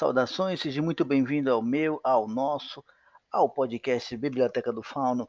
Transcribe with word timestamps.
Saudações, 0.00 0.62
seja 0.62 0.80
muito 0.80 1.04
bem-vindo 1.04 1.52
ao 1.52 1.60
meu, 1.60 2.00
ao 2.02 2.26
nosso, 2.26 2.82
ao 3.30 3.50
podcast 3.50 4.16
Biblioteca 4.16 4.72
do 4.72 4.82
Fauno. 4.82 5.28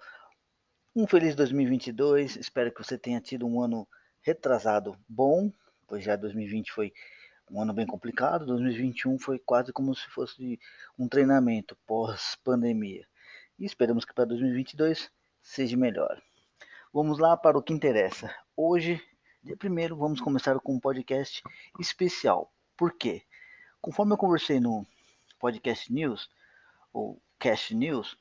Um 0.96 1.06
feliz 1.06 1.36
2022, 1.36 2.38
espero 2.38 2.74
que 2.74 2.82
você 2.82 2.98
tenha 2.98 3.20
tido 3.20 3.46
um 3.46 3.62
ano 3.62 3.86
retrasado 4.22 4.98
bom, 5.10 5.52
pois 5.86 6.06
já 6.06 6.16
2020 6.16 6.72
foi 6.72 6.94
um 7.52 7.62
ano 7.62 7.74
bem 7.74 7.86
complicado, 7.86 8.46
2021 8.46 9.20
foi 9.20 9.40
quase 9.40 9.74
como 9.74 9.94
se 9.94 10.08
fosse 10.08 10.58
um 10.98 11.06
treinamento 11.06 11.78
pós-pandemia. 11.86 13.06
E 13.60 13.66
esperamos 13.66 14.06
que 14.06 14.14
para 14.14 14.24
2022 14.24 15.12
seja 15.42 15.76
melhor. 15.76 16.18
Vamos 16.94 17.20
lá 17.20 17.36
para 17.36 17.58
o 17.58 17.62
que 17.62 17.74
interessa. 17.74 18.34
Hoje, 18.56 19.04
dia 19.44 19.58
primeiro, 19.58 19.98
vamos 19.98 20.22
começar 20.22 20.58
com 20.62 20.76
um 20.76 20.80
podcast 20.80 21.44
especial. 21.78 22.50
Por 22.78 22.94
quê? 22.98 23.22
Conforme 23.82 24.14
eu 24.14 24.18
conversei 24.18 24.60
no 24.60 24.86
podcast 25.40 25.92
News, 25.92 26.30
ou 26.94 27.20
Cast 27.40 27.74
News, 27.74 28.16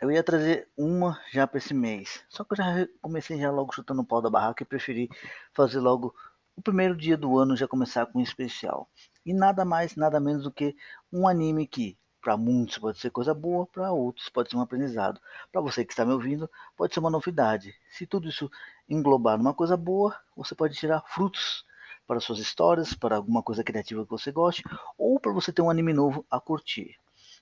eu 0.00 0.10
ia 0.10 0.24
trazer 0.24 0.68
uma 0.76 1.20
já 1.30 1.46
para 1.46 1.58
esse 1.58 1.72
mês. 1.72 2.24
Só 2.28 2.42
que 2.42 2.54
eu 2.54 2.56
já 2.56 2.88
comecei 3.00 3.38
já 3.38 3.48
logo 3.52 3.72
chutando 3.72 4.02
o 4.02 4.04
pau 4.04 4.20
da 4.20 4.28
barraca 4.28 4.64
e 4.64 4.66
preferi 4.66 5.08
fazer 5.52 5.78
logo 5.78 6.12
o 6.56 6.60
primeiro 6.60 6.96
dia 6.96 7.16
do 7.16 7.38
ano 7.38 7.56
já 7.56 7.68
começar 7.68 8.06
com 8.06 8.18
um 8.18 8.22
especial. 8.22 8.90
E 9.24 9.32
nada 9.32 9.64
mais, 9.64 9.94
nada 9.94 10.18
menos 10.18 10.42
do 10.42 10.50
que 10.50 10.74
um 11.12 11.28
anime 11.28 11.64
que 11.64 11.96
para 12.20 12.36
muitos 12.36 12.78
pode 12.78 12.98
ser 12.98 13.10
coisa 13.10 13.32
boa, 13.32 13.66
para 13.66 13.92
outros 13.92 14.28
pode 14.28 14.50
ser 14.50 14.56
um 14.56 14.60
aprendizado. 14.60 15.20
Para 15.52 15.60
você 15.60 15.84
que 15.84 15.92
está 15.92 16.04
me 16.04 16.12
ouvindo, 16.12 16.50
pode 16.76 16.92
ser 16.92 16.98
uma 16.98 17.10
novidade. 17.10 17.72
Se 17.88 18.04
tudo 18.04 18.28
isso 18.28 18.50
englobar 18.88 19.38
numa 19.38 19.54
coisa 19.54 19.76
boa, 19.76 20.18
você 20.36 20.56
pode 20.56 20.74
tirar 20.74 21.04
frutos 21.06 21.64
para 22.06 22.20
suas 22.20 22.38
histórias, 22.38 22.94
para 22.94 23.16
alguma 23.16 23.42
coisa 23.42 23.64
criativa 23.64 24.04
que 24.04 24.10
você 24.10 24.30
goste, 24.32 24.62
ou 24.98 25.18
para 25.18 25.32
você 25.32 25.52
ter 25.52 25.62
um 25.62 25.70
anime 25.70 25.92
novo 25.92 26.24
a 26.30 26.40
curtir. 26.40 26.96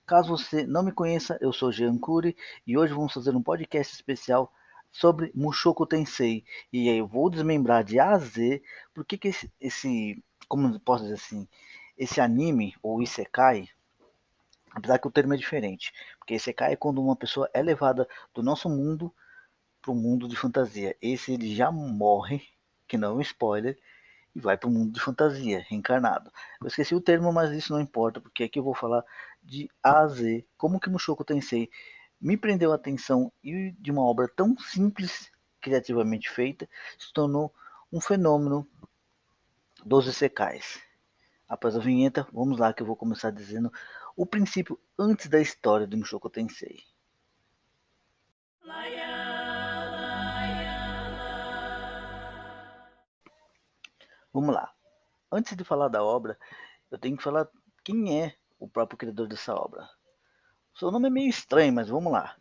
Caso 0.07 0.37
você 0.37 0.67
não 0.67 0.83
me 0.83 0.93
conheça, 0.93 1.39
eu 1.41 1.53
sou 1.53 1.71
Jean 1.71 1.97
Cury 1.99 2.37
e 2.67 2.77
hoje 2.77 2.93
vamos 2.93 3.13
fazer 3.13 3.35
um 3.35 3.43
podcast 3.43 3.95
especial 3.95 4.53
sobre 4.91 5.31
Mushoku 5.35 5.87
Tensei. 5.87 6.45
E 6.73 6.89
aí 6.89 6.99
eu 6.99 7.07
vou 7.07 7.31
desmembrar 7.31 7.85
de 7.85 7.99
A 7.99 8.11
a 8.11 8.19
Z 8.19 8.63
por 8.93 9.05
que, 9.05 9.17
que 9.17 9.29
esse, 9.29 9.51
esse, 9.61 10.23
como 10.49 10.79
posso 10.81 11.05
dizer 11.05 11.15
assim, 11.15 11.47
esse 11.97 12.21
anime 12.21 12.75
ou 12.83 13.03
Isekai, 13.03 13.69
apesar 14.73 14.99
que 14.99 15.07
o 15.07 15.11
termo 15.11 15.35
é 15.35 15.37
diferente, 15.37 15.93
porque 16.19 16.35
Isekai 16.35 16.73
é 16.73 16.77
quando 16.77 17.03
uma 17.03 17.17
pessoa 17.17 17.49
é 17.53 17.63
levada 17.63 18.09
do 18.35 18.43
nosso 18.43 18.69
mundo 18.69 19.15
para 19.81 19.93
o 19.93 19.95
mundo 19.95 20.29
de 20.29 20.37
fantasia. 20.37 20.97
Esse 21.01 21.33
ele 21.33 21.55
já 21.55 21.71
morre, 21.71 22.43
que 22.89 22.99
não 22.99 23.13
é 23.13 23.15
um 23.15 23.21
spoiler, 23.21 23.79
e 24.35 24.41
vai 24.41 24.57
para 24.57 24.69
o 24.69 24.73
mundo 24.73 24.93
de 24.93 25.01
fantasia, 25.01 25.65
reencarnado. 25.69 26.31
Eu 26.61 26.69
esqueci 26.69 26.95
o 26.95 27.01
termo, 27.01 27.33
mas 27.33 27.51
isso 27.53 27.73
não 27.73 27.81
importa, 27.81 28.21
porque 28.21 28.45
aqui 28.45 28.59
eu 28.59 28.65
vou 28.65 28.75
falar 28.75 29.05
de 29.43 29.69
A 29.83 30.01
a 30.01 30.07
Z, 30.09 30.47
como 30.57 30.79
que 30.79 30.91
Mushoku 30.91 31.25
Tensei 31.25 31.71
me 32.21 32.37
prendeu 32.37 32.73
a 32.73 32.75
atenção 32.75 33.33
e 33.43 33.73
de 33.79 33.91
uma 33.91 34.03
obra 34.03 34.29
tão 34.29 34.57
simples, 34.59 35.31
criativamente 35.61 36.31
feita, 36.31 36.69
se 36.99 37.13
tornou 37.13 37.53
um 37.93 38.01
fenômeno 38.01 38.67
dos 39.85 40.15
secais. 40.15 40.81
Após 41.49 41.75
a 41.75 41.81
vinheta, 41.81 42.27
vamos 42.33 42.59
lá 42.59 42.73
que 42.73 42.83
eu 42.83 42.87
vou 42.87 42.95
começar 42.95 43.31
dizendo 43.31 43.73
o 44.17 44.27
princípio 44.27 44.79
antes 44.99 45.29
da 45.29 45.41
história 45.41 45.87
do 45.87 45.97
Mushoku 45.97 46.31
Tensei. 46.31 46.81
Vamos 54.33 54.55
lá. 54.55 54.73
Antes 55.31 55.57
de 55.57 55.65
falar 55.65 55.89
da 55.89 56.03
obra, 56.05 56.39
eu 56.91 56.99
tenho 56.99 57.17
que 57.17 57.23
falar 57.23 57.49
quem 57.85 58.23
é 58.23 58.37
o 58.59 58.69
próprio 58.69 58.99
criador 58.99 59.27
dessa 59.27 59.55
obra. 59.55 59.89
Seu 60.75 60.91
nome 60.91 61.09
é 61.09 61.11
meio 61.11 61.29
estranho, 61.29 61.73
mas 61.73 61.89
vamos 61.89 62.13
lá. 62.13 62.37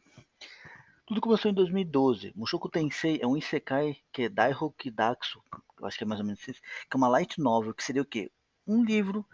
Tudo 1.07 1.21
começou 1.21 1.49
em 1.49 1.53
2012. 1.53 2.31
Mushoku 2.35 2.69
Tensei 2.69 3.19
é 3.21 3.25
um 3.25 3.35
isekai 3.35 3.97
que 4.13 4.23
é 4.23 4.29
Daiho 4.29 4.71
Kidatsu, 4.77 5.43
eu 5.79 5.87
acho 5.87 5.97
que 5.97 6.03
é 6.03 6.07
mais 6.07 6.19
ou 6.19 6.25
menos 6.25 6.47
isso, 6.47 6.61
que 6.61 6.95
é 6.95 6.97
uma 6.97 7.07
light 7.07 7.41
novel, 7.41 7.73
que 7.73 7.83
seria 7.83 8.03
o 8.03 8.05
quê? 8.05 8.31
Um 8.67 8.83
livro 8.83 9.25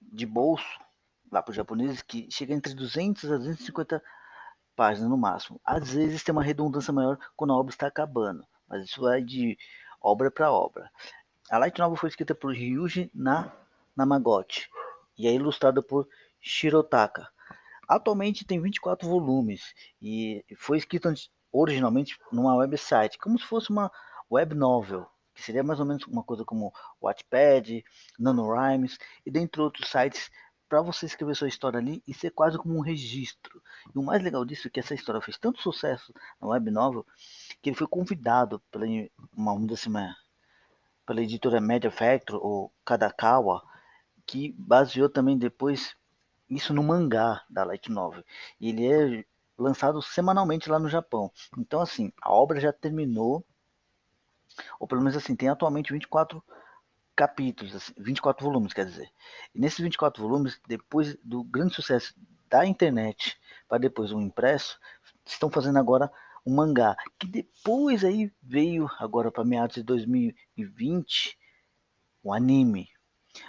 de 0.00 0.26
bolso, 0.26 0.66
lá 1.30 1.40
para 1.40 1.50
os 1.50 1.56
japoneses, 1.56 2.02
que 2.02 2.28
chega 2.30 2.52
entre 2.52 2.74
200 2.74 3.30
a 3.30 3.36
250 3.36 4.02
páginas 4.74 5.08
no 5.08 5.16
máximo. 5.16 5.60
Às 5.64 5.92
vezes 5.92 6.24
tem 6.24 6.32
uma 6.32 6.42
redundância 6.42 6.92
maior 6.92 7.18
quando 7.36 7.52
a 7.52 7.56
obra 7.56 7.72
está 7.72 7.86
acabando, 7.86 8.44
mas 8.66 8.84
isso 8.84 9.00
vai 9.00 9.22
de 9.22 9.56
obra 10.00 10.30
para 10.30 10.50
obra. 10.52 10.90
A 11.50 11.58
light 11.58 11.78
novel 11.78 11.96
foi 11.96 12.08
escrita 12.08 12.34
por 12.34 12.54
Ryuji 12.54 13.10
na 13.14 13.52
Namagochi 13.94 14.66
e 15.16 15.28
é 15.28 15.32
ilustrada 15.34 15.82
por 15.82 16.08
Shirotaka. 16.40 17.28
Atualmente 17.86 18.46
tem 18.46 18.60
24 18.60 19.06
volumes 19.06 19.74
e 20.00 20.42
foi 20.56 20.78
escrito 20.78 21.12
originalmente 21.52 22.18
numa 22.32 22.56
website, 22.56 23.18
como 23.18 23.38
se 23.38 23.44
fosse 23.44 23.68
uma 23.68 23.92
web 24.30 24.54
novel, 24.54 25.06
que 25.34 25.42
seria 25.42 25.62
mais 25.62 25.78
ou 25.80 25.84
menos 25.84 26.06
uma 26.06 26.22
coisa 26.22 26.46
como 26.46 26.72
Wattpad, 27.00 27.84
NaNoWriMos 28.18 28.98
e 29.26 29.30
dentre 29.30 29.60
outros 29.60 29.90
sites 29.90 30.30
para 30.66 30.80
você 30.80 31.04
escrever 31.04 31.36
sua 31.36 31.46
história 31.46 31.78
ali 31.78 32.02
e 32.08 32.14
ser 32.14 32.30
quase 32.30 32.56
como 32.56 32.74
um 32.74 32.80
registro. 32.80 33.62
E 33.94 33.98
o 33.98 34.02
mais 34.02 34.22
legal 34.22 34.46
disso 34.46 34.66
é 34.66 34.70
que 34.70 34.80
essa 34.80 34.94
história 34.94 35.20
fez 35.20 35.36
tanto 35.36 35.60
sucesso 35.60 36.10
na 36.40 36.48
web 36.48 36.70
novel 36.70 37.06
que 37.60 37.68
ele 37.68 37.76
foi 37.76 37.86
convidado 37.86 38.60
pela 38.70 38.86
uma, 38.86 39.52
uma, 39.52 39.52
uma 39.52 40.16
pela 41.06 41.22
editora 41.22 41.60
Media 41.60 41.90
Factory 41.90 42.38
ou 42.42 42.72
Kadakawa, 42.84 43.62
que 44.26 44.54
baseou 44.58 45.08
também 45.08 45.36
depois 45.36 45.94
isso 46.48 46.72
no 46.72 46.82
mangá 46.82 47.44
da 47.48 47.64
Light 47.64 47.90
Novel. 47.90 48.24
E 48.60 48.70
ele 48.70 48.86
é 48.86 49.24
lançado 49.56 50.00
semanalmente 50.02 50.68
lá 50.68 50.78
no 50.78 50.88
Japão. 50.88 51.30
Então, 51.58 51.80
assim, 51.80 52.12
a 52.20 52.32
obra 52.32 52.60
já 52.60 52.72
terminou, 52.72 53.44
ou 54.78 54.86
pelo 54.86 55.00
menos 55.00 55.16
assim, 55.16 55.36
tem 55.36 55.48
atualmente 55.48 55.92
24 55.92 56.42
capítulos, 57.16 57.74
assim, 57.74 57.92
24 57.96 58.44
volumes, 58.44 58.72
quer 58.72 58.86
dizer. 58.86 59.10
E 59.54 59.60
nesses 59.60 59.78
24 59.78 60.22
volumes, 60.22 60.60
depois 60.66 61.16
do 61.22 61.44
grande 61.44 61.74
sucesso 61.74 62.14
da 62.48 62.66
internet 62.66 63.38
para 63.68 63.78
depois 63.78 64.12
o 64.12 64.20
impresso, 64.20 64.78
estão 65.24 65.50
fazendo 65.50 65.78
agora 65.78 66.10
um 66.46 66.54
mangá, 66.54 66.96
que 67.18 67.26
depois 67.26 68.04
aí 68.04 68.32
veio 68.42 68.88
agora 68.98 69.30
para 69.30 69.44
meados 69.44 69.76
de 69.76 69.82
2020 69.82 71.38
o 72.22 72.32
anime. 72.32 72.88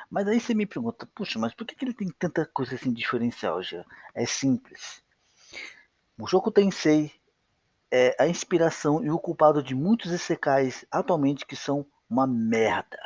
Mas 0.09 0.27
aí 0.27 0.39
você 0.39 0.53
me 0.53 0.65
pergunta, 0.65 1.07
puxa, 1.13 1.37
mas 1.37 1.53
por 1.53 1.65
que, 1.65 1.75
que 1.75 1.85
ele 1.85 1.93
tem 1.93 2.09
tanta 2.09 2.45
coisa 2.45 2.75
assim 2.75 2.91
diferencial 2.91 3.61
já? 3.61 3.85
É 4.13 4.25
simples. 4.25 5.03
Mushoku 6.17 6.51
Tensei 6.51 7.11
é 7.91 8.15
a 8.19 8.27
inspiração 8.27 9.03
e 9.03 9.09
o 9.09 9.19
culpado 9.19 9.61
de 9.61 9.75
muitos 9.75 10.11
isekais 10.11 10.85
atualmente 10.89 11.45
que 11.45 11.55
são 11.55 11.85
uma 12.09 12.25
merda. 12.25 12.99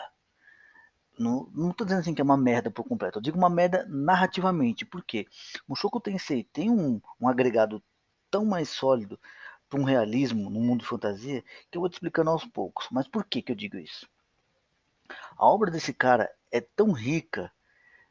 Não, 1.17 1.49
não 1.53 1.73
tô 1.73 1.83
dizendo 1.83 1.99
assim 1.99 2.13
que 2.13 2.21
é 2.21 2.23
uma 2.23 2.37
merda 2.37 2.71
por 2.71 2.85
completo, 2.85 3.17
eu 3.17 3.21
digo 3.21 3.37
uma 3.37 3.49
merda 3.49 3.85
narrativamente. 3.89 4.85
Por 4.85 5.03
quê? 5.03 5.27
Mushoku 5.67 5.99
Tensei 5.99 6.43
tem 6.45 6.69
um, 6.69 7.01
um 7.19 7.27
agregado 7.27 7.83
tão 8.31 8.45
mais 8.45 8.69
sólido 8.69 9.19
para 9.69 9.79
um 9.79 9.83
realismo 9.83 10.49
no 10.49 10.59
mundo 10.59 10.81
de 10.81 10.87
fantasia 10.87 11.43
que 11.69 11.77
eu 11.77 11.81
vou 11.81 11.89
te 11.89 11.93
explicando 11.93 12.31
aos 12.31 12.45
poucos. 12.45 12.87
Mas 12.91 13.07
por 13.07 13.23
que, 13.23 13.41
que 13.41 13.51
eu 13.51 13.55
digo 13.55 13.77
isso? 13.77 14.09
A 15.37 15.45
obra 15.45 15.71
desse 15.71 15.93
cara 15.93 16.29
é 16.51 16.59
tão 16.59 16.91
rica, 16.91 17.51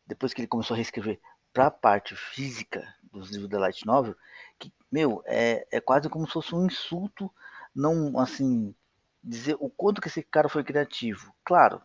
depois 0.06 0.32
que 0.32 0.40
ele 0.40 0.48
começou 0.48 0.74
a 0.74 0.76
reescrever 0.76 1.20
para 1.52 1.66
a 1.66 1.70
parte 1.70 2.14
física 2.14 2.86
dos 3.02 3.30
livros 3.30 3.50
da 3.50 3.58
Light 3.58 3.84
Novel, 3.84 4.14
que, 4.58 4.72
meu, 4.90 5.22
é, 5.26 5.66
é 5.70 5.80
quase 5.80 6.08
como 6.08 6.26
se 6.26 6.32
fosse 6.32 6.54
um 6.54 6.66
insulto, 6.66 7.32
não, 7.74 8.18
assim, 8.18 8.74
dizer 9.22 9.56
o 9.60 9.68
quanto 9.68 10.00
que 10.00 10.08
esse 10.08 10.22
cara 10.22 10.48
foi 10.48 10.62
criativo. 10.62 11.34
Claro, 11.44 11.82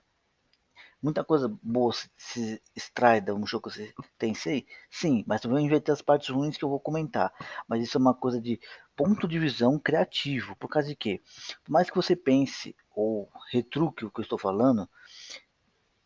muita 1.03 1.21
coisa 1.21 1.53
boa 1.61 1.91
se, 1.91 2.09
se 2.15 2.61
extrai 2.73 3.19
da 3.19 3.35
Mushoku 3.35 3.69
Tensei, 4.17 4.65
sim, 4.89 5.25
mas 5.27 5.41
também 5.41 5.69
vai 5.69 5.81
ter 5.81 5.91
as 5.91 6.01
partes 6.01 6.29
ruins 6.29 6.55
que 6.55 6.63
eu 6.63 6.69
vou 6.69 6.79
comentar. 6.79 7.33
Mas 7.67 7.83
isso 7.83 7.97
é 7.97 8.01
uma 8.01 8.13
coisa 8.13 8.39
de 8.39 8.57
ponto 8.95 9.27
de 9.27 9.37
visão 9.37 9.77
criativo, 9.77 10.55
por 10.55 10.69
causa 10.69 10.87
de 10.87 10.95
quê? 10.95 11.21
Por 11.65 11.71
mais 11.71 11.89
que 11.89 11.95
você 11.95 12.15
pense 12.15 12.73
ou 12.95 13.29
retruque 13.51 14.05
o 14.05 14.09
que 14.09 14.21
eu 14.21 14.23
estou 14.23 14.39
falando, 14.39 14.89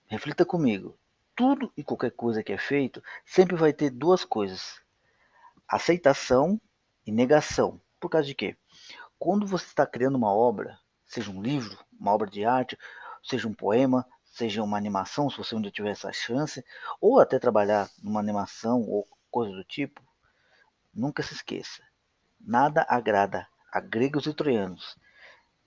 reflita 0.07 0.43
comigo. 0.43 0.97
Tudo 1.35 1.71
e 1.77 1.83
qualquer 1.83 2.11
coisa 2.11 2.41
que 2.41 2.51
é 2.51 2.57
feito 2.57 3.03
sempre 3.23 3.55
vai 3.55 3.71
ter 3.71 3.91
duas 3.91 4.25
coisas: 4.25 4.81
aceitação 5.67 6.59
e 7.05 7.11
negação. 7.11 7.79
Por 7.99 8.09
causa 8.09 8.25
de 8.25 8.33
quê? 8.33 8.57
Quando 9.19 9.45
você 9.45 9.65
está 9.65 9.85
criando 9.85 10.15
uma 10.15 10.33
obra, 10.33 10.79
seja 11.05 11.29
um 11.29 11.41
livro, 11.41 11.77
uma 11.99 12.11
obra 12.13 12.27
de 12.27 12.43
arte, 12.43 12.77
seja 13.23 13.47
um 13.47 13.53
poema, 13.53 14.07
seja 14.37 14.61
uma 14.61 14.77
animação, 14.77 15.29
se 15.31 15.37
você 15.37 15.59
dia 15.59 15.71
tiver 15.71 15.89
essa 15.89 16.13
chance, 16.13 16.63
ou 17.01 17.19
até 17.19 17.39
trabalhar 17.39 17.89
numa 18.03 18.19
animação 18.19 18.81
ou 18.81 19.07
coisa 19.31 19.51
do 19.51 19.63
tipo, 19.63 20.01
nunca 20.93 21.23
se 21.23 21.33
esqueça. 21.33 21.81
Nada 22.39 22.85
agrada 22.87 23.47
a 23.73 23.81
gregos 23.81 24.27
e 24.27 24.33
troianos. 24.33 24.95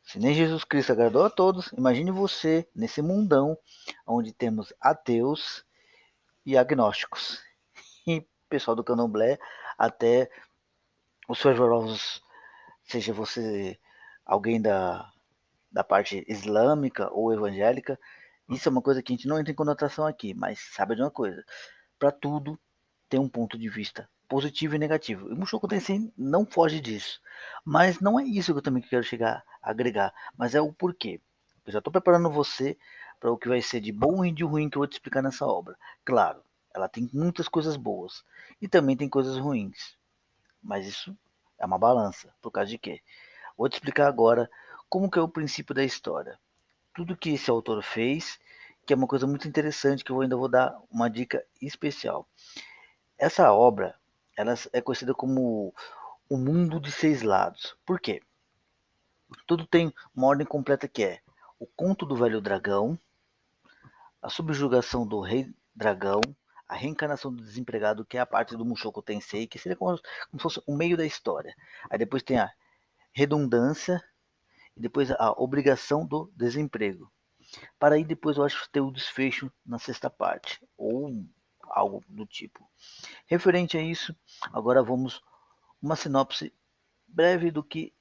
Se 0.05 0.21
nem 0.21 0.35
Jesus 0.35 0.63
Cristo 0.63 0.93
agradou 0.93 1.25
a 1.25 1.31
todos, 1.31 1.73
imagine 1.73 2.13
você 2.13 2.69
nesse 2.75 3.03
mundão 3.03 3.59
onde 4.07 4.33
temos 4.33 4.73
ateus 4.81 5.65
e 6.47 6.57
agnósticos. 6.57 7.43
E 8.07 8.27
pessoal 8.49 8.75
do 8.75 8.83
candomblé 8.83 9.39
até 9.77 10.31
os 11.29 11.39
fervorosos, 11.39 12.23
seja 12.83 13.13
você 13.13 13.79
alguém 14.25 14.61
da, 14.61 15.13
da 15.71 15.85
parte 15.85 16.25
islâmica 16.27 17.11
ou 17.13 17.31
evangélica, 17.31 18.01
isso 18.51 18.69
é 18.69 18.73
uma 18.73 18.83
coisa 18.83 19.03
que 19.03 19.13
a 19.13 19.17
gente 19.17 19.29
não 19.29 19.39
entra 19.39 19.53
em 19.53 19.55
conotação 19.55 20.07
aqui, 20.07 20.35
mas 20.35 20.59
sabe 20.73 20.95
de 20.95 21.03
uma 21.03 21.11
coisa, 21.11 21.45
para 21.99 22.11
tudo 22.11 22.59
tem 23.09 23.19
um 23.21 23.29
ponto 23.29 23.59
de 23.59 23.69
vista 23.69 24.09
positivo 24.29 24.77
e 24.77 24.79
negativo. 24.79 25.29
E 25.29 25.33
o 25.33 25.37
Mushoku 25.37 25.67
Tensei 25.67 26.13
não 26.17 26.47
foge 26.47 26.81
disso. 26.81 27.21
Mas 27.65 28.01
não 28.01 28.19
é 28.19 28.25
isso 28.25 28.53
que 28.53 28.59
eu 28.59 28.63
também 28.63 28.81
quero 28.81 29.03
chegar 29.03 29.45
a 29.61 29.71
agregar, 29.71 30.15
mas 30.37 30.55
é 30.55 30.61
o 30.61 30.73
porquê. 30.73 31.21
Eu 31.67 31.73
já 31.73 31.79
estou 31.79 31.93
preparando 31.93 32.31
você 32.31 32.79
para 33.19 33.31
o 33.31 33.37
que 33.37 33.49
vai 33.49 33.61
ser 33.61 33.81
de 33.81 33.91
bom 33.91 34.25
e 34.25 34.33
de 34.33 34.45
ruim 34.45 34.71
que 34.71 34.79
eu 34.79 34.81
vou 34.81 34.87
te 34.87 34.93
explicar 34.93 35.21
nessa 35.21 35.45
obra. 35.45 35.77
Claro, 36.05 36.43
ela 36.73 36.89
tem 36.89 37.11
muitas 37.13 37.49
coisas 37.49 37.77
boas 37.77 38.25
e 38.63 38.69
também 38.69 38.97
tem 38.97 39.09
coisas 39.09 39.37
ruins. 39.37 39.97
Mas 40.63 40.87
isso 40.87 41.17
é 41.59 41.67
uma 41.67 41.79
balança. 41.79 42.33
Por 42.41 42.53
causa 42.53 42.71
de 42.71 42.79
quê? 42.79 43.01
Vou 43.59 43.69
te 43.69 43.75
explicar 43.75 44.07
agora 44.07 44.49
como 44.89 45.11
que 45.11 45.19
é 45.19 45.23
o 45.23 45.29
princípio 45.29 45.75
da 45.75 45.85
história. 45.85 46.39
Tudo 46.95 47.17
que 47.17 47.31
esse 47.31 47.51
autor 47.51 47.83
fez, 47.83 48.39
que 48.87 48.93
é 48.93 48.97
uma 48.97 49.07
coisa 49.07 49.27
muito 49.27 49.47
interessante 49.47 50.03
que 50.03 50.11
eu 50.11 50.21
ainda 50.21 50.37
vou 50.37 50.49
dar 50.49 50.77
uma 50.91 51.09
dica 51.09 51.45
especial. 51.61 52.29
Essa 53.19 53.53
obra, 53.53 53.95
ela 54.37 54.55
é 54.73 54.81
conhecida 54.81 55.15
como 55.15 55.75
o 56.29 56.37
mundo 56.37 56.81
de 56.81 56.91
seis 56.91 57.23
lados. 57.23 57.77
Por 57.85 58.01
quê? 58.01 58.23
Tudo 59.47 59.67
tem 59.67 59.93
uma 60.15 60.27
ordem 60.27 60.47
completa 60.47 60.89
que 60.89 61.05
é 61.05 61.21
o 61.59 61.67
conto 61.67 62.07
do 62.07 62.17
velho 62.17 62.41
dragão, 62.41 62.99
a 64.23 64.29
subjugação 64.29 65.07
do 65.07 65.21
rei 65.21 65.53
dragão, 65.75 66.21
a 66.69 66.75
reencarnação 66.75 67.35
do 67.35 67.43
desempregado, 67.43 68.05
que 68.05 68.17
é 68.17 68.21
a 68.21 68.27
parte 68.27 68.57
do 68.57 68.65
Mushoku 68.65 69.03
Tensei, 69.03 69.47
que 69.47 69.59
seria 69.59 69.77
como, 69.77 69.99
como 70.31 70.39
se 70.39 70.43
fosse 70.43 70.63
o 70.67 70.77
meio 70.77 70.97
da 70.97 71.05
história. 71.05 71.55
Aí 71.91 71.99
depois 71.99 72.23
tem 72.23 72.39
a 72.39 72.51
redundância 73.13 74.03
e 74.77 74.81
depois 74.81 75.11
a 75.11 75.33
obrigação 75.33 76.07
do 76.07 76.31
desemprego. 76.37 77.11
Para 77.79 77.97
aí 77.97 78.05
depois 78.05 78.37
eu 78.37 78.45
acho 78.45 78.69
ter 78.71 78.81
o 78.81 78.91
desfecho 78.91 79.53
na 79.65 79.79
sexta 79.79 80.09
parte, 80.09 80.61
ou 80.77 81.11
algo 81.63 82.05
do 82.09 82.27
tipo. 82.27 82.69
Referente 83.27 83.77
a 83.77 83.83
isso, 83.83 84.15
agora 84.53 84.83
vamos 84.83 85.21
uma 85.81 85.97
sinopse 85.97 86.53
breve 87.07 87.51
do 87.51 87.63
que 87.63 87.93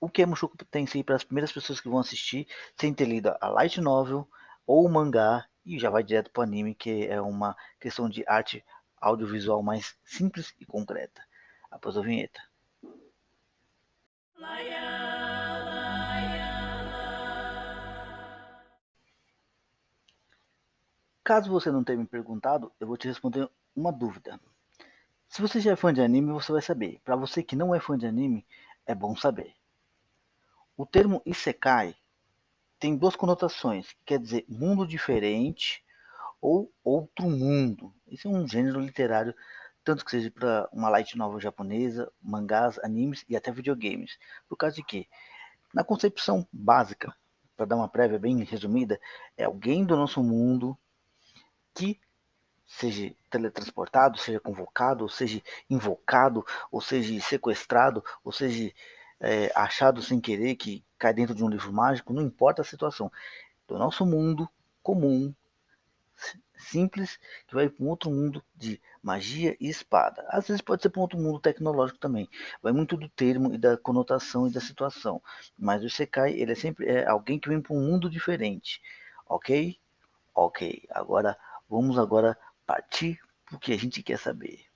o 0.00 0.08
que 0.08 0.22
é 0.22 0.26
Mushoku 0.26 0.56
Tensei 0.64 1.02
para 1.02 1.16
as 1.16 1.24
primeiras 1.24 1.52
pessoas 1.52 1.80
que 1.80 1.88
vão 1.88 1.98
assistir, 1.98 2.46
sem 2.76 2.94
ter 2.94 3.04
lido 3.04 3.34
a 3.40 3.48
light 3.48 3.80
novel 3.80 4.28
ou 4.66 4.86
o 4.86 4.88
mangá 4.88 5.48
e 5.64 5.78
já 5.78 5.90
vai 5.90 6.02
direto 6.02 6.30
para 6.30 6.40
o 6.40 6.44
anime, 6.44 6.74
que 6.74 7.06
é 7.06 7.20
uma 7.20 7.56
questão 7.80 8.08
de 8.08 8.24
arte 8.26 8.64
audiovisual 9.00 9.62
mais 9.62 9.96
simples 10.04 10.54
e 10.58 10.64
concreta. 10.64 11.22
Após 11.70 11.96
a 11.96 12.00
vinheta. 12.00 12.40
Caso 21.28 21.50
você 21.50 21.70
não 21.70 21.84
tenha 21.84 21.98
me 21.98 22.06
perguntado, 22.06 22.72
eu 22.80 22.86
vou 22.86 22.96
te 22.96 23.06
responder 23.06 23.50
uma 23.76 23.92
dúvida. 23.92 24.40
Se 25.28 25.42
você 25.42 25.60
já 25.60 25.72
é 25.72 25.76
fã 25.76 25.92
de 25.92 26.00
anime, 26.00 26.32
você 26.32 26.50
vai 26.50 26.62
saber. 26.62 27.02
Para 27.04 27.16
você 27.16 27.42
que 27.42 27.54
não 27.54 27.74
é 27.74 27.78
fã 27.78 27.98
de 27.98 28.06
anime, 28.06 28.46
é 28.86 28.94
bom 28.94 29.14
saber. 29.14 29.52
O 30.74 30.86
termo 30.86 31.20
Isekai 31.26 31.94
tem 32.80 32.96
duas 32.96 33.14
conotações, 33.14 33.94
quer 34.06 34.18
dizer 34.18 34.46
mundo 34.48 34.86
diferente 34.86 35.84
ou 36.40 36.72
outro 36.82 37.28
mundo. 37.28 37.92
Isso 38.06 38.26
é 38.26 38.30
um 38.30 38.48
gênero 38.48 38.80
literário, 38.80 39.34
tanto 39.84 40.06
que 40.06 40.10
seja 40.10 40.30
para 40.30 40.66
uma 40.72 40.88
light 40.88 41.14
novel 41.14 41.40
japonesa, 41.40 42.10
mangás, 42.22 42.78
animes 42.78 43.22
e 43.28 43.36
até 43.36 43.52
videogames. 43.52 44.18
Por 44.48 44.56
causa 44.56 44.76
de 44.76 44.82
que, 44.82 45.06
na 45.74 45.84
concepção 45.84 46.48
básica, 46.50 47.14
para 47.54 47.66
dar 47.66 47.76
uma 47.76 47.86
prévia 47.86 48.18
bem 48.18 48.42
resumida, 48.44 48.98
é 49.36 49.44
alguém 49.44 49.84
do 49.84 49.94
nosso 49.94 50.22
mundo 50.22 50.74
que 51.74 52.00
seja 52.66 53.14
teletransportado, 53.30 54.18
seja 54.18 54.40
convocado, 54.40 55.04
ou 55.04 55.08
seja 55.08 55.42
invocado, 55.70 56.44
ou 56.70 56.80
seja 56.80 57.18
sequestrado, 57.20 58.04
ou 58.22 58.30
seja 58.30 58.72
é, 59.20 59.50
achado 59.54 60.02
sem 60.02 60.20
querer 60.20 60.54
que 60.56 60.84
cai 60.98 61.14
dentro 61.14 61.34
de 61.34 61.42
um 61.42 61.48
livro 61.48 61.72
mágico, 61.72 62.12
não 62.12 62.22
importa 62.22 62.62
a 62.62 62.64
situação. 62.64 63.10
Do 63.66 63.78
nosso 63.78 64.04
mundo 64.04 64.48
comum, 64.82 65.34
simples, 66.56 67.18
que 67.46 67.54
vai 67.54 67.68
para 67.68 67.84
um 67.84 67.88
outro 67.88 68.10
mundo 68.10 68.42
de 68.54 68.80
magia 69.02 69.56
e 69.60 69.68
espada. 69.68 70.24
Às 70.28 70.48
vezes 70.48 70.60
pode 70.60 70.82
ser 70.82 70.90
para 70.90 71.00
um 71.00 71.02
outro 71.02 71.18
mundo 71.18 71.38
tecnológico 71.38 71.98
também. 71.98 72.28
Vai 72.62 72.72
muito 72.72 72.96
do 72.96 73.08
termo 73.08 73.54
e 73.54 73.58
da 73.58 73.76
conotação 73.76 74.46
e 74.46 74.52
da 74.52 74.60
situação. 74.60 75.22
Mas 75.58 75.82
o 75.82 75.86
Isekai, 75.86 76.32
ele 76.32 76.52
é 76.52 76.54
sempre 76.54 76.86
é 76.86 77.06
alguém 77.06 77.38
que 77.38 77.48
vem 77.48 77.60
para 77.60 77.74
um 77.74 77.80
mundo 77.80 78.10
diferente. 78.10 78.82
Ok? 79.26 79.78
Ok. 80.34 80.82
Agora 80.90 81.36
Vamos 81.68 81.98
agora 81.98 82.38
partir 82.66 83.20
para 83.44 83.56
o 83.56 83.58
que 83.58 83.72
a 83.72 83.78
gente 83.78 84.02
quer 84.02 84.18
saber. 84.18 84.66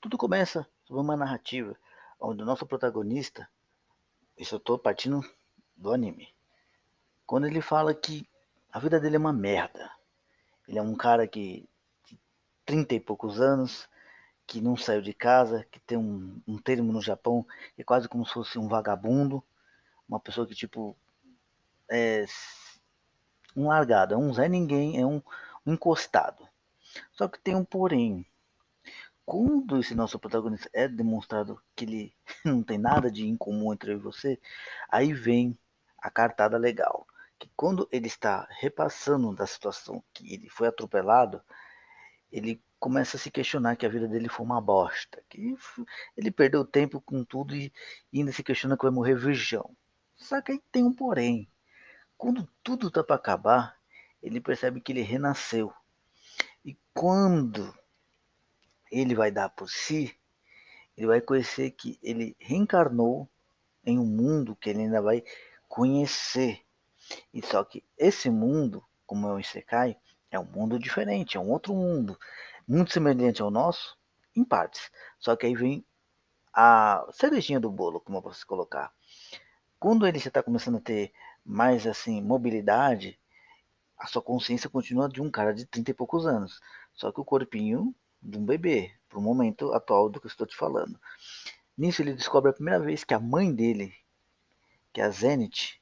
Tudo 0.00 0.16
começa 0.16 0.66
sob 0.84 0.98
uma 0.98 1.16
narrativa 1.16 1.76
onde 2.18 2.42
o 2.42 2.46
nosso 2.46 2.66
protagonista, 2.66 3.48
isso 4.36 4.54
eu 4.54 4.58
estou 4.58 4.78
partindo 4.78 5.20
do 5.76 5.92
anime, 5.92 6.34
quando 7.26 7.46
ele 7.46 7.60
fala 7.60 7.94
que 7.94 8.28
a 8.72 8.78
vida 8.78 8.98
dele 8.98 9.16
é 9.16 9.18
uma 9.18 9.32
merda. 9.32 9.90
Ele 10.66 10.78
é 10.78 10.82
um 10.82 10.94
cara 10.94 11.26
que 11.26 11.68
de 12.06 12.18
30 12.64 12.94
e 12.94 13.00
poucos 13.00 13.40
anos, 13.40 13.88
que 14.50 14.60
não 14.60 14.76
saiu 14.76 15.00
de 15.00 15.14
casa, 15.14 15.64
que 15.70 15.78
tem 15.78 15.96
um, 15.96 16.42
um 16.44 16.58
termo 16.58 16.92
no 16.92 17.00
Japão 17.00 17.46
que 17.76 17.82
é 17.82 17.84
quase 17.84 18.08
como 18.08 18.26
se 18.26 18.32
fosse 18.32 18.58
um 18.58 18.66
vagabundo, 18.66 19.44
uma 20.08 20.18
pessoa 20.18 20.44
que 20.44 20.56
tipo 20.56 20.96
é 21.88 22.24
um 23.56 23.68
largado, 23.68 24.12
é 24.12 24.16
um 24.16 24.34
Zé 24.34 24.48
Ninguém, 24.48 25.00
é 25.00 25.06
um, 25.06 25.22
um 25.64 25.74
encostado. 25.74 26.48
Só 27.12 27.28
que 27.28 27.38
tem 27.38 27.54
um 27.54 27.64
porém. 27.64 28.26
Quando 29.24 29.78
esse 29.78 29.94
nosso 29.94 30.18
protagonista 30.18 30.68
é 30.72 30.88
demonstrado 30.88 31.62
que 31.76 31.84
ele 31.84 32.14
não 32.44 32.60
tem 32.60 32.76
nada 32.76 33.08
de 33.08 33.24
incomum 33.28 33.72
entre 33.72 33.92
eu 33.92 33.98
e 33.98 34.00
você, 34.00 34.36
aí 34.88 35.12
vem 35.12 35.56
a 35.96 36.10
cartada 36.10 36.58
legal. 36.58 37.06
Que 37.38 37.48
quando 37.54 37.88
ele 37.92 38.08
está 38.08 38.48
repassando 38.50 39.32
da 39.32 39.46
situação 39.46 40.02
que 40.12 40.34
ele 40.34 40.48
foi 40.48 40.66
atropelado, 40.66 41.40
ele 42.32 42.60
começa 42.80 43.18
a 43.18 43.20
se 43.20 43.30
questionar 43.30 43.76
que 43.76 43.84
a 43.84 43.90
vida 43.90 44.08
dele 44.08 44.28
foi 44.28 44.44
uma 44.44 44.60
bosta, 44.60 45.22
que 45.28 45.54
ele 46.16 46.30
perdeu 46.30 46.64
tempo 46.64 46.98
com 46.98 47.22
tudo 47.22 47.54
e 47.54 47.70
ainda 48.12 48.32
se 48.32 48.42
questiona 48.42 48.76
que 48.76 48.82
vai 48.82 48.90
morrer 48.90 49.14
virgão. 49.14 49.76
Só 50.16 50.40
que 50.40 50.52
aí 50.52 50.62
tem 50.72 50.82
um 50.82 50.92
porém. 50.92 51.46
Quando 52.16 52.48
tudo 52.62 52.90
tá 52.90 53.04
para 53.04 53.16
acabar, 53.16 53.76
ele 54.22 54.40
percebe 54.40 54.80
que 54.80 54.92
ele 54.92 55.02
renasceu. 55.02 55.72
E 56.64 56.76
quando 56.94 57.72
ele 58.90 59.14
vai 59.14 59.30
dar 59.30 59.50
por 59.50 59.68
si, 59.68 60.16
ele 60.96 61.06
vai 61.06 61.20
conhecer 61.20 61.70
que 61.72 61.98
ele 62.02 62.34
reencarnou 62.38 63.28
em 63.84 63.98
um 63.98 64.06
mundo 64.06 64.56
que 64.56 64.70
ele 64.70 64.80
ainda 64.80 65.02
vai 65.02 65.22
conhecer. 65.68 66.62
E 67.32 67.44
só 67.44 67.62
que 67.62 67.84
esse 67.96 68.30
mundo, 68.30 68.82
como 69.06 69.28
é 69.28 69.32
o 69.32 69.40
Isekai, 69.40 69.96
é 70.30 70.38
um 70.38 70.44
mundo 70.44 70.78
diferente, 70.78 71.36
é 71.36 71.40
um 71.40 71.50
outro 71.50 71.74
mundo, 71.74 72.18
muito 72.70 72.92
semelhante 72.92 73.42
ao 73.42 73.50
nosso, 73.50 73.98
em 74.34 74.44
partes. 74.44 74.92
Só 75.18 75.34
que 75.34 75.44
aí 75.44 75.56
vem 75.56 75.84
a 76.52 77.04
cerejinha 77.10 77.58
do 77.58 77.68
bolo, 77.68 78.00
como 78.00 78.18
eu 78.18 78.22
posso 78.22 78.46
colocar. 78.46 78.92
Quando 79.76 80.06
ele 80.06 80.20
já 80.20 80.28
está 80.28 80.40
começando 80.40 80.76
a 80.76 80.80
ter 80.80 81.12
mais 81.44 81.84
assim 81.84 82.22
mobilidade, 82.22 83.18
a 83.98 84.06
sua 84.06 84.22
consciência 84.22 84.70
continua 84.70 85.08
de 85.08 85.20
um 85.20 85.28
cara 85.28 85.52
de 85.52 85.66
30 85.66 85.90
e 85.90 85.94
poucos 85.94 86.24
anos. 86.26 86.60
Só 86.94 87.10
que 87.10 87.20
o 87.20 87.24
corpinho 87.24 87.92
de 88.22 88.38
um 88.38 88.44
bebê, 88.44 88.94
para 89.08 89.18
o 89.18 89.22
momento 89.22 89.72
atual 89.72 90.08
do 90.08 90.20
que 90.20 90.26
eu 90.26 90.30
estou 90.30 90.46
te 90.46 90.56
falando. 90.56 91.00
Nisso 91.76 92.02
ele 92.02 92.12
descobre 92.12 92.50
a 92.50 92.54
primeira 92.54 92.78
vez 92.78 93.02
que 93.02 93.14
a 93.14 93.18
mãe 93.18 93.52
dele, 93.52 93.92
que 94.92 95.00
é 95.00 95.04
a 95.04 95.10
Zenith, 95.10 95.80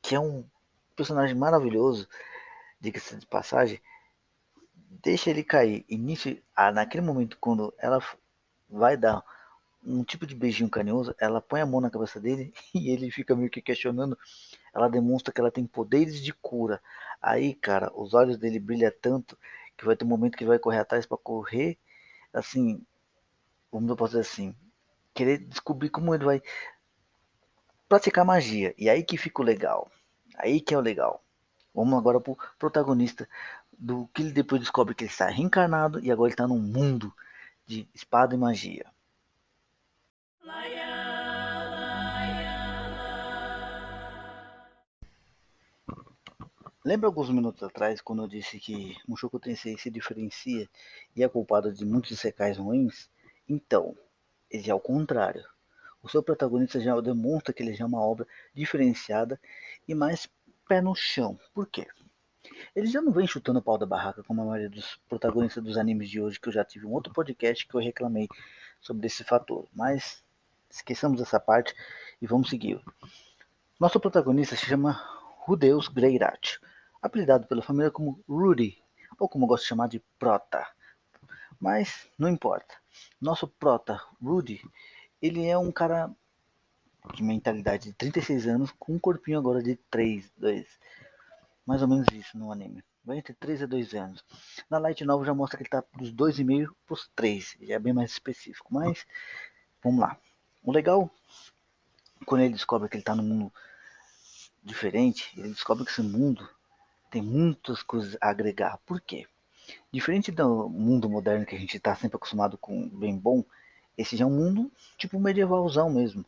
que 0.00 0.14
é 0.14 0.20
um 0.20 0.48
personagem 0.96 1.36
maravilhoso, 1.36 2.08
diga-se 2.80 3.16
de 3.18 3.26
passagem, 3.26 3.78
deixa 5.02 5.30
ele 5.30 5.42
cair. 5.42 5.84
E 5.88 6.42
ah, 6.54 6.70
naquele 6.72 7.04
momento, 7.04 7.36
quando 7.40 7.72
ela 7.78 8.02
vai 8.68 8.96
dar 8.96 9.24
um 9.84 10.02
tipo 10.02 10.26
de 10.26 10.34
beijinho 10.34 10.70
carinhoso, 10.70 11.14
ela 11.18 11.40
põe 11.40 11.60
a 11.60 11.66
mão 11.66 11.80
na 11.80 11.90
cabeça 11.90 12.20
dele 12.20 12.52
e 12.74 12.90
ele 12.90 13.10
fica 13.10 13.34
meio 13.36 13.50
que 13.50 13.60
questionando. 13.60 14.16
Ela 14.74 14.88
demonstra 14.88 15.32
que 15.32 15.40
ela 15.40 15.50
tem 15.50 15.66
poderes 15.66 16.22
de 16.22 16.32
cura. 16.32 16.80
Aí, 17.20 17.54
cara, 17.54 17.92
os 17.94 18.14
olhos 18.14 18.38
dele 18.38 18.58
brilham 18.58 18.92
tanto 19.00 19.38
que 19.76 19.84
vai 19.84 19.96
ter 19.96 20.04
um 20.04 20.08
momento 20.08 20.36
que 20.36 20.44
ele 20.44 20.50
vai 20.50 20.58
correr 20.58 20.78
atrás 20.78 21.04
para 21.06 21.18
correr, 21.18 21.78
assim, 22.32 22.84
como 23.70 23.90
eu 23.90 23.96
posso 23.96 24.12
dizer 24.12 24.20
assim, 24.20 24.54
querer 25.12 25.38
descobrir 25.38 25.90
como 25.90 26.14
ele 26.14 26.24
vai 26.24 26.42
praticar 27.88 28.24
magia. 28.24 28.74
E 28.78 28.88
aí 28.88 29.02
que 29.02 29.16
fica 29.16 29.42
o 29.42 29.44
legal. 29.44 29.90
Aí 30.36 30.60
que 30.60 30.74
é 30.74 30.78
o 30.78 30.80
legal. 30.80 31.23
Vamos 31.74 31.98
agora 31.98 32.20
pro 32.20 32.38
protagonista 32.58 33.28
do 33.76 34.08
que 34.14 34.22
ele 34.22 34.32
depois 34.32 34.60
descobre 34.60 34.94
que 34.94 35.04
ele 35.04 35.10
está 35.10 35.28
reencarnado 35.28 35.98
e 36.00 36.10
agora 36.10 36.28
ele 36.28 36.34
está 36.34 36.46
num 36.46 36.60
mundo 36.60 37.12
de 37.66 37.88
espada 37.92 38.34
e 38.34 38.38
magia. 38.38 38.86
Lembra 46.84 47.08
alguns 47.08 47.30
minutos 47.30 47.62
atrás 47.62 48.02
quando 48.02 48.22
eu 48.22 48.28
disse 48.28 48.60
que 48.60 48.94
Mushoku 49.08 49.40
Tensei 49.40 49.78
se 49.78 49.90
diferencia 49.90 50.68
e 51.16 51.24
é 51.24 51.28
culpado 51.28 51.72
de 51.72 51.82
muitos 51.82 52.20
secais 52.20 52.58
ruins? 52.58 53.08
Então, 53.48 53.96
ele 54.50 54.70
é 54.70 54.74
o 54.74 54.78
contrário. 54.78 55.42
O 56.02 56.10
seu 56.10 56.22
protagonista 56.22 56.78
já 56.78 57.00
demonstra 57.00 57.54
que 57.54 57.62
ele 57.62 57.72
já 57.72 57.84
é 57.84 57.86
uma 57.86 58.02
obra 58.02 58.26
diferenciada 58.52 59.40
e 59.88 59.94
mais 59.94 60.28
pé 60.68 60.80
no 60.80 60.94
chão. 60.94 61.38
Por 61.52 61.66
quê? 61.66 61.86
Ele 62.74 62.86
já 62.86 63.00
não 63.00 63.12
vem 63.12 63.26
chutando 63.26 63.58
o 63.58 63.62
pau 63.62 63.78
da 63.78 63.86
barraca 63.86 64.22
como 64.22 64.42
a 64.42 64.44
maioria 64.44 64.68
dos 64.68 64.96
protagonistas 65.08 65.62
dos 65.62 65.76
animes 65.76 66.08
de 66.10 66.20
hoje, 66.20 66.38
que 66.38 66.48
eu 66.48 66.52
já 66.52 66.64
tive 66.64 66.86
um 66.86 66.92
outro 66.92 67.12
podcast 67.12 67.66
que 67.66 67.74
eu 67.74 67.80
reclamei 67.80 68.28
sobre 68.80 69.06
esse 69.06 69.24
fator. 69.24 69.66
Mas 69.72 70.22
esqueçamos 70.70 71.20
essa 71.20 71.38
parte 71.38 71.74
e 72.20 72.26
vamos 72.26 72.50
seguir. 72.50 72.80
Nosso 73.78 74.00
protagonista 74.00 74.56
se 74.56 74.66
chama 74.66 74.92
Rudeus 75.38 75.88
Greirat, 75.88 76.58
apelidado 77.02 77.46
pela 77.46 77.62
família 77.62 77.90
como 77.90 78.22
Rudy, 78.28 78.82
ou 79.18 79.28
como 79.28 79.44
eu 79.44 79.48
gosto 79.48 79.62
de 79.62 79.68
chamar 79.68 79.88
de 79.88 80.00
Prota. 80.18 80.66
Mas 81.60 82.08
não 82.18 82.28
importa. 82.28 82.74
Nosso 83.20 83.46
Prota, 83.46 84.00
Rudy, 84.22 84.60
ele 85.20 85.46
é 85.46 85.56
um 85.56 85.70
cara 85.72 86.10
de 87.12 87.22
mentalidade 87.22 87.84
de 87.84 87.92
36 87.92 88.46
anos 88.46 88.72
com 88.78 88.94
um 88.94 88.98
corpinho 88.98 89.38
agora 89.38 89.62
de 89.62 89.76
3, 89.90 90.30
2. 90.38 90.66
Mais 91.66 91.82
ou 91.82 91.88
menos 91.88 92.06
isso 92.12 92.38
no 92.38 92.50
anime. 92.50 92.82
Vai 93.04 93.18
entre 93.18 93.34
3 93.34 93.64
a 93.64 93.66
2 93.66 93.94
anos. 93.94 94.24
Na 94.70 94.78
Light 94.78 95.04
Novel 95.04 95.26
já 95.26 95.34
mostra 95.34 95.58
que 95.58 95.64
ele 95.64 95.70
tá 95.70 95.84
dos 95.96 96.12
2,5 96.12 96.74
para 96.86 96.94
os 96.94 97.10
3. 97.14 97.56
Já 97.60 97.74
é 97.74 97.78
bem 97.78 97.92
mais 97.92 98.12
específico. 98.12 98.72
Mas, 98.72 99.06
vamos 99.82 100.00
lá. 100.00 100.16
O 100.62 100.72
legal, 100.72 101.10
quando 102.24 102.42
ele 102.42 102.54
descobre 102.54 102.88
que 102.88 102.96
ele 102.96 103.02
está 103.02 103.14
num 103.14 103.22
mundo 103.22 103.52
diferente, 104.62 105.30
ele 105.38 105.50
descobre 105.50 105.84
que 105.84 105.90
esse 105.90 106.02
mundo 106.02 106.48
tem 107.10 107.20
muitas 107.20 107.82
coisas 107.82 108.16
a 108.20 108.30
agregar. 108.30 108.78
Por 108.86 109.00
quê? 109.00 109.26
Diferente 109.92 110.32
do 110.32 110.68
mundo 110.68 111.08
moderno 111.08 111.46
que 111.46 111.54
a 111.54 111.58
gente 111.58 111.76
está 111.76 111.94
sempre 111.94 112.16
acostumado 112.16 112.56
com 112.58 112.88
bem 112.88 113.16
bom, 113.16 113.44
esse 113.96 114.16
já 114.16 114.24
é 114.24 114.26
um 114.26 114.30
mundo 114.30 114.72
tipo 114.98 115.20
medievalzão 115.20 115.90
mesmo. 115.90 116.24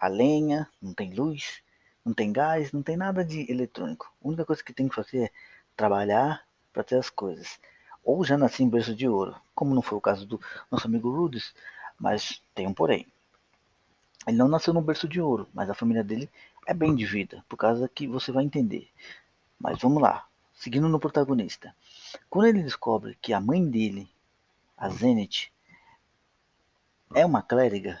A 0.00 0.08
lenha, 0.08 0.66
não 0.80 0.94
tem 0.94 1.14
luz, 1.14 1.62
não 2.04 2.14
tem 2.14 2.32
gás, 2.32 2.72
não 2.72 2.82
tem 2.82 2.96
nada 2.96 3.22
de 3.22 3.50
eletrônico. 3.52 4.10
A 4.24 4.28
única 4.28 4.46
coisa 4.46 4.64
que 4.64 4.72
tem 4.72 4.88
que 4.88 4.94
fazer 4.94 5.24
é 5.24 5.30
trabalhar 5.76 6.44
para 6.72 6.82
ter 6.82 6.96
as 6.96 7.10
coisas. 7.10 7.60
Ou 8.02 8.24
já 8.24 8.38
nasci 8.38 8.62
em 8.62 8.68
berço 8.68 8.94
de 8.94 9.06
ouro, 9.06 9.36
como 9.54 9.74
não 9.74 9.82
foi 9.82 9.98
o 9.98 10.00
caso 10.00 10.26
do 10.26 10.40
nosso 10.70 10.86
amigo 10.86 11.10
Rudes, 11.14 11.54
mas 11.98 12.42
tem 12.54 12.66
um 12.66 12.72
porém. 12.72 13.06
Ele 14.26 14.36
não 14.36 14.48
nasceu 14.48 14.72
no 14.72 14.80
berço 14.80 15.06
de 15.06 15.20
ouro, 15.20 15.48
mas 15.52 15.68
a 15.68 15.74
família 15.74 16.02
dele 16.02 16.30
é 16.66 16.72
bem 16.72 16.94
de 16.94 17.04
vida, 17.04 17.44
por 17.48 17.56
causa 17.56 17.88
que 17.88 18.06
você 18.06 18.32
vai 18.32 18.44
entender. 18.44 18.88
Mas 19.58 19.80
vamos 19.80 20.02
lá, 20.02 20.26
seguindo 20.54 20.88
no 20.88 20.98
protagonista. 20.98 21.74
Quando 22.28 22.46
ele 22.46 22.62
descobre 22.62 23.18
que 23.20 23.32
a 23.32 23.40
mãe 23.40 23.68
dele, 23.68 24.10
a 24.76 24.88
Zenith, 24.88 25.50
é 27.14 27.26
uma 27.26 27.42
clériga, 27.42 28.00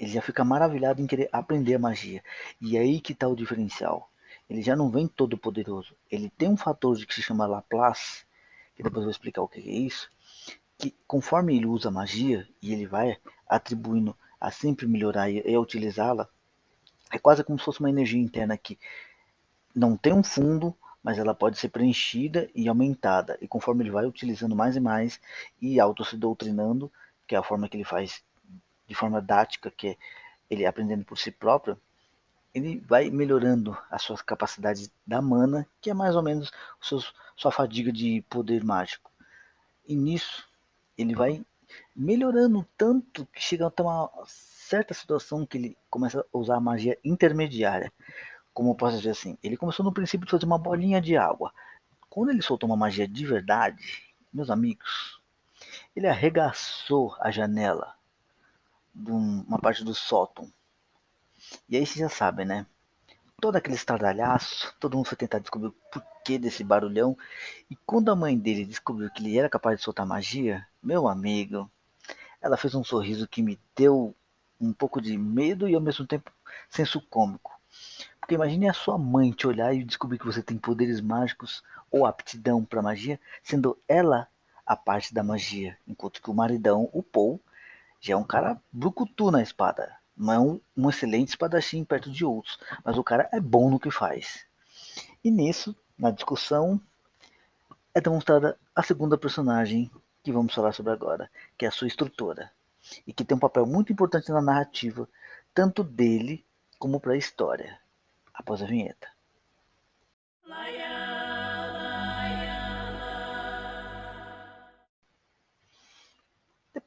ele 0.00 0.10
já 0.10 0.22
fica 0.22 0.42
maravilhado 0.42 1.02
em 1.02 1.06
querer 1.06 1.28
aprender 1.30 1.74
a 1.74 1.78
magia. 1.78 2.24
E 2.58 2.78
é 2.78 2.80
aí 2.80 3.02
que 3.02 3.12
está 3.12 3.28
o 3.28 3.36
diferencial. 3.36 4.10
Ele 4.48 4.62
já 4.62 4.74
não 4.74 4.90
vem 4.90 5.06
todo 5.06 5.36
poderoso. 5.36 5.94
Ele 6.10 6.30
tem 6.30 6.48
um 6.48 6.56
fator 6.56 6.96
que 7.04 7.14
se 7.14 7.20
chama 7.20 7.46
Laplace, 7.46 8.24
que 8.74 8.82
depois 8.82 9.02
eu 9.02 9.04
vou 9.04 9.10
explicar 9.10 9.42
o 9.42 9.48
que 9.48 9.60
é 9.60 9.62
isso, 9.62 10.10
que 10.78 10.96
conforme 11.06 11.54
ele 11.54 11.66
usa 11.66 11.90
magia 11.90 12.48
e 12.62 12.72
ele 12.72 12.86
vai 12.86 13.18
atribuindo 13.46 14.16
a 14.40 14.50
sempre 14.50 14.86
melhorar 14.86 15.28
e 15.30 15.54
a 15.54 15.60
utilizá-la, 15.60 16.26
é 17.12 17.18
quase 17.18 17.44
como 17.44 17.58
se 17.58 17.64
fosse 17.66 17.80
uma 17.80 17.90
energia 17.90 18.20
interna 18.20 18.56
que 18.56 18.78
não 19.74 19.98
tem 19.98 20.14
um 20.14 20.22
fundo, 20.22 20.74
mas 21.02 21.18
ela 21.18 21.34
pode 21.34 21.58
ser 21.58 21.68
preenchida 21.68 22.48
e 22.54 22.68
aumentada. 22.68 23.36
E 23.42 23.46
conforme 23.46 23.82
ele 23.82 23.90
vai 23.90 24.06
utilizando 24.06 24.56
mais 24.56 24.76
e 24.76 24.80
mais 24.80 25.20
e 25.60 25.78
auto 25.78 26.06
se 26.06 26.16
doutrinando, 26.16 26.90
que 27.26 27.34
é 27.34 27.38
a 27.38 27.42
forma 27.42 27.68
que 27.68 27.76
ele 27.76 27.84
faz 27.84 28.24
de 28.90 28.94
forma 28.96 29.22
dática, 29.22 29.70
que 29.70 29.88
é 29.88 29.96
ele 30.50 30.66
aprendendo 30.66 31.04
por 31.04 31.16
si 31.16 31.30
próprio, 31.30 31.80
ele 32.52 32.80
vai 32.80 33.08
melhorando 33.08 33.78
as 33.88 34.02
suas 34.02 34.20
capacidades 34.20 34.90
da 35.06 35.22
mana, 35.22 35.64
que 35.80 35.88
é 35.88 35.94
mais 35.94 36.16
ou 36.16 36.22
menos 36.22 36.50
seus, 36.82 37.14
sua 37.36 37.52
fadiga 37.52 37.92
de 37.92 38.22
poder 38.28 38.64
mágico. 38.64 39.10
E 39.86 39.94
nisso 39.94 40.48
ele 40.98 41.14
vai 41.14 41.44
melhorando 41.94 42.66
tanto 42.76 43.24
que 43.26 43.40
chega 43.40 43.68
até 43.68 43.80
uma 43.80 44.10
certa 44.26 44.92
situação 44.92 45.46
que 45.46 45.56
ele 45.56 45.78
começa 45.88 46.20
a 46.20 46.38
usar 46.38 46.56
a 46.56 46.60
magia 46.60 46.98
intermediária 47.04 47.92
como 48.52 48.70
eu 48.70 48.74
posso 48.74 48.96
dizer 48.96 49.10
assim, 49.10 49.38
ele 49.42 49.56
começou 49.56 49.84
no 49.84 49.92
princípio 49.92 50.26
de 50.26 50.30
fazer 50.30 50.44
uma 50.44 50.58
bolinha 50.58 51.00
de 51.00 51.16
água. 51.16 51.52
Quando 52.08 52.30
ele 52.30 52.42
soltou 52.42 52.68
uma 52.68 52.76
magia 52.76 53.06
de 53.06 53.24
verdade, 53.24 54.02
meus 54.32 54.50
amigos, 54.50 55.20
ele 55.94 56.06
arregaçou 56.06 57.16
a 57.20 57.30
janela 57.30 57.94
de 58.94 59.10
uma 59.10 59.58
parte 59.58 59.84
do 59.84 59.94
sótão. 59.94 60.52
E 61.68 61.76
aí 61.76 61.86
vocês 61.86 61.98
já 61.98 62.08
sabem, 62.08 62.46
né? 62.46 62.66
Todo 63.40 63.56
aquele 63.56 63.76
estardalhaço, 63.76 64.74
todo 64.78 64.96
mundo 64.96 65.06
foi 65.06 65.16
tentar 65.16 65.38
descobrir 65.38 65.68
o 65.68 65.74
porquê 65.90 66.38
desse 66.38 66.62
barulhão. 66.62 67.16
E 67.70 67.76
quando 67.86 68.10
a 68.10 68.16
mãe 68.16 68.36
dele 68.36 68.66
descobriu 68.66 69.10
que 69.10 69.22
ele 69.22 69.38
era 69.38 69.48
capaz 69.48 69.78
de 69.78 69.84
soltar 69.84 70.04
magia, 70.04 70.66
meu 70.82 71.08
amigo, 71.08 71.70
ela 72.40 72.56
fez 72.56 72.74
um 72.74 72.84
sorriso 72.84 73.26
que 73.26 73.42
me 73.42 73.58
deu 73.74 74.14
um 74.60 74.72
pouco 74.72 75.00
de 75.00 75.16
medo 75.16 75.68
e 75.68 75.74
ao 75.74 75.80
mesmo 75.80 76.06
tempo 76.06 76.30
senso 76.68 77.00
cômico. 77.00 77.58
Porque 78.20 78.34
imagine 78.34 78.68
a 78.68 78.74
sua 78.74 78.98
mãe 78.98 79.32
te 79.32 79.46
olhar 79.46 79.74
e 79.74 79.84
descobrir 79.84 80.18
que 80.18 80.26
você 80.26 80.42
tem 80.42 80.58
poderes 80.58 81.00
mágicos 81.00 81.62
ou 81.90 82.04
aptidão 82.04 82.64
para 82.64 82.82
magia, 82.82 83.18
sendo 83.42 83.78
ela 83.88 84.28
a 84.66 84.76
parte 84.76 85.12
da 85.12 85.22
magia, 85.22 85.76
enquanto 85.88 86.22
que 86.22 86.30
o 86.30 86.34
maridão, 86.34 86.88
o 86.92 87.02
Paul, 87.02 87.40
já 88.00 88.14
é 88.14 88.16
um 88.16 88.24
cara 88.24 88.60
brucutu 88.72 89.30
na 89.30 89.42
espada. 89.42 89.94
Não 90.16 90.32
é 90.32 90.38
um, 90.38 90.60
um 90.76 90.88
excelente 90.90 91.28
espadachim 91.28 91.84
perto 91.84 92.10
de 92.10 92.24
outros, 92.24 92.58
mas 92.84 92.96
o 92.96 93.04
cara 93.04 93.28
é 93.32 93.40
bom 93.40 93.70
no 93.70 93.78
que 93.78 93.90
faz. 93.90 94.44
E 95.22 95.30
nisso, 95.30 95.76
na 95.98 96.10
discussão, 96.10 96.80
é 97.94 98.00
demonstrada 98.00 98.58
a 98.74 98.82
segunda 98.82 99.18
personagem 99.18 99.90
que 100.22 100.32
vamos 100.32 100.54
falar 100.54 100.72
sobre 100.72 100.92
agora, 100.92 101.30
que 101.56 101.64
é 101.64 101.68
a 101.68 101.72
sua 101.72 101.86
instrutora, 101.86 102.50
e 103.06 103.12
que 103.12 103.24
tem 103.24 103.36
um 103.36 103.40
papel 103.40 103.66
muito 103.66 103.92
importante 103.92 104.30
na 104.30 104.40
narrativa, 104.40 105.08
tanto 105.54 105.82
dele 105.82 106.44
como 106.78 107.00
para 107.00 107.12
a 107.12 107.16
história 107.16 107.78
após 108.32 108.62
a 108.62 108.66
vinheta. 108.66 109.08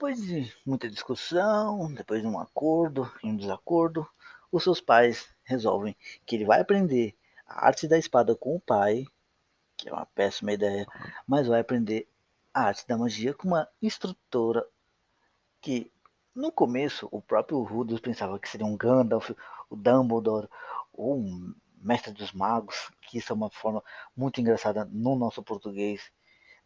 Depois 0.03 0.21
de 0.21 0.53
muita 0.65 0.89
discussão, 0.89 1.93
depois 1.93 2.21
de 2.21 2.27
um 2.27 2.37
acordo 2.37 3.09
e 3.23 3.27
um 3.27 3.37
desacordo, 3.37 4.05
os 4.51 4.61
seus 4.61 4.81
pais 4.81 5.33
resolvem 5.45 5.95
que 6.25 6.35
ele 6.35 6.43
vai 6.43 6.59
aprender 6.59 7.15
a 7.47 7.67
arte 7.67 7.87
da 7.87 7.97
espada 7.97 8.35
com 8.35 8.53
o 8.53 8.59
pai, 8.59 9.05
que 9.77 9.87
é 9.87 9.93
uma 9.93 10.05
péssima 10.07 10.51
ideia, 10.51 10.85
mas 11.25 11.47
vai 11.47 11.61
aprender 11.61 12.05
a 12.53 12.63
arte 12.63 12.85
da 12.85 12.97
magia 12.97 13.33
com 13.33 13.47
uma 13.47 13.65
instrutora 13.81 14.67
que 15.61 15.89
no 16.35 16.51
começo 16.51 17.07
o 17.09 17.21
próprio 17.21 17.63
Rudolf 17.63 18.01
pensava 18.01 18.37
que 18.37 18.49
seria 18.49 18.67
um 18.67 18.75
Gandalf, 18.75 19.29
o 19.69 19.75
Dumbledore 19.77 20.49
ou 20.91 21.15
um 21.15 21.55
mestre 21.77 22.11
dos 22.11 22.33
magos, 22.33 22.91
que 23.03 23.19
isso 23.19 23.31
é 23.31 23.35
uma 23.37 23.49
forma 23.49 23.81
muito 24.17 24.41
engraçada 24.41 24.83
no 24.83 25.15
nosso 25.15 25.41
português 25.41 26.11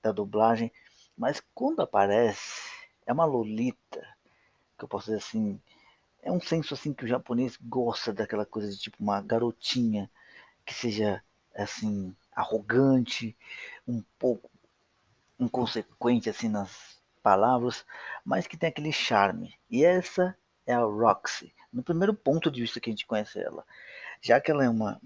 da 0.01 0.11
dublagem, 0.11 0.73
mas 1.15 1.39
quando 1.53 1.81
aparece 1.83 2.76
é 3.07 3.13
uma 3.13 3.25
lolita, 3.25 4.05
que 4.77 4.83
eu 4.83 4.87
posso 4.87 5.05
dizer 5.05 5.17
assim, 5.17 5.59
é 6.21 6.31
um 6.31 6.41
senso 6.41 6.73
assim 6.73 6.93
que 6.93 7.05
o 7.05 7.07
japonês 7.07 7.57
gosta 7.59 8.13
daquela 8.13 8.45
coisa 8.45 8.69
de 8.69 8.77
tipo 8.77 8.97
uma 8.99 9.21
garotinha 9.21 10.11
que 10.65 10.73
seja 10.73 11.23
assim 11.55 12.15
arrogante, 12.35 13.35
um 13.87 14.03
pouco 14.19 14.51
inconsequente 15.39 16.29
assim 16.29 16.49
nas 16.49 17.01
palavras, 17.23 17.85
mas 18.25 18.45
que 18.45 18.57
tem 18.57 18.69
aquele 18.69 18.91
charme. 18.91 19.57
E 19.69 19.85
essa 19.85 20.37
é 20.65 20.73
a 20.73 20.81
Roxy. 20.81 21.53
No 21.71 21.81
primeiro 21.81 22.13
ponto 22.13 22.51
de 22.51 22.61
vista 22.61 22.79
que 22.79 22.89
a 22.89 22.93
gente 22.93 23.05
conhece 23.05 23.39
ela, 23.39 23.65
já 24.21 24.39
que 24.41 24.51
ela 24.51 24.65
é 24.65 24.69
uma, 24.69 25.01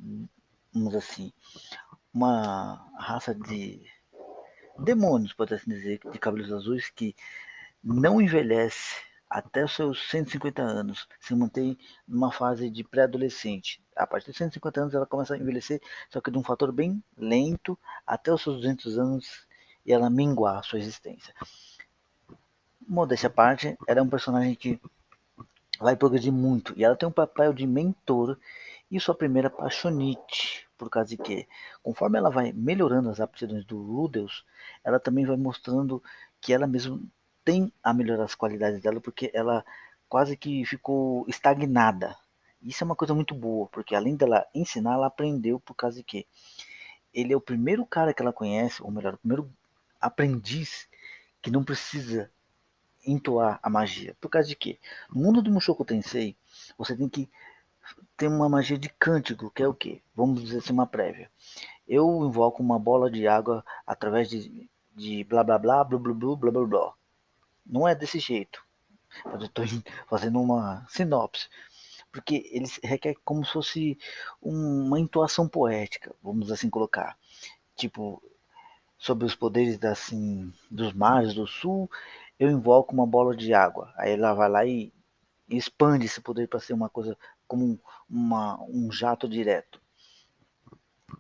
vamos 0.73 0.95
assim, 0.95 1.31
uma 2.11 2.89
raça 2.97 3.35
de 3.35 3.85
demônios, 4.79 5.33
pode 5.33 5.53
assim 5.53 5.69
dizer, 5.69 5.99
de 6.11 6.17
cabelos 6.17 6.51
azuis 6.51 6.89
que 6.89 7.15
não 7.83 8.21
envelhece 8.21 8.95
até 9.29 9.63
os 9.63 9.73
seus 9.73 10.09
150 10.09 10.61
anos, 10.61 11.07
se 11.19 11.33
mantém 11.33 11.77
numa 12.05 12.31
fase 12.31 12.69
de 12.69 12.83
pré-adolescente. 12.83 13.81
A 13.95 14.05
partir 14.05 14.31
de 14.31 14.37
150 14.37 14.81
anos 14.81 14.93
ela 14.93 15.05
começa 15.05 15.33
a 15.33 15.37
envelhecer, 15.37 15.81
só 16.09 16.19
que 16.19 16.29
de 16.29 16.37
um 16.37 16.43
fator 16.43 16.71
bem 16.71 17.01
lento, 17.17 17.79
até 18.05 18.33
os 18.33 18.41
seus 18.41 18.57
200 18.57 18.99
anos 18.99 19.47
e 19.85 19.93
ela 19.93 20.09
minguar 20.09 20.59
a 20.59 20.63
sua 20.63 20.79
existência. 20.79 21.33
Modéstia 22.85 23.27
à 23.27 23.31
parte, 23.31 23.77
ela 23.87 23.99
é 23.99 24.03
um 24.03 24.09
personagem 24.09 24.53
que 24.53 24.79
vai 25.79 25.95
progredir 25.95 26.31
muito 26.31 26.73
e 26.75 26.83
ela 26.83 26.95
tem 26.95 27.07
um 27.07 27.11
papel 27.11 27.53
de 27.53 27.65
mentor 27.65 28.37
e 28.91 28.99
sua 28.99 29.15
primeira 29.15 29.49
paixonite, 29.49 30.67
por 30.77 30.89
causa 30.89 31.09
de 31.09 31.17
que, 31.17 31.47
conforme 31.81 32.17
ela 32.17 32.29
vai 32.29 32.51
melhorando 32.51 33.09
as 33.09 33.21
aptidões 33.21 33.63
do 33.63 33.81
Rudeus, 33.81 34.45
ela 34.83 34.99
também 34.99 35.25
vai 35.25 35.37
mostrando 35.37 36.03
que 36.41 36.51
ela 36.51 36.67
mesma 36.67 36.99
tem 37.43 37.71
a 37.83 37.93
melhorar 37.93 38.25
as 38.25 38.35
qualidades 38.35 38.81
dela, 38.81 38.99
porque 39.01 39.31
ela 39.33 39.65
quase 40.07 40.35
que 40.35 40.65
ficou 40.65 41.25
estagnada. 41.27 42.17
Isso 42.61 42.83
é 42.83 42.85
uma 42.85 42.95
coisa 42.95 43.15
muito 43.15 43.33
boa, 43.33 43.67
porque 43.67 43.95
além 43.95 44.15
dela 44.15 44.45
ensinar, 44.53 44.93
ela 44.93 45.07
aprendeu 45.07 45.59
por 45.59 45.73
causa 45.73 45.97
de 45.97 46.03
que 46.03 46.27
ele 47.13 47.33
é 47.33 47.37
o 47.37 47.41
primeiro 47.41 47.85
cara 47.85 48.13
que 48.13 48.21
ela 48.21 48.31
conhece, 48.31 48.83
ou 48.83 48.91
melhor, 48.91 49.15
o 49.15 49.17
primeiro 49.17 49.51
aprendiz 49.99 50.87
que 51.41 51.51
não 51.51 51.63
precisa 51.63 52.29
entoar 53.05 53.59
a 53.63 53.69
magia. 53.69 54.15
Por 54.21 54.29
causa 54.29 54.47
de 54.47 54.55
que 54.55 54.79
no 55.09 55.21
mundo 55.21 55.41
do 55.41 55.51
Mushoku 55.51 55.83
Tensei, 55.83 56.35
você 56.77 56.95
tem 56.95 57.09
que 57.09 57.29
ter 58.15 58.27
uma 58.27 58.47
magia 58.47 58.77
de 58.77 58.89
cântico, 58.89 59.49
que 59.51 59.63
é 59.63 59.67
o 59.67 59.73
que? 59.73 60.01
Vamos 60.15 60.43
dizer 60.43 60.59
assim, 60.59 60.73
uma 60.73 60.85
prévia. 60.85 61.29
Eu 61.87 62.25
invoco 62.25 62.61
uma 62.61 62.77
bola 62.77 63.09
de 63.09 63.27
água 63.27 63.65
através 63.85 64.29
de, 64.29 64.69
de 64.95 65.23
blá 65.23 65.43
blá 65.43 65.57
blá, 65.57 65.83
blá 65.83 65.99
blá 65.99 66.13
blá 66.13 66.35
blá 66.35 66.51
blá 66.51 66.65
blá. 66.67 66.93
Não 67.65 67.87
é 67.87 67.95
desse 67.95 68.19
jeito. 68.19 68.63
Mas 69.25 69.41
eu 69.41 69.47
estou 69.47 69.65
fazendo 70.07 70.41
uma 70.41 70.85
sinopse. 70.89 71.49
Porque 72.11 72.49
eles 72.51 72.79
requer 72.83 73.15
como 73.23 73.45
se 73.45 73.53
fosse 73.53 73.97
uma 74.41 74.99
entoação 74.99 75.47
poética, 75.47 76.13
vamos 76.21 76.51
assim 76.51 76.69
colocar. 76.69 77.17
Tipo, 77.75 78.21
sobre 78.97 79.25
os 79.25 79.35
poderes 79.35 79.81
assim, 79.83 80.53
dos 80.69 80.93
mares 80.93 81.33
do 81.33 81.47
sul, 81.47 81.89
eu 82.37 82.49
invoco 82.49 82.93
uma 82.93 83.07
bola 83.07 83.35
de 83.35 83.53
água. 83.53 83.93
Aí 83.97 84.11
ela 84.11 84.33
vai 84.33 84.49
lá 84.49 84.65
e 84.65 84.93
expande 85.49 86.05
esse 86.05 86.21
poder 86.21 86.47
para 86.47 86.59
ser 86.59 86.73
uma 86.73 86.89
coisa 86.89 87.17
como 87.47 87.79
uma, 88.09 88.61
um 88.63 88.91
jato 88.91 89.27
direto. 89.27 89.81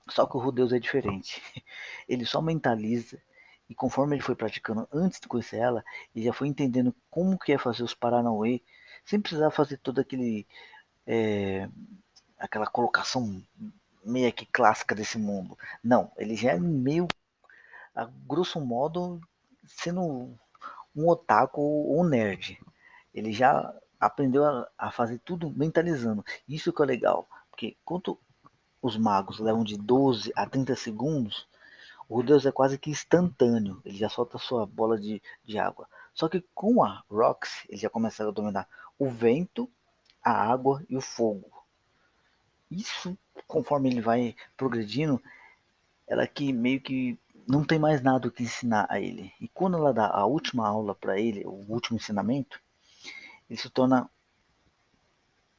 Só 0.09 0.25
que 0.25 0.35
o 0.35 0.39
Rudeus 0.39 0.73
é 0.73 0.79
diferente. 0.79 1.41
Ele 2.07 2.25
só 2.25 2.41
mentaliza 2.41 3.21
e 3.71 3.73
conforme 3.73 4.17
ele 4.17 4.21
foi 4.21 4.35
praticando 4.35 4.85
antes 4.91 5.17
de 5.21 5.29
conhecer 5.29 5.55
ela, 5.55 5.81
ele 6.13 6.25
já 6.25 6.33
foi 6.33 6.49
entendendo 6.49 6.93
como 7.09 7.39
que 7.39 7.53
é 7.53 7.57
fazer 7.57 7.83
os 7.83 7.93
Paranauê, 7.93 8.61
sem 9.05 9.17
precisar 9.17 9.49
fazer 9.49 9.77
todo 9.77 10.01
aquele 10.01 10.45
é, 11.07 11.69
aquela 12.37 12.67
colocação 12.67 13.41
meio 14.03 14.33
que 14.33 14.45
clássica 14.45 14.93
desse 14.93 15.17
mundo. 15.17 15.57
Não, 15.81 16.11
ele 16.17 16.35
já 16.35 16.51
é 16.51 16.59
meio, 16.59 17.07
a 17.95 18.03
grosso 18.27 18.59
modo, 18.59 19.21
sendo 19.65 20.37
um 20.93 21.07
otaku 21.07 21.61
ou 21.61 22.01
um 22.01 22.03
nerd. 22.03 22.59
Ele 23.13 23.31
já 23.31 23.73
aprendeu 23.97 24.43
a, 24.43 24.67
a, 24.77 24.91
fazer 24.91 25.19
tudo 25.19 25.49
mentalizando. 25.49 26.25
Isso 26.45 26.73
que 26.73 26.83
é 26.83 26.85
legal, 26.85 27.25
porque 27.49 27.77
quanto 27.85 28.19
os 28.81 28.97
magos 28.97 29.39
levam 29.39 29.63
de 29.63 29.77
12 29.77 30.33
a 30.35 30.45
30 30.45 30.75
segundos, 30.75 31.47
o 32.13 32.21
Deus 32.21 32.45
é 32.45 32.51
quase 32.51 32.77
que 32.77 32.89
instantâneo, 32.89 33.81
ele 33.85 33.97
já 33.97 34.09
solta 34.09 34.37
sua 34.37 34.65
bola 34.65 34.99
de, 34.99 35.21
de 35.45 35.57
água. 35.57 35.87
Só 36.13 36.27
que 36.27 36.43
com 36.53 36.83
a 36.83 37.05
Rox, 37.09 37.65
ele 37.69 37.77
já 37.77 37.89
começa 37.89 38.27
a 38.27 38.31
dominar 38.31 38.67
o 38.99 39.09
vento, 39.09 39.69
a 40.21 40.31
água 40.31 40.83
e 40.89 40.97
o 40.97 41.01
fogo. 41.01 41.49
Isso, 42.69 43.17
conforme 43.47 43.89
ele 43.89 44.01
vai 44.01 44.35
progredindo, 44.57 45.23
ela 46.05 46.27
que 46.27 46.51
meio 46.51 46.81
que 46.81 47.17
não 47.47 47.63
tem 47.63 47.79
mais 47.79 48.01
nada 48.01 48.27
o 48.27 48.31
que 48.31 48.43
ensinar 48.43 48.87
a 48.89 48.99
ele. 48.99 49.31
E 49.39 49.47
quando 49.47 49.77
ela 49.77 49.93
dá 49.93 50.07
a 50.07 50.25
última 50.25 50.67
aula 50.67 50.93
para 50.93 51.17
ele, 51.17 51.45
o 51.45 51.63
último 51.71 51.95
ensinamento, 51.95 52.61
ele 53.49 53.57
se 53.57 53.69
torna 53.69 54.09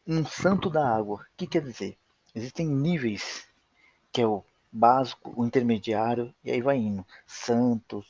um 0.07 0.23
santo 0.27 0.69
da 0.69 0.87
água. 0.87 1.17
O 1.17 1.37
que 1.37 1.47
quer 1.47 1.63
dizer? 1.63 1.97
Existem 2.35 2.69
níveis, 2.69 3.49
que 4.13 4.21
é 4.21 4.27
o 4.27 4.45
básico, 4.73 5.33
o 5.37 5.45
intermediário, 5.45 6.35
e 6.43 6.51
aí 6.51 6.63
vai 6.63 6.79
indo. 6.79 7.07
Santo, 7.27 8.05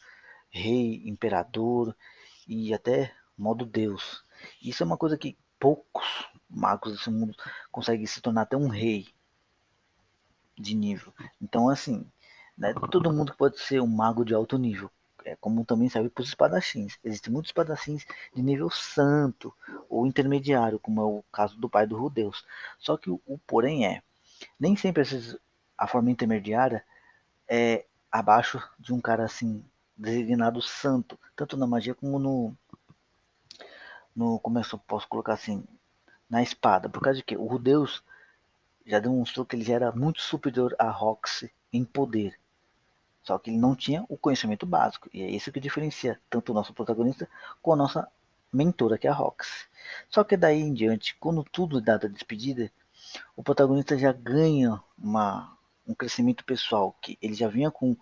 rei, 0.51 1.03
imperador 1.05 1.97
e 2.47 2.73
até 2.73 3.13
modo 3.37 3.67
Deus. 3.67 4.25
Isso 4.63 4.83
é 4.83 4.87
uma 4.87 4.97
coisa 4.97 5.19
que 5.19 5.37
poucos 5.59 6.29
magos 6.49 6.93
desse 6.93 7.11
mundo 7.11 7.35
conseguem 7.71 8.07
se 8.07 8.21
tornar 8.21 8.43
até 8.43 8.57
um 8.57 8.69
rei 8.69 9.07
de 10.59 10.75
nível. 10.75 11.13
Então, 11.41 11.69
assim, 11.69 12.07
é 12.63 12.73
todo 12.91 13.13
mundo 13.13 13.35
pode 13.37 13.59
ser 13.59 13.81
um 13.81 13.87
mago 13.87 14.25
de 14.25 14.35
alto 14.35 14.59
nível. 14.59 14.91
É 15.25 15.37
como 15.37 15.65
também 15.65 15.89
serve 15.89 16.11
para 16.11 16.23
os 16.23 16.29
espadachins. 16.29 16.99
Existem 17.05 17.33
muitos 17.33 17.51
espadachins 17.51 18.05
de 18.35 18.43
nível 18.43 18.69
santo 18.71 19.55
ou 19.89 20.07
intermediário, 20.07 20.81
como 20.81 21.01
é 21.01 21.05
o 21.05 21.25
caso 21.33 21.57
do 21.59 21.69
pai 21.69 21.87
do 21.87 21.97
Rudeus. 21.97 22.45
Só 22.79 22.97
que 22.97 23.09
o, 23.09 23.21
o 23.25 23.39
porém 23.39 23.87
é, 23.87 24.03
nem 24.59 24.77
sempre 24.77 25.03
esses, 25.03 25.37
a 25.83 25.87
forma 25.89 26.13
intermediária 26.13 26.85
é 27.49 27.85
abaixo 28.11 28.63
de 28.79 28.93
um 28.93 29.01
cara 29.01 29.25
assim 29.25 29.65
designado 29.97 30.63
santo, 30.63 31.19
tanto 31.35 31.57
na 31.57 31.67
magia 31.67 31.93
como 31.93 32.21
no 32.21 32.57
no 34.15 34.39
como 34.39 34.59
eu 34.59 34.79
posso 34.87 35.09
colocar 35.09 35.33
assim, 35.33 35.65
na 36.31 36.41
espada, 36.41 36.89
por 36.89 37.03
causa 37.03 37.19
de 37.19 37.25
que 37.25 37.37
o 37.37 37.47
Rudeus 37.47 38.05
já 38.87 39.01
demonstrou 39.01 39.45
que 39.45 39.57
ele 39.57 39.65
já 39.65 39.75
era 39.75 39.93
muito 39.93 40.21
superior 40.21 40.75
a 40.79 40.89
Rox 40.89 41.49
em 41.73 41.85
poder. 41.85 42.39
Só 43.23 43.39
que 43.39 43.51
ele 43.51 43.59
não 43.59 43.75
tinha 43.75 44.05
o 44.09 44.17
conhecimento 44.17 44.67
básico. 44.67 45.09
E 45.13 45.23
é 45.23 45.31
isso 45.31 45.51
que 45.51 45.61
diferencia 45.61 46.21
tanto 46.29 46.51
o 46.53 46.55
nosso 46.55 46.75
protagonista 46.75 47.29
com 47.61 47.73
a 47.73 47.77
nossa 47.77 48.09
mentora, 48.53 48.99
que 48.99 49.07
é 49.07 49.11
a 49.11 49.15
Rox. 49.15 49.69
Só 50.09 50.23
que 50.23 50.37
daí 50.37 50.61
em 50.61 50.75
diante, 50.75 51.17
quando 51.19 51.43
tudo 51.45 51.81
dá 51.81 51.97
da 51.97 52.09
despedida, 52.09 52.71
o 53.37 53.43
protagonista 53.43 53.97
já 53.97 54.13
ganha 54.13 54.81
uma, 54.99 55.57
um 55.93 55.95
crescimento 55.95 56.45
pessoal, 56.45 56.97
que 57.01 57.19
ele 57.21 57.35
já 57.35 57.49
vinha 57.49 57.71
com 57.71 57.97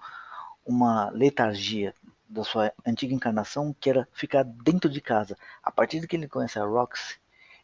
uma 0.64 1.10
letargia 1.10 1.94
da 2.28 2.44
sua 2.44 2.72
antiga 2.86 3.12
encarnação, 3.12 3.74
que 3.78 3.90
era 3.90 4.08
ficar 4.12 4.44
dentro 4.44 4.88
de 4.88 5.00
casa. 5.00 5.36
A 5.62 5.70
partir 5.70 6.00
de 6.00 6.06
que 6.06 6.16
ele 6.16 6.28
conhece 6.28 6.58
a 6.58 6.64
Rox, 6.64 7.18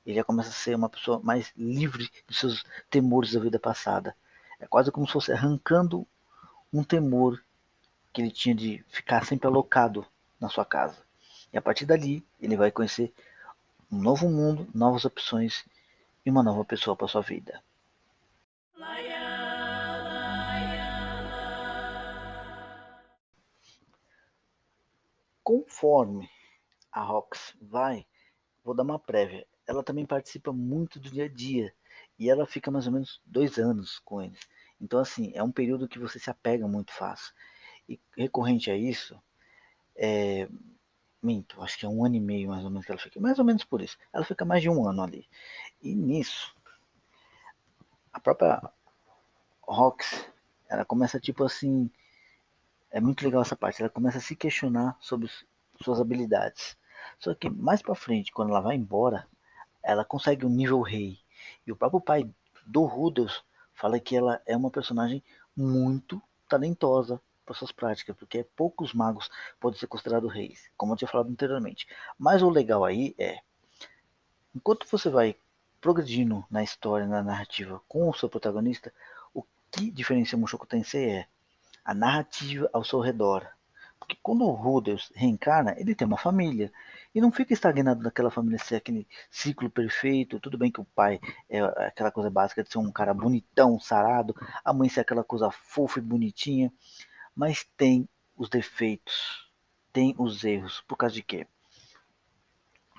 ele 0.05 0.17
já 0.17 0.25
começa 0.25 0.51
a 0.51 0.53
ser 0.53 0.75
uma 0.75 0.89
pessoa 0.89 1.21
mais 1.23 1.53
livre 1.57 2.11
dos 2.27 2.39
seus 2.39 2.65
temores 2.91 3.33
da 3.33 3.41
vida 3.41 3.59
passada. 3.59 4.15
É 4.59 4.67
quase 4.67 4.91
como 4.91 5.07
se 5.07 5.13
fosse 5.13 5.33
arrancando 5.33 6.07
um 6.73 6.83
temor 6.83 7.41
que 8.13 8.21
ele 8.21 8.31
tinha 8.31 8.55
de 8.55 8.85
ficar 8.89 9.25
sempre 9.25 9.47
alocado 9.47 10.05
na 10.41 10.49
sua 10.49 10.65
casa. 10.65 10.97
E 11.53 11.57
a 11.57 11.63
partir 11.63 11.87
dali, 11.87 12.27
ele 12.41 12.57
vai 12.57 12.73
conhecer 12.73 13.13
um 13.91 13.99
novo 13.99 14.29
mundo, 14.29 14.69
novas 14.75 15.05
opções 15.05 15.65
e 16.25 16.31
uma 16.31 16.43
nova 16.43 16.65
pessoa 16.65 16.97
para 16.97 17.07
sua 17.07 17.23
vida. 17.23 17.63
Conforme 25.47 26.29
a 26.91 27.05
Rox 27.05 27.57
vai, 27.63 28.05
vou 28.65 28.75
dar 28.75 28.83
uma 28.83 28.99
prévia. 28.99 29.47
Ela 29.65 29.81
também 29.81 30.05
participa 30.05 30.53
muito 30.53 30.99
do 30.99 31.09
dia 31.09 31.27
a 31.27 31.29
dia 31.29 31.73
e 32.19 32.29
ela 32.29 32.45
fica 32.45 32.69
mais 32.69 32.89
ou 32.89 32.93
menos 32.93 33.23
dois 33.25 33.57
anos 33.57 34.01
com 34.01 34.21
eles. 34.21 34.41
Então, 34.81 34.99
assim, 34.99 35.31
é 35.37 35.43
um 35.45 35.53
período 35.53 35.87
que 35.87 36.01
você 36.01 36.19
se 36.19 36.29
apega 36.29 36.67
muito 36.67 36.93
fácil. 36.93 37.33
E 37.89 38.01
recorrente 38.17 38.73
a 38.73 38.77
isso, 38.77 39.17
é, 39.95 40.49
minto, 41.23 41.63
acho 41.63 41.79
que 41.79 41.87
é 41.87 41.89
um 41.89 42.05
ano 42.05 42.17
e 42.17 42.21
meio 42.21 42.49
mais 42.49 42.65
ou 42.65 42.71
menos 42.71 42.85
que 42.85 42.91
ela 42.91 43.01
fica, 43.01 43.21
mais 43.21 43.39
ou 43.39 43.45
menos 43.45 43.63
por 43.63 43.81
isso. 43.81 43.97
Ela 44.13 44.25
fica 44.25 44.45
mais 44.45 44.63
de 44.63 44.69
um 44.69 44.85
ano 44.89 45.01
ali. 45.01 45.29
E 45.81 45.95
nisso, 45.95 46.53
a 48.13 48.19
própria 48.19 48.61
Rox, 49.63 50.29
ela 50.69 50.85
começa 50.85 51.21
tipo 51.21 51.45
assim, 51.45 51.89
é 52.91 53.01
muito 53.01 53.25
legal 53.25 53.43
essa 53.43 53.57
parte, 53.57 53.83
ela 53.83 53.91
começa 53.91 54.19
a 54.19 54.21
se 54.21 54.35
questionar 54.35 54.97
sobre 55.01 55.31
suas 55.83 56.01
habilidades. 56.01 56.77
Só 57.19 57.35
que 57.35 57.49
mais 57.49 57.83
para 57.83 57.95
frente, 57.95 58.33
quando 58.33 58.51
ela 58.51 58.61
vai 58.61 58.77
embora, 58.77 59.27
ela 59.83 60.05
consegue 60.05 60.45
um 60.45 60.51
nível 60.51 60.81
rei. 60.81 61.19
E 61.67 61.73
o 61.73 61.77
próprio 61.77 62.01
pai 62.01 62.29
do 62.67 62.85
Rudels 62.85 63.45
fala 63.75 64.01
que 64.01 64.17
ela 64.17 64.41
é 64.47 64.57
uma 64.57 64.71
personagem 64.71 65.23
muito 65.57 66.21
talentosa 66.49 67.21
para 67.45 67.55
suas 67.55 67.71
práticas, 67.71 68.17
porque 68.17 68.45
poucos 68.57 68.93
magos 68.93 69.31
podem 69.61 69.79
ser 69.79 69.87
considerados 69.87 70.33
reis, 70.33 70.69
como 70.77 70.93
eu 70.93 70.97
tinha 70.97 71.09
falado 71.09 71.31
anteriormente. 71.31 71.87
Mas 72.19 72.43
o 72.43 72.51
legal 72.51 72.85
aí 72.85 73.15
é, 73.19 73.39
enquanto 74.55 74.87
você 74.91 75.09
vai 75.09 75.37
progredindo 75.81 76.45
na 76.51 76.65
história, 76.65 77.07
na 77.07 77.23
narrativa 77.23 77.81
com 77.87 78.09
o 78.09 78.15
seu 78.15 78.29
protagonista, 78.29 78.93
o 79.33 79.45
que 79.71 79.91
diferencia 79.91 80.37
Mushoku 80.37 80.67
Tensei 80.67 81.11
é 81.11 81.29
a 81.87 81.95
narrativa 81.95 82.69
ao 82.73 82.83
seu 82.83 82.99
redor. 82.99 83.47
Porque 83.99 84.19
quando 84.21 84.43
o 84.45 84.51
Ruders 84.51 85.13
reencarna, 85.15 85.75
ele 85.79 85.95
tem 85.95 86.07
uma 86.07 86.19
família. 86.19 86.73
E 87.15 87.21
não 87.21 87.31
fica 87.31 87.55
estagnado 87.55 88.03
naquela 88.03 88.31
família 88.31 88.59
ser 88.59 88.77
aquele 88.77 89.07
ciclo 89.31 89.71
perfeito. 89.71 90.41
Tudo 90.41 90.59
bem 90.59 90.71
que 90.71 90.81
o 90.81 90.85
pai 90.85 91.21
é 91.49 91.61
aquela 91.61 92.11
coisa 92.11 92.29
básica 92.29 92.63
de 92.63 92.71
ser 92.71 92.79
um 92.79 92.91
cara 92.91 93.15
bonitão, 93.15 93.79
sarado. 93.79 94.35
A 94.65 94.73
mãe 94.73 94.89
ser 94.89 95.01
aquela 95.01 95.25
coisa 95.25 95.51
fofa 95.51 96.01
e 96.01 96.03
bonitinha. 96.03 96.73
Mas 97.35 97.65
tem 97.77 98.09
os 98.37 98.51
defeitos. 98.51 99.49
Tem 99.93 100.15
os 100.19 100.45
erros. 100.45 100.83
Por 100.87 100.97
causa 100.97 101.15
de 101.15 101.23
quê? 101.23 101.47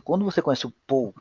Quando 0.04 0.23
você 0.23 0.41
conhece 0.41 0.65
o 0.65 0.73
Paul, 0.88 1.13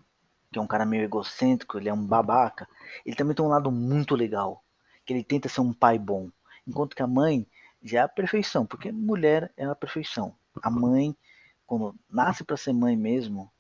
que 0.53 0.59
é 0.59 0.63
um 0.63 0.67
cara 0.67 0.87
meio 0.87 1.03
egocêntrico, 1.03 1.77
ele 1.77 1.89
é 1.89 1.93
um 1.93 2.07
babaca, 2.07 2.69
ele 3.05 3.17
também 3.17 3.35
tem 3.35 3.45
um 3.45 3.49
lado 3.49 3.71
muito 3.71 4.15
legal, 4.15 4.63
que 5.05 5.13
ele 5.13 5.25
tenta 5.25 5.49
ser 5.49 5.61
um 5.61 5.73
pai 5.73 5.99
bom. 5.99 6.31
Enquanto 6.67 6.97
que 6.97 7.03
a 7.03 7.07
mãe 7.07 7.47
já 7.83 8.01
é 8.01 8.03
a 8.03 8.09
perfeição, 8.09 8.67
porque 8.67 8.91
mulher 8.91 9.53
é 9.57 9.65
a 9.65 9.75
perfeição. 9.75 10.35
A 10.63 10.71
mãe, 10.71 11.17
quando 11.67 11.95
nasce 12.11 12.45
para 12.45 12.57
ser 12.57 12.73
mãe 12.73 12.97
mesmo, 12.97 13.51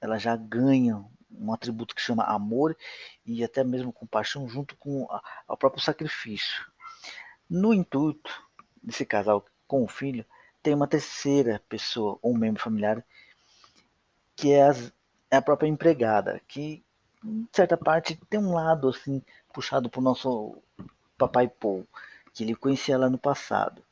ela 0.00 0.18
já 0.18 0.36
ganha 0.36 1.04
um 1.30 1.52
atributo 1.52 1.94
que 1.94 2.00
chama 2.00 2.24
amor 2.24 2.76
e 3.24 3.42
até 3.42 3.64
mesmo 3.64 3.92
compaixão 3.92 4.48
junto 4.48 4.76
com 4.76 5.06
o 5.48 5.56
próprio 5.56 5.82
sacrifício. 5.82 6.66
No 7.48 7.72
intuito 7.72 8.30
desse 8.82 9.04
casal 9.04 9.44
com 9.66 9.82
o 9.82 9.88
filho, 9.88 10.24
tem 10.62 10.74
uma 10.74 10.86
terceira 10.86 11.62
pessoa 11.68 12.18
ou 12.22 12.32
um 12.32 12.38
membro 12.38 12.62
familiar 12.62 13.04
que 14.36 14.52
é, 14.52 14.62
as, 14.64 14.92
é 15.30 15.36
a 15.36 15.42
própria 15.42 15.68
empregada, 15.68 16.40
que 16.48 16.84
em 17.24 17.48
certa 17.52 17.76
parte 17.76 18.16
tem 18.28 18.40
um 18.40 18.54
lado 18.54 18.88
assim 18.88 19.22
puxado 19.52 19.88
pro 19.88 20.00
nosso 20.00 20.60
papai 21.16 21.48
Paul, 21.48 21.86
que 22.32 22.44
ele 22.44 22.54
conhecia 22.54 22.98
lá 22.98 23.08
no 23.08 23.18
passado. 23.18 23.82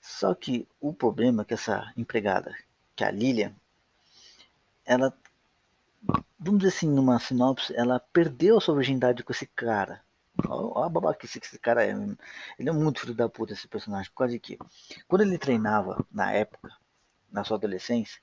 Só 0.00 0.34
que 0.34 0.66
o 0.80 0.92
problema 0.92 1.42
é 1.42 1.44
que 1.44 1.54
essa 1.54 1.92
empregada, 1.96 2.54
que 2.94 3.04
é 3.04 3.08
a 3.08 3.10
Lilian, 3.10 3.52
ela, 4.84 5.12
vamos 6.38 6.60
dizer 6.60 6.76
assim, 6.76 6.88
numa 6.88 7.18
sinopse, 7.18 7.74
ela 7.76 7.98
perdeu 7.98 8.56
a 8.56 8.60
sua 8.60 8.76
virgindade 8.76 9.24
com 9.24 9.32
esse 9.32 9.46
cara. 9.46 10.00
Olha 10.48 10.86
a 10.86 10.88
babaquice 10.88 11.40
que 11.40 11.46
esse 11.46 11.58
cara 11.58 11.84
é. 11.84 11.90
Ele 12.58 12.68
é 12.68 12.72
muito 12.72 13.00
filho 13.00 13.14
da 13.14 13.28
puta, 13.28 13.52
esse 13.52 13.66
personagem. 13.66 14.10
Por 14.10 14.18
causa 14.18 14.34
de 14.34 14.38
que, 14.38 14.58
quando 15.08 15.22
ele 15.22 15.38
treinava, 15.38 16.04
na 16.12 16.30
época, 16.32 16.70
na 17.32 17.42
sua 17.42 17.56
adolescência, 17.56 18.20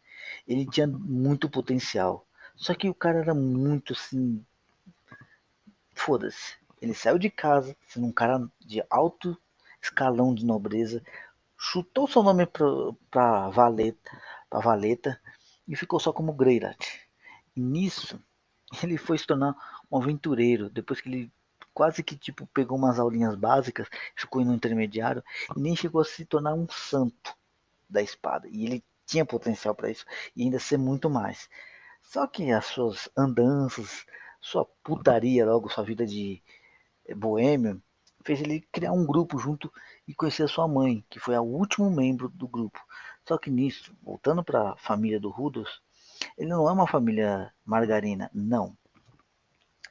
ele 0.47 0.65
tinha 0.65 0.87
muito 0.87 1.49
potencial. 1.49 2.25
Só 2.55 2.73
que 2.73 2.87
o 2.87 2.93
cara 2.93 3.19
era 3.19 3.33
muito 3.33 3.93
assim. 3.93 4.45
Foda-se. 5.95 6.55
Ele 6.81 6.93
saiu 6.93 7.17
de 7.17 7.29
casa, 7.29 7.75
sendo 7.87 8.07
um 8.07 8.11
cara 8.11 8.47
de 8.59 8.83
alto 8.89 9.37
escalão 9.83 10.33
de 10.33 10.45
nobreza, 10.45 11.03
chutou 11.57 12.07
seu 12.07 12.23
nome 12.23 12.45
para 12.45 13.49
valeta, 13.49 14.21
valeta 14.49 15.19
e 15.67 15.75
ficou 15.75 15.99
só 15.99 16.13
como 16.13 16.33
Greirat. 16.33 17.01
E 17.55 17.61
nisso, 17.61 18.19
ele 18.81 18.97
foi 18.97 19.17
se 19.17 19.27
tornar 19.27 19.55
um 19.91 19.97
aventureiro, 19.97 20.69
depois 20.69 21.01
que 21.01 21.09
ele 21.09 21.31
quase 21.73 22.03
que 22.03 22.15
tipo 22.15 22.47
pegou 22.47 22.77
umas 22.77 22.99
aulinhas 22.99 23.35
básicas, 23.35 23.87
ficou 24.15 24.45
no 24.45 24.53
intermediário 24.53 25.23
e 25.55 25.59
nem 25.59 25.75
chegou 25.75 26.01
a 26.01 26.05
se 26.05 26.23
tornar 26.23 26.53
um 26.53 26.67
santo 26.69 27.35
da 27.89 28.01
espada. 28.01 28.47
E 28.47 28.65
ele 28.65 28.83
tinha 29.05 29.25
potencial 29.25 29.75
para 29.75 29.89
isso 29.89 30.05
e 30.35 30.43
ainda 30.43 30.59
ser 30.59 30.77
muito 30.77 31.09
mais. 31.09 31.49
Só 32.01 32.27
que 32.27 32.51
as 32.51 32.65
suas 32.65 33.09
andanças, 33.17 34.05
sua 34.39 34.65
putaria, 34.83 35.45
logo 35.45 35.69
sua 35.69 35.83
vida 35.83 36.05
de 36.05 36.41
boêmio, 37.15 37.81
fez 38.23 38.41
ele 38.41 38.61
criar 38.71 38.91
um 38.91 39.05
grupo 39.05 39.37
junto 39.37 39.71
e 40.07 40.13
conhecer 40.13 40.43
a 40.43 40.47
sua 40.47 40.67
mãe, 40.67 41.03
que 41.09 41.19
foi 41.19 41.37
o 41.37 41.43
último 41.43 41.89
membro 41.89 42.29
do 42.29 42.47
grupo. 42.47 42.79
Só 43.27 43.37
que 43.37 43.49
nisso, 43.49 43.95
voltando 44.01 44.43
para 44.43 44.71
a 44.71 44.77
família 44.77 45.19
do 45.19 45.29
Rudolf, 45.29 45.69
ele 46.37 46.49
não 46.49 46.67
é 46.67 46.71
uma 46.71 46.87
família 46.87 47.53
margarina, 47.65 48.29
não. 48.33 48.75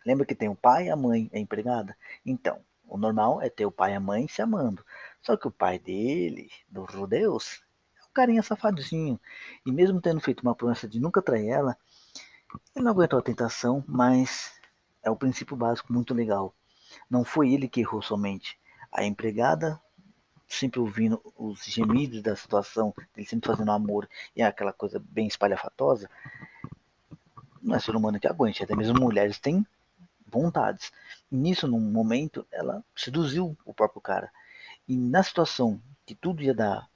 Lembra 0.04 0.26
que 0.26 0.34
tem 0.34 0.48
o 0.48 0.56
pai 0.56 0.86
e 0.86 0.90
a 0.90 0.96
mãe, 0.96 1.30
é 1.32 1.38
empregada? 1.38 1.96
Então, 2.26 2.60
o 2.86 2.98
normal 2.98 3.40
é 3.40 3.48
ter 3.48 3.64
o 3.64 3.70
pai 3.70 3.92
e 3.92 3.94
a 3.94 4.00
mãe 4.00 4.26
se 4.28 4.42
amando. 4.42 4.84
Só 5.22 5.36
que 5.36 5.46
o 5.46 5.50
pai 5.50 5.78
dele, 5.78 6.50
do 6.68 6.84
Rudeus, 6.84 7.62
carinha 8.12 8.42
safadinho. 8.42 9.18
E 9.64 9.72
mesmo 9.72 10.00
tendo 10.00 10.20
feito 10.20 10.40
uma 10.40 10.54
promessa 10.54 10.86
de 10.86 11.00
nunca 11.00 11.22
trair 11.22 11.48
ela, 11.48 11.76
ele 12.74 12.84
não 12.84 12.92
aguentou 12.92 13.18
a 13.18 13.22
tentação, 13.22 13.84
mas 13.86 14.52
é 15.02 15.10
o 15.10 15.16
princípio 15.16 15.56
básico 15.56 15.92
muito 15.92 16.12
legal. 16.14 16.54
Não 17.08 17.24
foi 17.24 17.52
ele 17.52 17.68
que 17.68 17.80
errou 17.80 18.02
somente. 18.02 18.58
A 18.90 19.04
empregada, 19.04 19.80
sempre 20.48 20.80
ouvindo 20.80 21.20
os 21.36 21.64
gemidos 21.64 22.22
da 22.22 22.36
situação, 22.36 22.94
ele 23.16 23.26
sempre 23.26 23.48
fazendo 23.48 23.72
amor 23.72 24.08
e 24.36 24.42
aquela 24.42 24.72
coisa 24.72 25.02
bem 25.10 25.26
espalhafatosa, 25.26 26.10
não 27.62 27.76
é 27.76 27.78
ser 27.78 27.94
humano 27.94 28.18
que 28.18 28.26
aguente, 28.26 28.62
até 28.62 28.74
mesmo 28.74 29.00
mulheres 29.00 29.38
têm 29.38 29.64
vontades. 30.26 30.92
E 31.30 31.36
nisso, 31.36 31.68
num 31.68 31.80
momento, 31.80 32.46
ela 32.50 32.84
seduziu 32.96 33.56
o 33.64 33.72
próprio 33.72 34.00
cara. 34.00 34.30
E 34.88 34.96
na 34.96 35.22
situação 35.22 35.80
que 36.04 36.14
tudo 36.14 36.42
ia 36.42 36.54
dar 36.54 36.88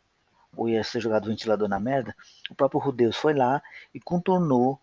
ou 0.56 0.68
ia 0.68 0.82
ser 0.82 1.00
jogado 1.00 1.28
ventilador 1.28 1.68
na 1.68 1.78
merda, 1.78 2.16
o 2.50 2.54
próprio 2.54 2.80
Rudeus 2.80 3.16
foi 3.16 3.34
lá 3.34 3.62
e 3.94 4.00
contornou 4.00 4.80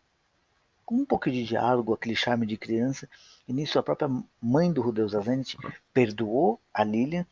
com 0.86 0.96
um 0.96 1.06
pouco 1.06 1.32
de 1.32 1.44
diálogo, 1.44 1.94
aquele 1.94 2.16
charme 2.16 2.46
de 2.46 2.58
criança, 2.58 3.10
e 3.48 3.54
nisso 3.54 3.78
a 3.78 3.84
própria 3.84 4.10
mãe 4.42 4.72
do 4.72 4.82
Rudeus 4.82 5.14
Azente 5.14 5.58
perdoou 5.94 6.60
a 6.74 6.84
Lilian 6.84 7.26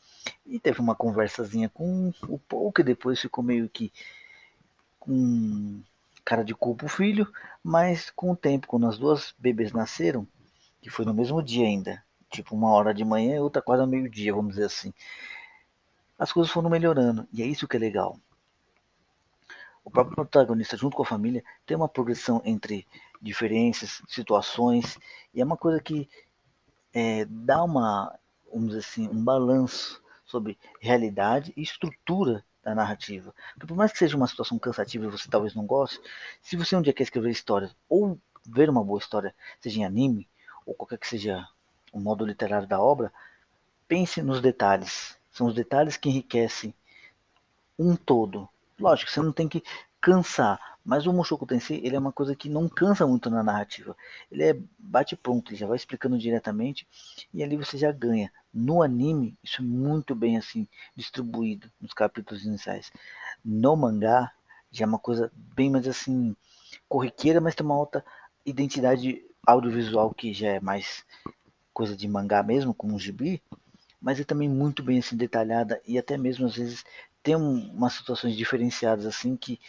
e 0.46 0.60
teve 0.60 0.80
uma 0.80 0.96
conversazinha 0.96 1.70
com 1.70 2.14
o 2.28 2.38
Paul, 2.38 2.72
que 2.72 2.84
depois 2.84 3.20
ficou 3.20 3.44
meio 3.44 3.70
que 3.70 3.92
com 5.00 5.82
cara 6.24 6.44
de 6.44 6.54
culpa 6.54 6.86
o 6.86 6.90
filho, 6.90 7.32
mas 7.64 8.12
com 8.12 8.32
o 8.32 8.36
tempo, 8.36 8.68
quando 8.68 8.88
as 8.88 8.98
duas 8.98 9.34
bebês 9.40 9.72
nasceram, 9.72 10.28
que 10.82 10.90
foi 10.90 11.06
no 11.06 11.14
mesmo 11.14 11.42
dia 11.42 11.66
ainda, 11.66 12.04
tipo 12.30 12.56
uma 12.56 12.72
hora 12.72 12.94
de 12.94 13.04
manhã 13.04 13.36
e 13.36 13.40
outra 13.40 13.62
quase 13.62 13.82
ao 13.82 13.88
meio-dia, 13.88 14.34
vamos 14.34 14.52
dizer 14.54 14.66
assim, 14.66 14.94
as 16.20 16.32
coisas 16.32 16.52
foram 16.52 16.70
melhorando, 16.70 17.28
e 17.34 17.42
é 17.42 17.46
isso 17.46 17.68
que 17.68 17.76
é 17.78 17.80
legal. 17.80 18.20
O 19.92 19.94
próprio 19.94 20.16
protagonista, 20.16 20.78
junto 20.78 20.96
com 20.96 21.04
a 21.04 21.06
família, 21.06 21.44
tem 21.66 21.76
uma 21.76 21.90
progressão 21.90 22.42
entre 22.46 22.88
diferenças, 23.22 24.02
situações, 24.08 24.98
e 25.34 25.42
é 25.42 25.44
uma 25.44 25.58
coisa 25.58 25.82
que 25.82 26.08
é, 26.94 27.26
dá 27.26 27.62
uma, 27.62 28.18
vamos 28.50 28.70
dizer 28.70 28.80
assim, 28.80 29.10
um 29.10 29.22
balanço 29.22 30.02
sobre 30.24 30.58
realidade 30.80 31.52
e 31.58 31.62
estrutura 31.62 32.42
da 32.64 32.74
narrativa. 32.74 33.36
Porque 33.54 33.68
por 33.68 33.76
mais 33.76 33.92
que 33.92 33.98
seja 33.98 34.16
uma 34.16 34.28
situação 34.28 34.58
cansativa 34.58 35.04
e 35.04 35.10
você 35.10 35.28
talvez 35.30 35.54
não 35.54 35.66
goste, 35.66 36.00
se 36.42 36.56
você 36.56 36.74
um 36.74 36.82
dia 36.82 36.94
quer 36.94 37.04
escrever 37.04 37.30
histórias 37.30 37.76
ou 37.90 38.18
ver 38.46 38.70
uma 38.70 38.86
boa 38.86 38.98
história, 38.98 39.36
seja 39.60 39.82
em 39.82 39.84
anime 39.84 40.26
ou 40.66 40.74
qualquer 40.74 41.00
que 41.00 41.08
seja 41.08 41.46
o 41.92 42.00
modo 42.00 42.26
literário 42.26 42.66
da 42.66 42.80
obra, 42.80 43.12
pense 43.90 44.22
nos 44.22 44.40
detalhes. 44.40 45.20
São 45.34 45.48
os 45.48 45.54
detalhes 45.54 45.98
que 45.98 46.08
enriquecem 46.08 46.74
um 47.78 47.94
todo. 47.94 48.48
Lógico, 48.82 49.12
você 49.12 49.22
não 49.22 49.32
tem 49.32 49.48
que 49.48 49.64
cansar, 50.02 50.60
mas 50.84 51.06
o 51.06 51.14
Mushoku 51.14 51.46
Tensei 51.46 51.80
ele 51.84 51.96
é 51.96 52.00
uma 52.00 52.12
coisa 52.12 52.36
que 52.36 52.50
não 52.50 52.68
cansa 52.68 53.06
muito 53.06 53.30
na 53.30 53.44
narrativa. 53.44 53.96
Ele 54.32 54.44
é 54.44 54.58
bate 54.80 55.16
pronto, 55.16 55.52
ele 55.52 55.60
já 55.60 55.68
vai 55.68 55.76
explicando 55.76 56.18
diretamente 56.18 56.88
e 57.32 57.44
ali 57.44 57.56
você 57.56 57.78
já 57.78 57.92
ganha. 57.92 58.32
No 58.52 58.82
anime, 58.82 59.38
isso 59.44 59.62
é 59.62 59.64
muito 59.66 60.16
bem 60.16 60.36
assim 60.38 60.68
distribuído 60.96 61.72
nos 61.80 61.94
capítulos 61.94 62.44
iniciais. 62.44 62.92
No 63.46 63.76
mangá, 63.76 64.32
já 64.72 64.86
é 64.86 64.88
uma 64.88 64.98
coisa 65.00 65.32
bem 65.36 65.70
mais 65.70 65.88
assim 65.88 66.36
corriqueira, 66.90 67.40
mas 67.40 67.54
tem 67.54 67.66
uma 67.66 67.76
alta 67.76 68.04
identidade 68.44 69.24
audiovisual 69.46 70.12
que 70.12 70.34
já 70.34 70.48
é 70.50 70.60
mais 70.60 71.06
coisa 71.74 71.96
de 71.96 72.08
mangá 72.08 72.42
mesmo, 72.42 72.74
como 72.74 72.96
um 72.96 73.00
gibi, 73.00 73.42
mas 74.02 74.20
é 74.20 74.24
também 74.24 74.50
muito 74.50 74.82
bem 74.82 75.00
assim 75.00 75.16
detalhada 75.16 75.80
e 75.88 75.98
até 76.00 76.18
mesmo 76.18 76.48
às 76.48 76.56
vezes 76.56 76.84
tem 77.24 77.36
um, 77.36 77.72
umas 77.72 77.94
situações 77.94 78.36
diferenciadas 78.36 79.06
assim 79.06 79.36
que 79.36 79.60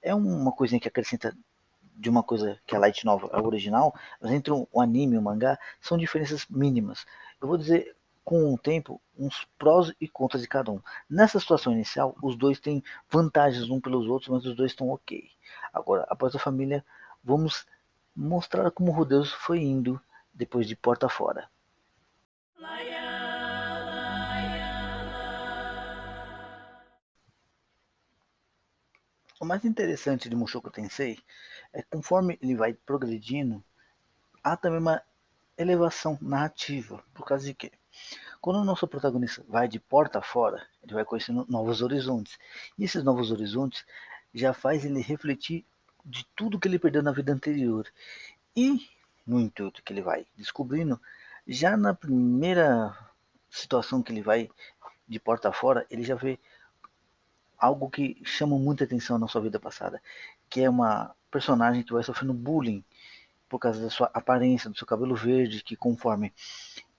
é 0.00 0.14
uma 0.14 0.52
coisinha 0.52 0.80
que 0.80 0.88
acrescenta 0.88 1.36
de 1.94 2.10
uma 2.10 2.22
coisa 2.22 2.58
que 2.66 2.74
é 2.74 2.78
light 2.78 3.04
novel, 3.04 3.30
a 3.32 3.40
original, 3.40 3.94
mas 4.20 4.32
entre 4.32 4.52
o 4.52 4.80
anime 4.80 5.14
e 5.14 5.18
o 5.18 5.22
mangá 5.22 5.58
são 5.80 5.96
diferenças 5.96 6.46
mínimas. 6.48 7.06
Eu 7.40 7.46
vou 7.46 7.56
dizer 7.56 7.94
com 8.24 8.52
o 8.52 8.58
tempo 8.58 9.00
uns 9.18 9.46
prós 9.58 9.92
e 10.00 10.08
contras 10.08 10.42
de 10.42 10.48
cada 10.48 10.70
um. 10.70 10.80
Nessa 11.08 11.38
situação 11.38 11.72
inicial, 11.72 12.16
os 12.22 12.36
dois 12.36 12.58
têm 12.58 12.82
vantagens 13.10 13.68
um 13.70 13.80
pelos 13.80 14.06
outros, 14.08 14.28
mas 14.30 14.44
os 14.44 14.56
dois 14.56 14.72
estão 14.72 14.88
ok. 14.90 15.28
Agora, 15.72 16.06
após 16.08 16.34
a 16.34 16.38
família, 16.38 16.84
vamos 17.22 17.66
mostrar 18.14 18.70
como 18.70 18.90
o 18.90 18.94
Rudeus 18.94 19.32
foi 19.32 19.60
indo 19.60 20.00
depois 20.32 20.66
de 20.66 20.76
porta 20.76 21.08
fora. 21.08 21.48
O 29.42 29.44
mais 29.44 29.64
interessante 29.64 30.28
de 30.28 30.36
Mushoku 30.36 30.70
Tensei 30.70 31.18
é 31.72 31.82
que 31.82 31.88
conforme 31.90 32.38
ele 32.40 32.54
vai 32.54 32.72
progredindo, 32.72 33.60
há 34.40 34.56
também 34.56 34.78
uma 34.78 35.02
elevação 35.58 36.16
narrativa. 36.22 37.02
Por 37.12 37.26
causa 37.26 37.46
de 37.46 37.52
quê? 37.52 37.72
Quando 38.40 38.60
o 38.60 38.64
nosso 38.64 38.86
protagonista 38.86 39.44
vai 39.48 39.66
de 39.66 39.80
porta 39.80 40.22
fora, 40.22 40.64
ele 40.80 40.94
vai 40.94 41.04
conhecendo 41.04 41.44
novos 41.48 41.82
horizontes. 41.82 42.38
E 42.78 42.84
esses 42.84 43.02
novos 43.02 43.32
horizontes 43.32 43.84
já 44.32 44.54
faz 44.54 44.84
ele 44.84 45.02
refletir 45.02 45.66
de 46.04 46.24
tudo 46.36 46.60
que 46.60 46.68
ele 46.68 46.78
perdeu 46.78 47.02
na 47.02 47.10
vida 47.10 47.32
anterior. 47.32 47.92
E 48.54 48.88
no 49.26 49.40
intuito 49.40 49.82
que 49.82 49.92
ele 49.92 50.02
vai 50.02 50.24
descobrindo, 50.36 51.00
já 51.48 51.76
na 51.76 51.92
primeira 51.92 52.96
situação 53.50 54.04
que 54.04 54.12
ele 54.12 54.22
vai 54.22 54.48
de 55.08 55.18
porta 55.18 55.50
fora, 55.50 55.84
ele 55.90 56.04
já 56.04 56.14
vê 56.14 56.38
algo 57.62 57.88
que 57.88 58.20
chama 58.24 58.58
muita 58.58 58.82
atenção 58.82 59.20
na 59.20 59.28
sua 59.28 59.40
vida 59.40 59.60
passada, 59.60 60.02
que 60.50 60.60
é 60.60 60.68
uma 60.68 61.14
personagem 61.30 61.84
que 61.84 61.92
vai 61.92 62.02
sofrendo 62.02 62.34
bullying 62.34 62.84
por 63.48 63.60
causa 63.60 63.80
da 63.80 63.88
sua 63.88 64.10
aparência, 64.12 64.68
do 64.68 64.76
seu 64.76 64.84
cabelo 64.86 65.14
verde, 65.14 65.62
que 65.62 65.76
conforme 65.76 66.34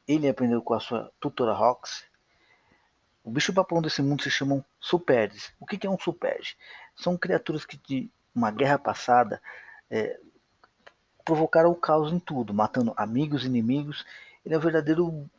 ele 0.08 0.30
aprendeu 0.30 0.62
com 0.62 0.74
a 0.74 0.80
sua 0.80 1.12
tutora 1.20 1.52
Rox, 1.52 2.06
o 3.26 3.30
bicho 3.30 3.54
papão 3.54 3.82
desse 3.82 4.02
mundo 4.02 4.24
se 4.24 4.32
chamam 4.32 4.64
superes. 4.80 5.52
O 5.60 5.66
que 5.66 5.86
é 5.86 5.90
um 5.90 6.00
superge? 6.00 6.56
São 6.96 7.18
criaturas 7.18 7.66
que 7.66 7.78
de 7.78 8.10
uma 8.34 8.50
guerra 8.50 8.80
passada 8.80 9.42
é, 9.90 10.18
provocaram 11.26 11.72
o 11.72 11.76
caos 11.76 12.14
em 12.14 12.20
tudo, 12.20 12.54
matando 12.54 12.94
amigos, 12.96 13.44
inimigos. 13.44 14.06
Ele 14.46 14.56
é 14.56 14.58
um 14.58 14.62
verdadeiro 14.62 15.30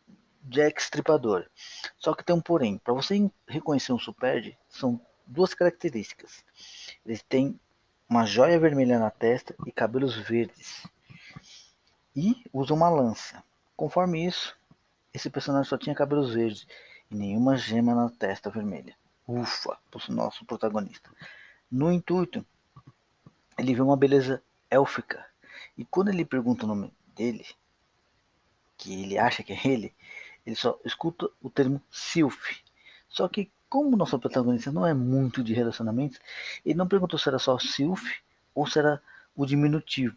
Jack 0.43 0.83
Stripador. 0.83 1.47
Só 1.97 2.15
que 2.15 2.25
tem 2.25 2.37
um 2.37 2.41
porém. 2.41 2.77
Para 2.77 2.93
você 2.93 3.31
reconhecer 3.49 3.93
um 3.93 3.99
superge, 3.99 4.57
são 4.69 5.01
duas 5.27 5.55
características. 5.55 6.45
Eles 7.05 7.23
têm 7.23 7.59
uma 8.09 8.25
joia 8.25 8.59
vermelha 8.59 8.99
na 8.99 9.11
testa 9.11 9.55
e 9.67 9.73
cabelos 9.73 10.17
verdes. 10.17 10.87
E 12.15 12.45
usam 12.53 12.77
uma 12.77 12.89
lança. 12.89 13.43
Conforme 13.77 14.25
isso, 14.25 14.57
esse 15.13 15.29
personagem 15.29 15.69
só 15.69 15.77
tinha 15.77 15.95
cabelos 15.95 16.35
verdes 16.35 16.67
e 17.11 17.15
nenhuma 17.15 17.57
gema 17.57 17.95
na 17.95 18.09
testa 18.11 18.51
vermelha. 18.51 18.97
Ufa, 19.27 19.79
o 19.93 20.13
nosso 20.13 20.45
protagonista. 20.45 21.11
No 21.71 21.91
intuito, 21.91 22.45
ele 23.59 23.75
vê 23.75 23.81
uma 23.81 23.97
beleza 23.97 24.43
élfica. 24.71 25.25
E 25.77 25.85
quando 25.85 26.09
ele 26.09 26.25
pergunta 26.25 26.65
o 26.65 26.69
nome 26.69 26.93
dele, 27.15 27.47
que 28.77 29.03
ele 29.03 29.19
acha 29.19 29.43
que 29.43 29.53
é 29.53 29.61
ele, 29.67 29.95
ele 30.45 30.57
só 30.57 30.79
escuta 30.85 31.29
o 31.41 31.49
termo 31.49 31.81
Sylph. 31.91 32.61
Só 33.09 33.29
que, 33.29 33.51
como 33.75 33.97
nosso 33.97 34.17
protagonista 34.21 34.71
não 34.71 34.87
é 34.87 34.95
muito 34.95 35.43
de 35.43 35.53
relacionamentos, 35.53 36.21
ele 36.65 36.77
não 36.77 36.87
perguntou 36.87 37.19
se 37.19 37.29
era 37.29 37.41
só 37.41 37.59
Sylph 37.59 38.05
ou 38.55 38.69
se 38.69 38.79
era 38.79 39.03
o 39.35 39.45
diminutivo. 39.45 40.15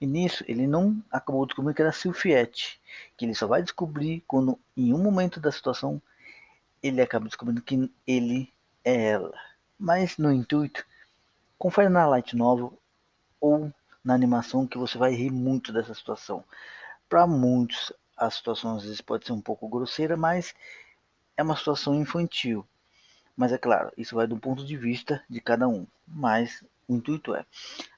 E 0.00 0.06
nisso 0.06 0.44
ele 0.46 0.68
não 0.68 1.02
acabou 1.10 1.44
descobrindo 1.44 1.74
que 1.74 1.82
era 1.82 1.90
Sylphiette, 1.90 2.80
que 3.16 3.24
ele 3.24 3.34
só 3.34 3.48
vai 3.48 3.60
descobrir 3.60 4.22
quando 4.24 4.56
em 4.76 4.94
um 4.94 5.02
momento 5.02 5.40
da 5.40 5.50
situação 5.50 6.00
ele 6.80 7.02
acaba 7.02 7.26
descobrindo 7.26 7.60
que 7.60 7.90
ele 8.06 8.52
é 8.84 9.08
ela. 9.08 9.34
Mas 9.76 10.16
no 10.16 10.32
intuito, 10.32 10.86
confere 11.58 11.88
na 11.88 12.06
light 12.06 12.36
novel 12.36 12.72
ou 13.40 13.68
na 14.04 14.14
animação 14.14 14.64
que 14.64 14.78
você 14.78 14.96
vai 14.96 15.12
rir 15.12 15.32
muito 15.32 15.72
dessa 15.72 15.92
situação. 15.92 16.44
Para 17.08 17.26
muitos, 17.26 17.92
a 18.16 18.30
situação 18.30 18.76
às 18.76 18.84
vezes 18.84 19.00
pode 19.00 19.26
ser 19.26 19.32
um 19.32 19.40
pouco 19.40 19.68
grosseira, 19.68 20.16
mas 20.16 20.54
é 21.36 21.42
uma 21.42 21.56
situação 21.56 21.92
infantil. 21.92 22.64
Mas 23.36 23.52
é 23.52 23.58
claro, 23.58 23.92
isso 23.96 24.14
vai 24.14 24.26
do 24.26 24.38
ponto 24.38 24.64
de 24.64 24.76
vista 24.76 25.22
de 25.28 25.40
cada 25.40 25.68
um. 25.68 25.86
Mas 26.06 26.64
o 26.88 26.94
intuito 26.94 27.34
é, 27.34 27.44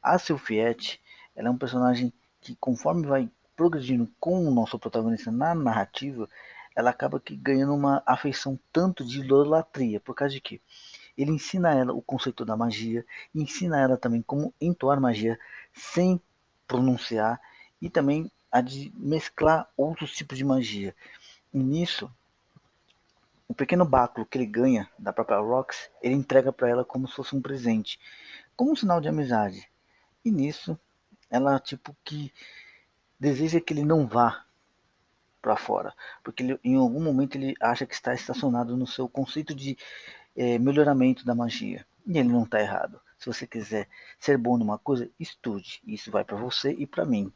a 0.02 0.18
Sylphiette, 0.18 1.00
ela 1.36 1.48
é 1.48 1.50
um 1.50 1.58
personagem 1.58 2.12
que 2.40 2.56
conforme 2.56 3.06
vai 3.06 3.30
progredindo 3.56 4.08
com 4.18 4.46
o 4.46 4.50
nosso 4.50 4.78
protagonista 4.78 5.30
na 5.30 5.54
narrativa, 5.54 6.28
ela 6.74 6.90
acaba 6.90 7.18
que 7.18 7.34
ganhando 7.34 7.74
uma 7.74 8.02
afeição 8.06 8.58
tanto 8.72 9.04
de 9.04 9.20
idolatria, 9.20 9.98
por 10.00 10.14
causa 10.14 10.34
de 10.34 10.40
que 10.40 10.60
ele 11.16 11.32
ensina 11.32 11.74
ela 11.74 11.92
o 11.92 12.00
conceito 12.00 12.44
da 12.44 12.56
magia, 12.56 13.04
ensina 13.34 13.80
ela 13.80 13.96
também 13.96 14.22
como 14.22 14.54
entoar 14.60 15.00
magia 15.00 15.38
sem 15.74 16.20
pronunciar 16.68 17.40
e 17.82 17.90
também 17.90 18.30
a 18.50 18.60
de 18.60 18.92
mesclar 18.96 19.68
outros 19.76 20.12
tipos 20.12 20.38
de 20.38 20.44
magia. 20.44 20.94
E 21.52 21.58
nisso, 21.58 22.08
o 23.48 23.54
pequeno 23.54 23.84
báculo 23.84 24.26
que 24.26 24.36
ele 24.36 24.46
ganha 24.46 24.88
da 24.98 25.12
própria 25.12 25.38
Rox, 25.38 25.90
ele 26.02 26.14
entrega 26.14 26.52
para 26.52 26.68
ela 26.68 26.84
como 26.84 27.08
se 27.08 27.14
fosse 27.14 27.34
um 27.34 27.40
presente, 27.40 27.98
como 28.54 28.72
um 28.72 28.76
sinal 28.76 29.00
de 29.00 29.08
amizade. 29.08 29.66
E 30.22 30.30
nisso, 30.30 30.78
ela 31.30 31.58
tipo 31.58 31.96
que 32.04 32.32
deseja 33.18 33.60
que 33.60 33.72
ele 33.72 33.84
não 33.84 34.06
vá 34.06 34.44
para 35.40 35.56
fora, 35.56 35.94
porque 36.22 36.42
ele, 36.42 36.60
em 36.62 36.76
algum 36.76 37.02
momento 37.02 37.36
ele 37.36 37.54
acha 37.60 37.86
que 37.86 37.94
está 37.94 38.12
estacionado 38.12 38.76
no 38.76 38.86
seu 38.86 39.08
conceito 39.08 39.54
de 39.54 39.78
é, 40.36 40.58
melhoramento 40.58 41.24
da 41.24 41.34
magia. 41.34 41.86
E 42.06 42.18
ele 42.18 42.28
não 42.28 42.44
está 42.44 42.60
errado. 42.60 43.00
Se 43.18 43.26
você 43.26 43.46
quiser 43.46 43.88
ser 44.18 44.38
bom 44.38 44.56
numa 44.56 44.78
coisa, 44.78 45.10
estude. 45.18 45.80
Isso 45.86 46.10
vai 46.10 46.24
para 46.24 46.36
você 46.36 46.72
e 46.72 46.86
para 46.86 47.04
mim. 47.04 47.32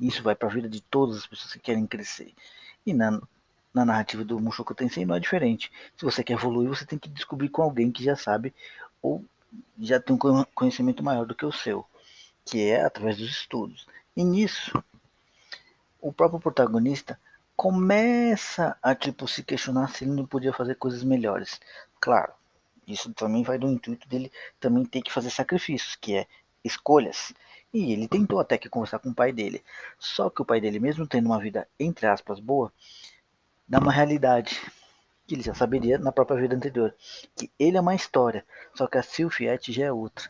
Isso 0.00 0.22
vai 0.22 0.34
para 0.34 0.48
a 0.48 0.52
vida 0.52 0.68
de 0.68 0.80
todas 0.80 1.16
as 1.16 1.26
pessoas 1.26 1.52
que 1.52 1.60
querem 1.60 1.86
crescer. 1.86 2.32
E 2.84 2.94
na, 2.94 3.20
na 3.72 3.84
narrativa 3.84 4.24
do 4.24 4.40
Mushoku 4.40 4.74
Tensei 4.74 5.06
não 5.06 5.14
é 5.14 5.20
diferente. 5.20 5.70
Se 5.96 6.04
você 6.04 6.22
quer 6.24 6.34
evoluir, 6.34 6.68
você 6.68 6.84
tem 6.84 6.98
que 6.98 7.08
descobrir 7.08 7.48
com 7.48 7.62
alguém 7.62 7.90
que 7.90 8.04
já 8.04 8.16
sabe 8.16 8.52
ou 9.00 9.24
já 9.78 10.00
tem 10.00 10.14
um 10.14 10.44
conhecimento 10.54 11.02
maior 11.02 11.26
do 11.26 11.34
que 11.34 11.44
o 11.44 11.52
seu, 11.52 11.84
que 12.44 12.68
é 12.68 12.82
através 12.84 13.16
dos 13.16 13.30
estudos. 13.30 13.86
E 14.16 14.24
nisso, 14.24 14.82
o 16.00 16.12
próprio 16.12 16.40
protagonista 16.40 17.18
começa 17.56 18.76
a 18.82 18.94
tipo 18.94 19.28
se 19.28 19.42
questionar 19.42 19.88
se 19.88 20.04
ele 20.04 20.12
não 20.12 20.26
podia 20.26 20.52
fazer 20.52 20.76
coisas 20.76 21.02
melhores. 21.02 21.60
Claro, 22.00 22.32
isso 22.86 23.12
também 23.12 23.42
vai 23.42 23.58
do 23.58 23.68
intuito 23.68 24.08
dele 24.08 24.32
também 24.58 24.84
ter 24.84 25.02
que 25.02 25.12
fazer 25.12 25.30
sacrifícios, 25.30 25.94
que 25.96 26.16
é 26.16 26.26
escolhas. 26.64 27.32
E 27.72 27.92
ele 27.92 28.08
tentou 28.08 28.40
até 28.40 28.58
que 28.58 28.68
conversar 28.68 28.98
com 28.98 29.10
o 29.10 29.14
pai 29.14 29.32
dele. 29.32 29.62
Só 29.98 30.28
que 30.28 30.42
o 30.42 30.44
pai 30.44 30.60
dele, 30.60 30.80
mesmo 30.80 31.06
tendo 31.06 31.26
uma 31.26 31.38
vida 31.38 31.68
entre 31.78 32.06
aspas 32.06 32.40
boa, 32.40 32.72
dá 33.70 33.78
uma 33.78 33.92
realidade 33.92 34.60
que 35.26 35.36
ele 35.36 35.44
já 35.44 35.54
saberia 35.54 35.96
na 35.96 36.10
própria 36.10 36.40
vida 36.40 36.56
anterior, 36.56 36.92
que 37.36 37.48
ele 37.56 37.76
é 37.76 37.80
uma 37.80 37.94
história, 37.94 38.44
só 38.74 38.88
que 38.88 38.98
a 38.98 39.02
Sylphiette 39.02 39.72
já 39.72 39.84
é 39.84 39.92
outra. 39.92 40.28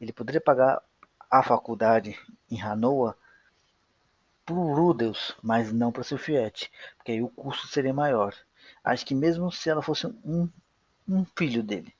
Ele 0.00 0.12
poderia 0.12 0.40
pagar 0.40 0.82
a 1.30 1.40
faculdade 1.40 2.18
em 2.50 2.60
Hanoa 2.60 3.16
para 4.44 4.56
o 4.56 5.12
mas 5.40 5.72
não 5.72 5.92
para 5.92 6.02
Sylphiette, 6.02 6.70
porque 6.96 7.12
aí 7.12 7.22
o 7.22 7.28
custo 7.28 7.68
seria 7.68 7.94
maior. 7.94 8.34
Acho 8.82 9.06
que 9.06 9.14
mesmo 9.14 9.52
se 9.52 9.70
ela 9.70 9.80
fosse 9.80 10.08
um, 10.24 10.48
um 11.08 11.24
filho 11.36 11.62
dele, 11.62 11.94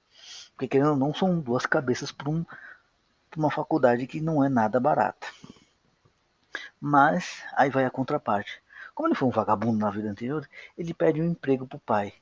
porque 0.55 0.67
querendo 0.67 0.91
ou 0.91 0.97
não, 0.97 1.15
são 1.15 1.39
duas 1.39 1.67
cabeças 1.67 2.11
para 2.11 2.29
um, 2.29 2.45
uma 3.37 3.51
faculdade 3.51 4.09
que 4.09 4.21
não 4.21 4.43
é 4.45 4.49
nada 4.49 4.81
barata. 4.81 5.29
Mas 6.81 7.45
aí 7.55 7.71
vai 7.71 7.85
a 7.85 7.91
contraparte. 7.91 8.64
Como 8.95 9.09
ele 9.09 9.15
foi 9.15 9.29
um 9.29 9.33
vagabundo 9.33 9.79
na 9.79 9.91
vida 9.91 10.09
anterior, 10.09 10.49
ele 10.79 10.95
pede 10.95 11.21
um 11.21 11.31
emprego 11.31 11.67
pro 11.67 11.79
pai. 11.79 12.13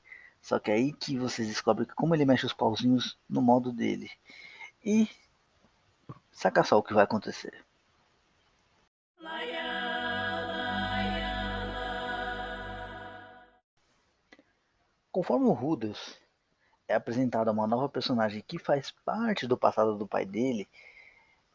Só 0.41 0.59
que 0.59 0.71
é 0.71 0.73
aí 0.73 0.91
que 0.91 1.17
vocês 1.17 1.47
descobrem 1.47 1.87
como 1.95 2.15
ele 2.15 2.25
mexe 2.25 2.45
os 2.45 2.53
pauzinhos 2.53 3.17
no 3.29 3.41
modo 3.41 3.71
dele. 3.71 4.09
E 4.83 5.07
saca 6.31 6.63
só 6.63 6.77
o 6.77 6.83
que 6.83 6.93
vai 6.93 7.03
acontecer. 7.03 7.63
Conforme 15.11 15.45
o 15.45 15.53
Rudels 15.53 16.19
é 16.87 16.95
apresentada 16.95 17.51
uma 17.51 17.67
nova 17.67 17.87
personagem 17.87 18.43
que 18.45 18.57
faz 18.57 18.89
parte 19.05 19.45
do 19.45 19.55
passado 19.55 19.95
do 19.95 20.07
pai 20.07 20.25
dele, 20.25 20.67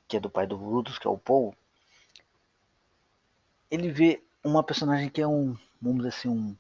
que 0.07 0.17
é 0.17 0.21
do 0.21 0.31
pai 0.31 0.47
do 0.47 0.57
Rudels, 0.57 0.97
que 0.97 1.09
é 1.09 1.11
o 1.11 1.19
Paul, 1.19 1.53
ele 3.69 3.91
vê 3.91 4.23
uma 4.45 4.63
personagem 4.63 5.09
que 5.09 5.21
é 5.21 5.27
um, 5.27 5.57
vamos 5.81 5.99
dizer 5.99 6.09
assim, 6.09 6.29
um, 6.29 6.57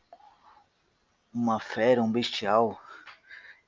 uma 1.33 1.61
fera, 1.61 2.03
um 2.03 2.11
bestial, 2.11 2.81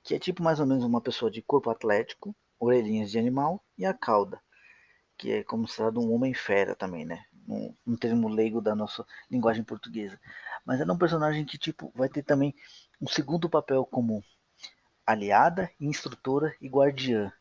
que 0.03 0.15
é 0.15 0.19
tipo 0.19 0.43
mais 0.43 0.61
ou 0.61 0.67
menos 0.67 0.85
uma 0.85 1.01
pessoa 1.01 1.31
de 1.31 1.43
corpo 1.43 1.71
atlético, 1.71 2.35
orelhinhas 2.59 3.11
de 3.11 3.19
animal 3.19 3.65
e 3.79 3.87
a 3.87 3.95
cauda, 3.95 4.41
que 5.17 5.33
é 5.33 5.45
como 5.45 5.67
se 5.69 5.81
um 5.83 6.13
homem 6.13 6.35
fera 6.35 6.75
também, 6.75 7.05
né? 7.05 7.25
Um, 7.49 7.75
um 7.87 7.97
termo 7.97 8.29
leigo 8.29 8.61
da 8.61 8.75
nossa 8.75 9.05
linguagem 9.31 9.65
portuguesa. 9.65 10.21
Mas 10.65 10.81
é 10.81 10.85
um 10.85 10.99
personagem 10.99 11.45
que 11.45 11.59
tipo 11.59 11.93
vai 11.95 12.09
ter 12.09 12.23
também 12.23 12.55
um 13.01 13.09
segundo 13.09 13.49
papel 13.49 13.85
como 13.85 14.23
aliada, 15.07 15.71
instrutora 15.81 16.55
e 16.61 16.69
guardiã. 16.69 17.33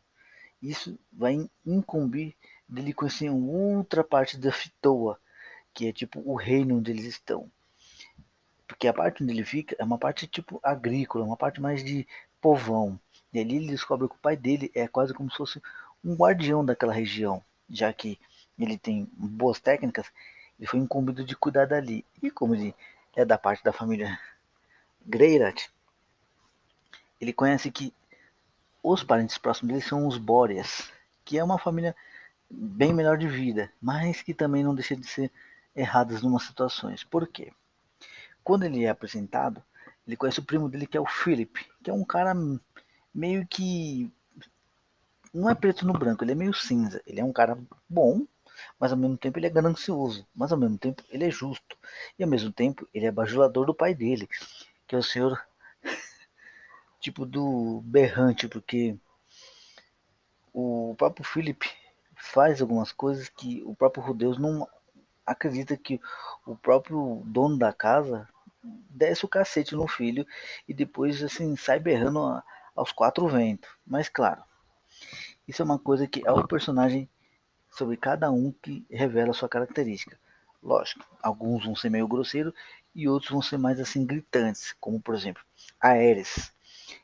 Isso 0.61 0.99
vai 1.11 1.49
incumbir 1.65 2.35
dele 2.67 2.93
conhecer 2.93 3.29
outra 3.29 4.03
parte 4.03 4.37
da 4.37 4.51
Fitoa, 4.51 5.19
que 5.73 5.87
é 5.87 5.93
tipo 5.93 6.21
o 6.25 6.35
reino 6.35 6.77
onde 6.77 6.91
eles 6.91 7.05
estão. 7.05 7.49
Porque 8.67 8.87
a 8.87 8.93
parte 8.93 9.23
onde 9.23 9.33
ele 9.33 9.43
fica 9.43 9.75
é 9.79 9.83
uma 9.83 9.97
parte 9.97 10.27
tipo 10.27 10.59
agrícola, 10.63 11.25
uma 11.25 11.37
parte 11.37 11.59
mais 11.59 11.83
de 11.83 12.07
povão. 12.41 12.99
E 13.33 13.39
ali 13.39 13.57
ele 13.57 13.67
descobre 13.67 14.07
que 14.07 14.15
o 14.15 14.19
pai 14.19 14.35
dele 14.35 14.71
é 14.73 14.87
quase 14.87 15.13
como 15.13 15.29
se 15.29 15.37
fosse 15.37 15.61
um 16.03 16.15
guardião 16.15 16.63
daquela 16.63 16.93
região, 16.93 17.43
já 17.69 17.91
que 17.91 18.19
ele 18.57 18.77
tem 18.77 19.09
boas 19.13 19.59
técnicas, 19.59 20.07
ele 20.57 20.67
foi 20.67 20.79
incumbido 20.79 21.23
de 21.23 21.35
cuidar 21.35 21.65
dali. 21.65 22.05
E 22.21 22.29
como 22.29 22.55
ele 22.55 22.75
é 23.15 23.23
da 23.23 23.37
parte 23.37 23.63
da 23.63 23.71
família 23.71 24.19
Greirat, 25.05 25.69
ele 27.19 27.33
conhece 27.33 27.71
que 27.71 27.93
os 28.83 29.03
parentes 29.03 29.37
próximos 29.37 29.73
dele 29.73 29.85
são 29.85 30.07
os 30.07 30.17
Bóreas, 30.17 30.91
que 31.25 31.37
é 31.37 31.43
uma 31.43 31.57
família 31.57 31.95
bem 32.49 32.93
melhor 32.93 33.17
de 33.17 33.27
vida, 33.27 33.71
mas 33.81 34.21
que 34.21 34.33
também 34.33 34.63
não 34.63 34.73
deixa 34.73 34.95
de 34.95 35.05
ser 35.05 35.31
erradas 35.75 36.23
em 36.23 36.27
umas 36.27 36.43
situações. 36.43 37.03
Por 37.03 37.27
quê? 37.27 37.51
Quando 38.43 38.63
ele 38.63 38.83
é 38.83 38.89
apresentado, 38.89 39.63
ele 40.05 40.17
conhece 40.17 40.39
o 40.39 40.45
primo 40.45 40.69
dele 40.69 40.87
que 40.87 40.97
é 40.97 41.01
o 41.01 41.05
Philip, 41.05 41.65
que 41.83 41.89
é 41.89 41.93
um 41.93 42.03
cara 42.03 42.33
meio 43.13 43.45
que 43.47 44.11
não 45.33 45.49
é 45.49 45.55
preto 45.55 45.85
no 45.85 45.93
branco, 45.93 46.23
ele 46.23 46.31
é 46.31 46.35
meio 46.35 46.53
cinza. 46.53 47.01
Ele 47.05 47.19
é 47.19 47.23
um 47.23 47.31
cara 47.31 47.57
bom, 47.87 48.25
mas 48.79 48.91
ao 48.91 48.97
mesmo 48.97 49.17
tempo 49.17 49.37
ele 49.37 49.47
é 49.47 49.49
ganancioso, 49.49 50.27
mas 50.35 50.51
ao 50.51 50.57
mesmo 50.57 50.77
tempo 50.77 51.03
ele 51.09 51.25
é 51.25 51.31
justo. 51.31 51.77
E 52.17 52.23
ao 52.23 52.29
mesmo 52.29 52.51
tempo 52.51 52.87
ele 52.93 53.05
é 53.05 53.11
bajulador 53.11 53.65
do 53.65 53.73
pai 53.73 53.93
dele, 53.93 54.27
que 54.87 54.95
é 54.95 54.97
o 54.97 55.03
senhor 55.03 55.39
tipo 56.99 57.25
do 57.25 57.81
berrante, 57.85 58.47
porque 58.47 58.97
o 60.53 60.95
próprio 60.97 61.25
Philip 61.25 61.69
faz 62.15 62.61
algumas 62.61 62.91
coisas 62.91 63.29
que 63.29 63.61
o 63.65 63.75
próprio 63.75 64.03
Rudeus 64.03 64.37
não 64.37 64.67
acredita 65.29 65.77
que 65.77 65.99
o 66.45 66.55
próprio 66.55 67.21
dono 67.25 67.57
da 67.57 67.71
casa 67.71 68.27
desce 68.89 69.25
o 69.25 69.29
cacete 69.29 69.75
no 69.75 69.87
filho 69.87 70.25
e 70.67 70.73
depois 70.73 71.23
assim 71.23 71.55
sai 71.55 71.79
berrando 71.79 72.41
aos 72.75 72.91
quatro 72.91 73.27
ventos. 73.27 73.69
Mas 73.85 74.09
claro, 74.09 74.43
isso 75.47 75.61
é 75.61 75.65
uma 75.65 75.79
coisa 75.79 76.07
que 76.07 76.21
é 76.25 76.31
o 76.31 76.47
personagem 76.47 77.09
sobre 77.71 77.95
cada 77.95 78.29
um 78.31 78.51
que 78.51 78.85
revela 78.89 79.33
sua 79.33 79.47
característica. 79.47 80.19
Lógico, 80.61 81.05
alguns 81.21 81.63
vão 81.63 81.75
ser 81.75 81.89
meio 81.89 82.07
grosseiro 82.07 82.53
e 82.93 83.07
outros 83.07 83.31
vão 83.31 83.41
ser 83.41 83.57
mais 83.57 83.79
assim 83.79 84.05
gritantes, 84.05 84.75
como 84.79 84.99
por 84.99 85.15
exemplo, 85.15 85.41
a 85.79 85.89
Ares, 85.89 86.51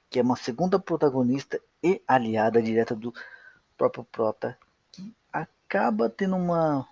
que 0.09 0.19
é 0.19 0.21
uma 0.21 0.35
segunda 0.35 0.77
protagonista 0.77 1.61
e 1.81 2.01
aliada 2.07 2.61
direta 2.61 2.95
do 2.95 3.13
próprio 3.77 4.03
Prota, 4.03 4.57
que 4.91 5.13
acaba 5.31 6.09
tendo 6.09 6.35
uma, 6.35 6.88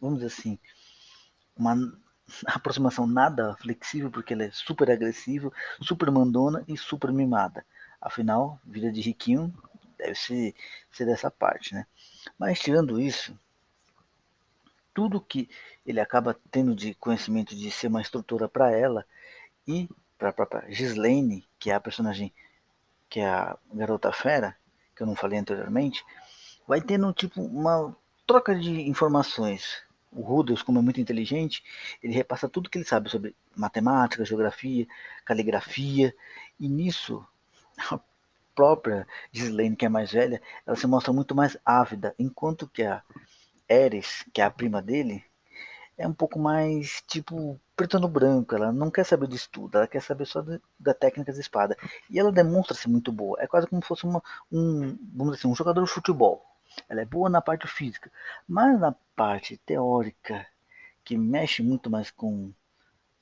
vamos 0.00 0.20
dizer 0.20 0.32
assim, 0.32 0.58
uma 1.58 1.74
aproximação 2.46 3.06
nada 3.06 3.56
flexível, 3.56 4.10
porque 4.10 4.34
ela 4.34 4.44
é 4.44 4.50
super 4.50 4.90
agressiva, 4.90 5.52
super 5.80 6.10
mandona 6.10 6.64
e 6.68 6.76
super 6.76 7.12
mimada. 7.12 7.64
Afinal, 8.00 8.60
vida 8.64 8.92
de 8.92 9.00
riquinho 9.00 9.52
deve 9.98 10.14
ser, 10.14 10.54
ser 10.92 11.04
dessa 11.04 11.30
parte, 11.30 11.74
né? 11.74 11.86
Mas 12.38 12.60
tirando 12.60 13.00
isso, 13.00 13.36
tudo 14.94 15.20
que 15.20 15.48
ele 15.84 16.00
acaba 16.00 16.38
tendo 16.50 16.74
de 16.74 16.94
conhecimento 16.94 17.54
de 17.54 17.70
ser 17.70 17.88
uma 17.88 18.00
estrutura 18.00 18.48
para 18.48 18.70
ela 18.70 19.04
e 19.66 19.88
para 20.16 20.30
a 20.30 20.32
própria 20.32 20.70
Gislaine, 20.70 21.46
que 21.58 21.70
é 21.70 21.74
a 21.74 21.80
personagem 21.80 22.32
que 23.08 23.20
é 23.20 23.28
a 23.28 23.56
garota 23.72 24.12
fera, 24.12 24.56
que 24.94 25.02
eu 25.02 25.06
não 25.06 25.16
falei 25.16 25.38
anteriormente, 25.38 26.04
vai 26.66 26.80
tendo 26.80 27.12
tipo 27.12 27.40
uma 27.40 27.96
troca 28.26 28.54
de 28.54 28.88
informações. 28.88 29.82
O 30.10 30.22
Rudolf, 30.22 30.62
como 30.62 30.78
é 30.78 30.82
muito 30.82 31.00
inteligente, 31.00 31.62
ele 32.02 32.14
repassa 32.14 32.48
tudo 32.48 32.70
que 32.70 32.78
ele 32.78 32.84
sabe 32.84 33.10
sobre 33.10 33.34
matemática, 33.54 34.24
geografia, 34.24 34.86
caligrafia, 35.24 36.14
e 36.58 36.68
nisso 36.68 37.24
a 37.90 38.00
própria 38.54 39.06
Gislaine, 39.30 39.76
que 39.76 39.86
é 39.86 39.88
mais 39.88 40.10
velha, 40.10 40.42
ela 40.66 40.76
se 40.76 40.86
mostra 40.86 41.12
muito 41.12 41.34
mais 41.34 41.56
ávida, 41.64 42.14
enquanto 42.18 42.66
que 42.66 42.82
a 42.82 43.02
Eris, 43.68 44.24
que 44.32 44.40
é 44.40 44.44
a 44.44 44.50
prima 44.50 44.80
dele, 44.80 45.22
é 45.98 46.06
um 46.06 46.14
pouco 46.14 46.38
mais 46.38 47.02
tipo 47.06 47.60
preto 47.76 47.98
no 47.98 48.08
branco. 48.08 48.54
Ela 48.54 48.72
não 48.72 48.90
quer 48.90 49.04
saber 49.04 49.28
de 49.28 49.36
estudo, 49.36 49.76
ela 49.76 49.86
quer 49.86 50.00
saber 50.00 50.26
só 50.26 50.40
de, 50.40 50.60
da 50.78 50.94
técnica 50.94 51.32
de 51.32 51.40
espada. 51.40 51.76
E 52.08 52.18
ela 52.18 52.32
demonstra 52.32 52.74
ser 52.74 52.88
muito 52.88 53.12
boa. 53.12 53.36
É 53.40 53.46
quase 53.46 53.66
como 53.66 53.82
se 53.82 53.88
fosse 53.88 54.04
uma, 54.04 54.22
um, 54.50 54.96
vamos 55.12 55.34
dizer 55.34 55.40
assim, 55.40 55.48
um 55.48 55.54
jogador 55.56 55.84
de 55.84 55.90
futebol. 55.90 56.47
Ela 56.88 57.02
é 57.02 57.04
boa 57.04 57.28
na 57.28 57.40
parte 57.40 57.66
física, 57.66 58.10
mas 58.46 58.78
na 58.78 58.92
parte 59.14 59.56
teórica, 59.58 60.46
que 61.04 61.16
mexe 61.16 61.62
muito 61.62 61.88
mais 61.90 62.10
com 62.10 62.52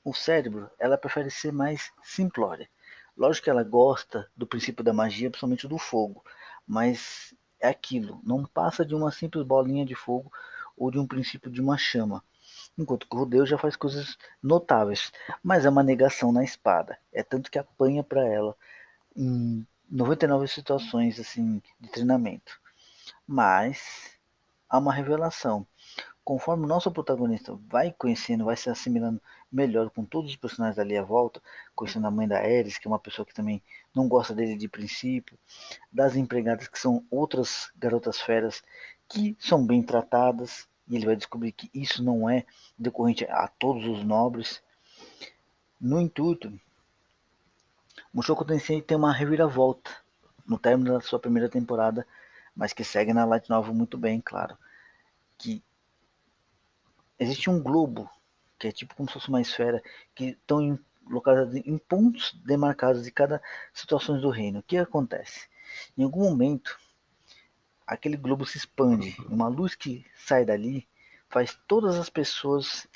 o 0.03 0.13
cérebro, 0.13 0.69
ela 0.79 0.97
prefere 0.97 1.29
ser 1.29 1.51
mais 1.51 1.91
simplória. 2.03 2.69
Lógico 3.15 3.45
que 3.45 3.49
ela 3.49 3.63
gosta 3.63 4.29
do 4.35 4.45
princípio 4.45 4.83
da 4.83 4.93
magia, 4.93 5.29
principalmente 5.29 5.67
do 5.67 5.77
fogo, 5.77 6.23
mas 6.67 7.33
é 7.59 7.67
aquilo, 7.67 8.21
não 8.23 8.45
passa 8.45 8.85
de 8.85 8.93
uma 8.93 9.11
simples 9.11 9.43
bolinha 9.43 9.85
de 9.85 9.95
fogo 9.95 10.31
ou 10.77 10.91
de 10.91 10.99
um 10.99 11.07
princípio 11.07 11.49
de 11.49 11.59
uma 11.59 11.77
chama. 11.77 12.23
Enquanto 12.77 13.07
que 13.07 13.15
o 13.15 13.19
Rodeu 13.19 13.45
já 13.45 13.57
faz 13.57 13.75
coisas 13.75 14.17
notáveis, 14.41 15.11
mas 15.43 15.65
é 15.65 15.69
uma 15.69 15.83
negação 15.83 16.31
na 16.31 16.43
espada. 16.43 16.97
É 17.11 17.23
tanto 17.23 17.49
que 17.49 17.57
apanha 17.57 18.03
para 18.03 18.25
ela 18.25 18.55
em 19.15 19.65
99 19.89 20.47
situações 20.47 21.19
assim 21.19 21.61
de 21.79 21.89
treinamento. 21.89 22.59
Mas 23.27 24.17
há 24.69 24.77
uma 24.77 24.93
revelação. 24.93 25.67
Conforme 26.23 26.65
o 26.65 26.67
nosso 26.67 26.91
protagonista 26.91 27.57
vai 27.67 27.91
conhecendo, 27.91 28.45
vai 28.45 28.55
se 28.55 28.69
assimilando 28.69 29.21
melhor 29.51 29.89
com 29.89 30.03
todos 30.03 30.31
os 30.31 30.37
personagens 30.37 30.79
ali 30.79 30.97
à 30.97 31.03
volta, 31.03 31.41
conhecendo 31.75 32.07
a 32.07 32.11
mãe 32.11 32.27
da 32.27 32.37
Ares, 32.37 32.77
que 32.77 32.87
é 32.87 32.91
uma 32.91 32.99
pessoa 32.99 33.25
que 33.25 33.33
também 33.33 33.61
não 33.93 34.07
gosta 34.07 34.33
dele 34.33 34.57
de 34.57 34.67
princípio, 34.67 35.37
das 35.91 36.15
empregadas 36.15 36.67
que 36.67 36.79
são 36.79 37.05
outras 37.09 37.71
garotas 37.77 38.19
feras 38.19 38.63
que 39.07 39.37
são 39.39 39.65
bem 39.65 39.81
tratadas, 39.81 40.67
e 40.87 40.95
ele 40.95 41.05
vai 41.05 41.15
descobrir 41.15 41.51
que 41.51 41.69
isso 41.73 42.03
não 42.03 42.29
é 42.29 42.45
decorrente 42.77 43.25
a 43.25 43.47
todos 43.47 43.85
os 43.85 44.03
nobres. 44.03 44.61
No 45.79 45.99
intuito, 45.99 46.51
Mushoku 48.13 48.45
Tensei 48.45 48.81
tem 48.81 48.97
uma 48.97 49.13
reviravolta 49.13 49.91
no 50.45 50.57
término 50.57 50.93
da 50.93 51.01
sua 51.01 51.19
primeira 51.19 51.49
temporada, 51.49 52.07
mas 52.57 52.73
que 52.73 52.83
segue 52.83 53.13
na 53.13 53.23
light 53.23 53.47
novel 53.49 53.73
muito 53.73 53.97
bem, 53.97 54.19
claro. 54.19 54.57
Que 55.37 55.63
existe 57.19 57.49
um 57.49 57.61
globo, 57.61 58.09
que 58.57 58.67
é 58.67 58.71
tipo 58.71 58.95
como 58.95 59.07
se 59.07 59.13
fosse 59.13 59.29
uma 59.29 59.39
esfera, 59.39 59.81
que 60.15 60.29
estão 60.29 60.77
localizados 61.07 61.55
em 61.55 61.77
pontos 61.77 62.33
demarcados 62.43 63.03
de 63.03 63.11
cada 63.11 63.41
situação 63.71 64.19
do 64.19 64.31
reino. 64.31 64.59
O 64.59 64.63
que 64.63 64.75
acontece? 64.75 65.47
Em 65.95 66.03
algum 66.03 66.23
momento, 66.23 66.77
aquele 67.85 68.17
globo 68.17 68.43
se 68.43 68.57
expande. 68.57 69.15
Uma 69.29 69.47
luz 69.47 69.75
que 69.75 70.03
sai 70.15 70.43
dali 70.43 70.87
faz 71.29 71.57
todas 71.67 71.95
as 71.95 72.09
pessoas 72.09 72.87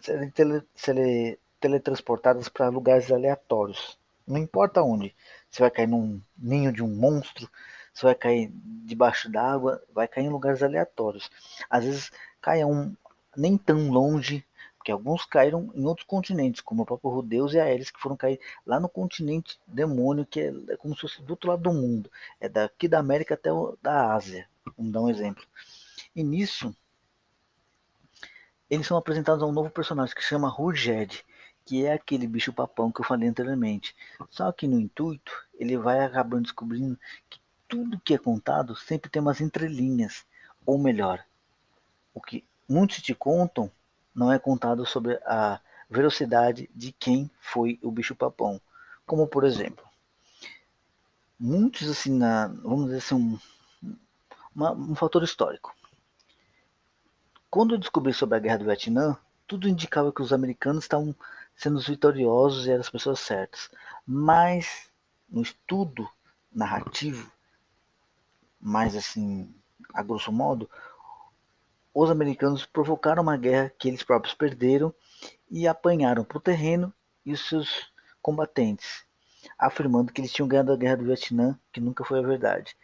serem 0.00 0.30
tele, 0.30 0.62
serem 0.74 1.36
teletransportadas 1.60 2.48
para 2.48 2.70
lugares 2.70 3.12
aleatórios. 3.12 3.98
Não 4.26 4.38
importa 4.38 4.82
onde. 4.82 5.14
Você 5.50 5.62
vai 5.62 5.70
cair 5.70 5.86
num 5.86 6.20
ninho 6.36 6.72
de 6.72 6.82
um 6.82 6.88
monstro, 6.88 7.50
você 7.98 8.06
vai 8.06 8.14
cair 8.14 8.52
debaixo 8.84 9.28
d'água, 9.28 9.82
vai 9.92 10.06
cair 10.06 10.26
em 10.26 10.30
lugares 10.30 10.62
aleatórios. 10.62 11.28
Às 11.68 11.84
vezes 11.84 12.12
cai 12.40 12.64
um 12.64 12.94
nem 13.36 13.58
tão 13.58 13.90
longe, 13.90 14.44
porque 14.76 14.92
alguns 14.92 15.24
caíram 15.24 15.70
em 15.74 15.84
outros 15.84 16.06
continentes, 16.06 16.60
como 16.60 16.82
o 16.82 16.86
próprio 16.86 17.10
Rudeus 17.10 17.52
e 17.54 17.60
a 17.60 17.76
que 17.76 18.00
foram 18.00 18.16
cair 18.16 18.40
lá 18.64 18.78
no 18.78 18.88
continente 18.88 19.58
demônio, 19.66 20.24
que 20.24 20.40
é, 20.40 20.54
é, 20.68 20.76
como 20.76 20.94
se 20.94 21.02
fosse 21.02 21.22
do 21.22 21.30
outro 21.30 21.50
lado 21.50 21.62
do 21.62 21.72
mundo. 21.72 22.10
É 22.40 22.48
daqui 22.48 22.86
da 22.86 23.00
América 23.00 23.34
até 23.34 23.52
o, 23.52 23.76
da 23.82 24.14
Ásia. 24.14 24.48
Vamos 24.76 24.92
dar 24.92 25.02
um 25.02 25.10
exemplo. 25.10 25.44
E 26.14 26.22
nisso, 26.22 26.74
eles 28.70 28.86
são 28.86 28.96
apresentados 28.96 29.42
a 29.42 29.46
um 29.46 29.52
novo 29.52 29.70
personagem 29.70 30.14
que 30.14 30.22
chama 30.22 30.48
Ruged, 30.48 31.24
que 31.64 31.84
é 31.84 31.94
aquele 31.94 32.26
bicho 32.26 32.52
papão 32.52 32.92
que 32.92 33.00
eu 33.00 33.04
falei 33.04 33.28
anteriormente. 33.28 33.94
Só 34.30 34.50
que 34.52 34.68
no 34.68 34.78
intuito, 34.78 35.32
ele 35.58 35.76
vai 35.76 36.00
acabando 36.00 36.44
descobrindo 36.44 36.98
que 37.28 37.40
tudo 37.68 38.00
que 38.00 38.14
é 38.14 38.18
contado 38.18 38.74
sempre 38.74 39.10
tem 39.10 39.20
umas 39.20 39.40
entrelinhas, 39.40 40.24
ou 40.64 40.78
melhor, 40.78 41.24
o 42.14 42.20
que 42.20 42.44
muitos 42.68 43.02
te 43.02 43.14
contam 43.14 43.70
não 44.14 44.32
é 44.32 44.38
contado 44.38 44.84
sobre 44.86 45.20
a 45.24 45.60
velocidade 45.88 46.68
de 46.74 46.90
quem 46.92 47.30
foi 47.38 47.78
o 47.82 47.90
bicho 47.90 48.14
papão. 48.14 48.60
Como 49.06 49.26
por 49.26 49.44
exemplo, 49.44 49.84
muitos 51.38 51.88
assim, 51.88 52.12
na, 52.16 52.48
vamos 52.48 52.86
dizer 52.86 52.98
assim, 52.98 53.14
um, 53.14 53.38
uma, 54.54 54.72
um 54.72 54.94
fator 54.94 55.22
histórico. 55.22 55.74
Quando 57.50 57.74
eu 57.74 57.78
descobri 57.78 58.12
sobre 58.12 58.36
a 58.36 58.40
guerra 58.40 58.58
do 58.58 58.64
Vietnã, 58.64 59.16
tudo 59.46 59.68
indicava 59.68 60.12
que 60.12 60.20
os 60.20 60.32
americanos 60.32 60.84
estavam 60.84 61.14
sendo 61.56 61.76
os 61.76 61.86
vitoriosos 61.86 62.66
e 62.66 62.70
eram 62.70 62.80
as 62.80 62.90
pessoas 62.90 63.20
certas. 63.20 63.70
Mas 64.06 64.90
no 65.28 65.40
estudo 65.42 66.08
narrativo, 66.52 67.30
mais 68.60 68.96
assim, 68.96 69.54
a 69.94 70.02
grosso 70.02 70.32
modo, 70.32 70.68
os 71.94 72.10
americanos 72.10 72.64
provocaram 72.66 73.22
uma 73.22 73.36
guerra 73.36 73.72
que 73.78 73.88
eles 73.88 74.02
próprios 74.02 74.34
perderam 74.34 74.94
e 75.50 75.66
apanharam 75.66 76.24
para 76.24 76.38
o 76.38 76.40
terreno 76.40 76.92
e 77.24 77.32
os 77.32 77.48
seus 77.48 77.92
combatentes, 78.22 79.04
afirmando 79.58 80.12
que 80.12 80.20
eles 80.20 80.32
tinham 80.32 80.48
ganhado 80.48 80.72
a 80.72 80.76
guerra 80.76 80.96
do 80.96 81.04
Vietnã, 81.04 81.58
que 81.72 81.80
nunca 81.80 82.04
foi 82.04 82.18
a 82.18 82.26
verdade. 82.26 82.76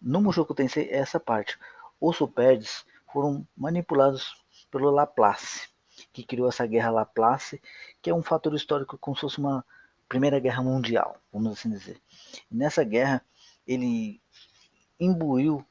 No 0.00 0.20
Mushoku 0.20 0.54
Tensei 0.54 0.88
é 0.90 0.98
essa 0.98 1.18
parte. 1.18 1.58
Os 2.00 2.16
Superdes 2.16 2.84
foram 3.12 3.46
manipulados 3.56 4.44
pelo 4.70 4.90
Laplace. 4.90 5.68
que 6.12 6.22
criou 6.22 6.48
essa 6.48 6.64
guerra 6.66 6.90
Laplace, 6.90 7.60
que 8.00 8.10
é 8.10 8.14
um 8.14 8.22
fator 8.22 8.54
histórico 8.54 8.96
como 8.98 9.16
se 9.16 9.22
fosse 9.22 9.38
uma 9.38 9.64
Primeira 10.08 10.38
Guerra 10.38 10.62
Mundial, 10.62 11.16
vamos 11.32 11.52
assim 11.52 11.68
dizer. 11.68 12.00
Nessa 12.50 12.84
guerra, 12.84 13.22
ele 13.66 14.20
imbuiu 14.98 15.64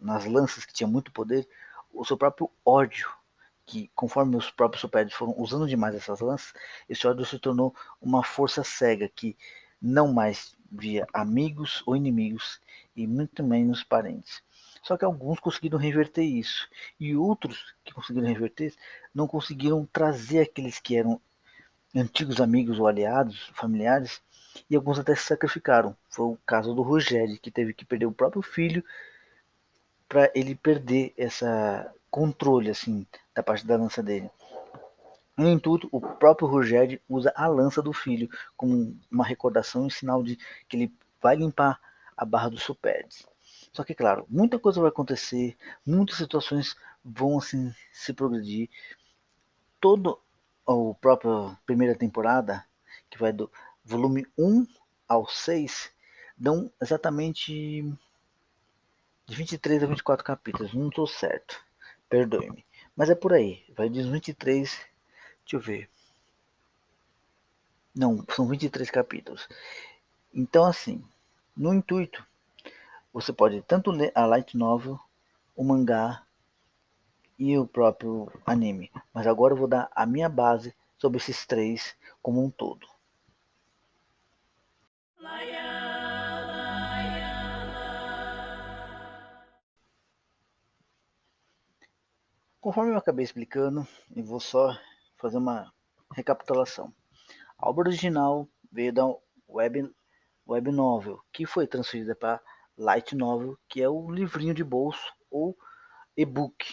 nas 0.00 0.24
lanças 0.24 0.64
que 0.64 0.72
tinha 0.72 0.86
muito 0.86 1.12
poder 1.12 1.48
o 1.92 2.04
seu 2.04 2.16
próprio 2.16 2.50
ódio, 2.64 3.08
que 3.64 3.90
conforme 3.94 4.36
os 4.36 4.50
próprios 4.50 4.80
supériores 4.80 5.14
foram 5.14 5.34
usando 5.38 5.68
demais 5.68 5.94
essas 5.94 6.20
lanças, 6.20 6.52
esse 6.88 7.06
ódio 7.06 7.24
se 7.24 7.38
tornou 7.38 7.74
uma 8.00 8.24
força 8.24 8.64
cega 8.64 9.08
que 9.08 9.36
não 9.80 10.12
mais 10.12 10.56
via 10.70 11.06
amigos 11.12 11.82
ou 11.86 11.96
inimigos 11.96 12.60
e 12.96 13.06
muito 13.06 13.42
menos 13.42 13.84
parentes. 13.84 14.42
Só 14.82 14.96
que 14.96 15.04
alguns 15.04 15.38
conseguiram 15.38 15.78
reverter 15.78 16.24
isso 16.24 16.68
e 16.98 17.14
outros 17.14 17.74
que 17.84 17.92
conseguiram 17.92 18.26
reverter 18.26 18.74
não 19.14 19.28
conseguiram 19.28 19.86
trazer 19.92 20.40
aqueles 20.40 20.80
que 20.80 20.96
eram 20.96 21.20
antigos 21.94 22.40
amigos 22.40 22.78
ou 22.78 22.86
aliados, 22.86 23.50
familiares, 23.54 24.20
e 24.68 24.76
alguns 24.76 24.98
até 24.98 25.14
se 25.14 25.24
sacrificaram. 25.24 25.96
Foi 26.08 26.26
o 26.26 26.38
caso 26.46 26.74
do 26.74 26.82
Rogério, 26.82 27.38
que 27.40 27.50
teve 27.50 27.72
que 27.72 27.84
perder 27.84 28.06
o 28.06 28.12
próprio 28.12 28.42
filho 28.42 28.84
para 30.08 30.30
ele 30.34 30.54
perder 30.54 31.14
essa 31.16 31.92
controle 32.10 32.70
assim 32.70 33.06
da 33.34 33.42
parte 33.42 33.66
da 33.66 33.76
lança 33.76 34.02
dele. 34.02 34.30
No 35.36 35.48
entanto, 35.48 35.88
o 35.90 36.00
próprio 36.00 36.46
Rogério 36.46 37.00
usa 37.08 37.32
a 37.34 37.46
lança 37.46 37.80
do 37.80 37.92
filho 37.92 38.28
como 38.56 38.94
uma 39.10 39.24
recordação 39.24 39.86
e 39.86 39.90
sinal 39.90 40.22
de 40.22 40.36
que 40.68 40.76
ele 40.76 40.94
vai 41.20 41.36
limpar 41.36 41.80
a 42.14 42.24
barra 42.24 42.50
dos 42.50 42.62
Superdes. 42.62 43.26
Só 43.72 43.82
que, 43.82 43.94
claro, 43.94 44.26
muita 44.28 44.58
coisa 44.58 44.80
vai 44.80 44.90
acontecer, 44.90 45.56
muitas 45.86 46.18
situações 46.18 46.76
vão 47.02 47.38
assim 47.38 47.74
se 47.90 48.12
progredir. 48.12 48.68
Todo 49.80 50.20
o 50.66 50.94
próprio 50.94 51.56
primeira 51.64 51.94
temporada, 51.94 52.64
que 53.08 53.18
vai 53.18 53.32
do 53.32 53.50
volume 53.84 54.26
1 54.38 54.66
ao 55.08 55.28
6, 55.28 55.92
dão 56.36 56.70
exatamente 56.80 57.82
de 59.26 59.36
23 59.36 59.82
a 59.82 59.86
24 59.86 60.24
capítulos. 60.24 60.74
Não 60.74 60.88
estou 60.88 61.06
certo, 61.06 61.62
perdoe-me. 62.08 62.64
Mas 62.96 63.10
é 63.10 63.14
por 63.14 63.32
aí, 63.32 63.64
vai 63.76 63.88
de 63.88 64.02
23, 64.02 64.70
deixa 64.70 65.56
eu 65.56 65.60
ver. 65.60 65.90
Não, 67.94 68.24
são 68.30 68.48
23 68.48 68.90
capítulos. 68.90 69.48
Então, 70.32 70.64
assim, 70.64 71.04
no 71.56 71.74
intuito, 71.74 72.26
você 73.12 73.32
pode 73.32 73.60
tanto 73.62 73.90
ler 73.90 74.10
a 74.14 74.24
light 74.24 74.56
novel, 74.56 74.98
o 75.54 75.62
mangá 75.62 76.24
e 77.38 77.58
o 77.58 77.66
próprio 77.66 78.32
anime. 78.46 78.90
Mas 79.12 79.26
agora 79.26 79.52
eu 79.52 79.58
vou 79.58 79.68
dar 79.68 79.90
a 79.94 80.06
minha 80.06 80.28
base 80.28 80.74
sobre 80.98 81.18
esses 81.18 81.44
três 81.44 81.94
como 82.22 82.42
um 82.42 82.50
todo. 82.50 82.91
Conforme 92.60 92.92
eu 92.92 92.96
acabei 92.96 93.24
explicando, 93.24 93.86
eu 94.14 94.24
vou 94.24 94.38
só 94.38 94.78
fazer 95.18 95.38
uma 95.38 95.72
recapitulação. 96.12 96.94
A 97.58 97.68
obra 97.68 97.88
original 97.88 98.48
veio 98.70 98.92
da 98.92 99.04
web, 99.48 99.92
web 100.46 100.70
novel, 100.70 101.20
que 101.32 101.44
foi 101.44 101.66
transferida 101.66 102.14
para 102.14 102.40
light 102.76 103.16
novel, 103.16 103.58
que 103.68 103.82
é 103.82 103.88
o 103.88 104.10
livrinho 104.10 104.54
de 104.54 104.62
bolso 104.62 105.12
ou 105.28 105.56
e-book, 106.16 106.64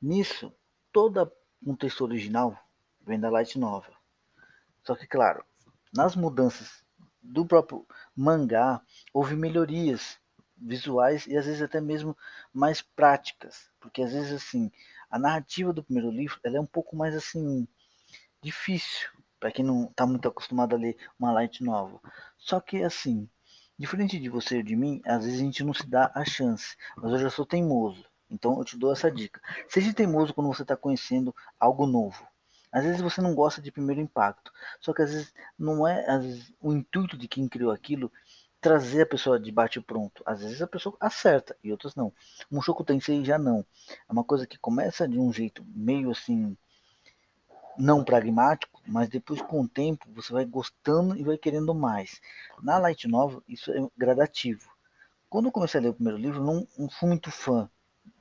Nisso, 0.00 0.52
toda 0.92 1.32
um 1.64 1.76
texto 1.76 2.02
original 2.02 2.58
vem 3.02 3.20
da 3.20 3.30
Light 3.30 3.56
Novel. 3.56 3.94
Só 4.84 4.96
que, 4.96 5.06
claro, 5.06 5.44
nas 5.94 6.16
mudanças 6.16 6.84
do 7.22 7.46
próprio 7.46 7.86
mangá, 8.16 8.82
houve 9.12 9.36
melhorias 9.36 10.18
visuais 10.56 11.26
e 11.26 11.36
às 11.36 11.46
vezes 11.46 11.62
até 11.62 11.80
mesmo 11.80 12.16
mais 12.52 12.82
práticas. 12.82 13.70
Porque 13.80 14.02
às 14.02 14.12
vezes, 14.12 14.32
assim, 14.32 14.70
a 15.10 15.18
narrativa 15.18 15.72
do 15.72 15.82
primeiro 15.82 16.10
livro 16.10 16.38
ela 16.44 16.56
é 16.56 16.60
um 16.60 16.66
pouco 16.66 16.96
mais, 16.96 17.14
assim, 17.14 17.66
difícil 18.42 19.08
para 19.38 19.50
quem 19.50 19.64
não 19.64 19.84
está 19.86 20.06
muito 20.06 20.28
acostumado 20.28 20.74
a 20.74 20.78
ler 20.78 20.96
uma 21.18 21.32
light 21.32 21.64
novel. 21.64 22.00
Só 22.38 22.60
que, 22.60 22.82
assim, 22.82 23.28
diferente 23.78 24.18
de 24.18 24.28
você 24.28 24.58
e 24.58 24.62
de 24.62 24.76
mim, 24.76 25.00
às 25.04 25.24
vezes 25.24 25.40
a 25.40 25.42
gente 25.44 25.64
não 25.64 25.74
se 25.74 25.86
dá 25.86 26.12
a 26.14 26.24
chance. 26.24 26.76
Mas 26.96 27.12
eu 27.12 27.18
já 27.18 27.30
sou 27.30 27.44
teimoso. 27.44 28.04
Então 28.30 28.58
eu 28.58 28.64
te 28.64 28.78
dou 28.78 28.92
essa 28.92 29.10
dica. 29.10 29.40
Seja 29.68 29.92
teimoso 29.92 30.32
quando 30.32 30.46
você 30.46 30.62
está 30.62 30.76
conhecendo 30.76 31.34
algo 31.58 31.86
novo. 31.86 32.26
Às 32.72 32.84
vezes 32.84 33.00
você 33.02 33.20
não 33.20 33.34
gosta 33.34 33.60
de 33.60 33.70
primeiro 33.70 34.00
impacto. 34.00 34.50
Só 34.80 34.92
que 34.92 35.02
às 35.02 35.12
vezes 35.12 35.34
não 35.58 35.86
é 35.86 36.18
vezes, 36.18 36.52
o 36.60 36.72
intuito 36.72 37.16
de 37.16 37.28
quem 37.28 37.46
criou 37.46 37.70
aquilo 37.70 38.10
trazer 38.62 39.02
a 39.02 39.06
pessoa 39.06 39.38
de 39.38 39.50
bate 39.52 39.80
pronto. 39.80 40.22
Às 40.24 40.40
vezes 40.40 40.62
a 40.62 40.66
pessoa 40.66 40.96
acerta 41.00 41.56
e 41.62 41.70
outras 41.70 41.94
não. 41.94 42.12
Mushoku 42.50 42.84
Tensei 42.84 43.24
já 43.24 43.36
não. 43.36 43.66
É 44.08 44.12
uma 44.12 44.24
coisa 44.24 44.46
que 44.46 44.56
começa 44.56 45.06
de 45.06 45.18
um 45.18 45.32
jeito 45.32 45.64
meio 45.74 46.10
assim 46.10 46.56
não 47.76 48.04
pragmático, 48.04 48.80
mas 48.86 49.08
depois 49.08 49.42
com 49.42 49.62
o 49.62 49.68
tempo 49.68 50.06
você 50.12 50.32
vai 50.32 50.44
gostando 50.44 51.16
e 51.16 51.24
vai 51.24 51.36
querendo 51.36 51.74
mais. 51.74 52.20
Na 52.62 52.78
Light 52.78 53.08
Novel 53.08 53.42
isso 53.48 53.72
é 53.72 53.86
gradativo. 53.96 54.70
Quando 55.28 55.46
eu 55.46 55.52
comecei 55.52 55.80
a 55.80 55.82
ler 55.82 55.88
o 55.88 55.94
primeiro 55.94 56.18
livro, 56.18 56.44
não, 56.44 56.66
não 56.78 56.88
fui 56.88 57.08
muito 57.08 57.30
fã 57.30 57.68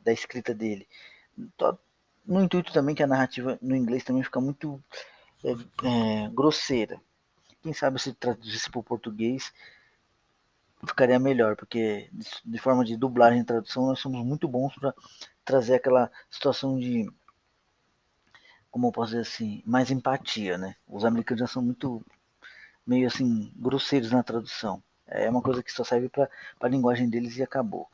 da 0.04 0.12
escrita 0.12 0.54
dele. 0.54 0.88
No 2.26 2.42
intuito 2.42 2.72
também 2.72 2.96
que 2.96 3.04
a 3.04 3.08
narrativa 3.08 3.58
no 3.62 3.76
inglês 3.76 4.04
também 4.04 4.24
fica 4.24 4.40
muito 4.40 4.82
é, 5.44 5.52
é, 5.88 6.30
grosseira. 6.30 7.02
Quem 7.62 7.74
sabe 7.74 8.02
se 8.02 8.14
traduzisse 8.14 8.70
para 8.70 8.80
o 8.80 8.84
português 8.84 9.52
ficaria 10.88 11.20
melhor, 11.20 11.56
porque 11.56 12.10
de 12.44 12.58
forma 12.58 12.84
de 12.84 12.98
dublagem 12.98 13.42
e 13.42 13.46
tradução 13.46 13.86
nós 13.88 14.00
somos 14.00 14.26
muito 14.26 14.48
bons 14.48 14.74
para 14.76 14.94
trazer 15.46 15.76
aquela 15.76 16.12
situação 16.30 16.78
de 16.80 17.08
como 18.70 18.88
eu 18.88 18.92
posso 18.92 19.12
dizer 19.12 19.22
assim, 19.22 19.62
mais 19.66 19.92
empatia, 19.92 20.58
né? 20.58 20.76
Os 20.88 21.04
americanos 21.04 21.42
já 21.42 21.48
são 21.48 21.62
muito 21.62 22.04
meio 22.88 23.06
assim 23.06 23.52
grosseiros 23.56 24.12
na 24.12 24.24
tradução. 24.24 24.82
É 25.06 25.30
uma 25.30 25.42
coisa 25.42 25.62
que 25.62 25.72
só 25.72 25.84
serve 25.84 26.08
para 26.08 26.30
a 26.60 26.68
linguagem 26.70 27.10
deles 27.10 27.36
e 27.38 27.44
acabou 27.44 27.90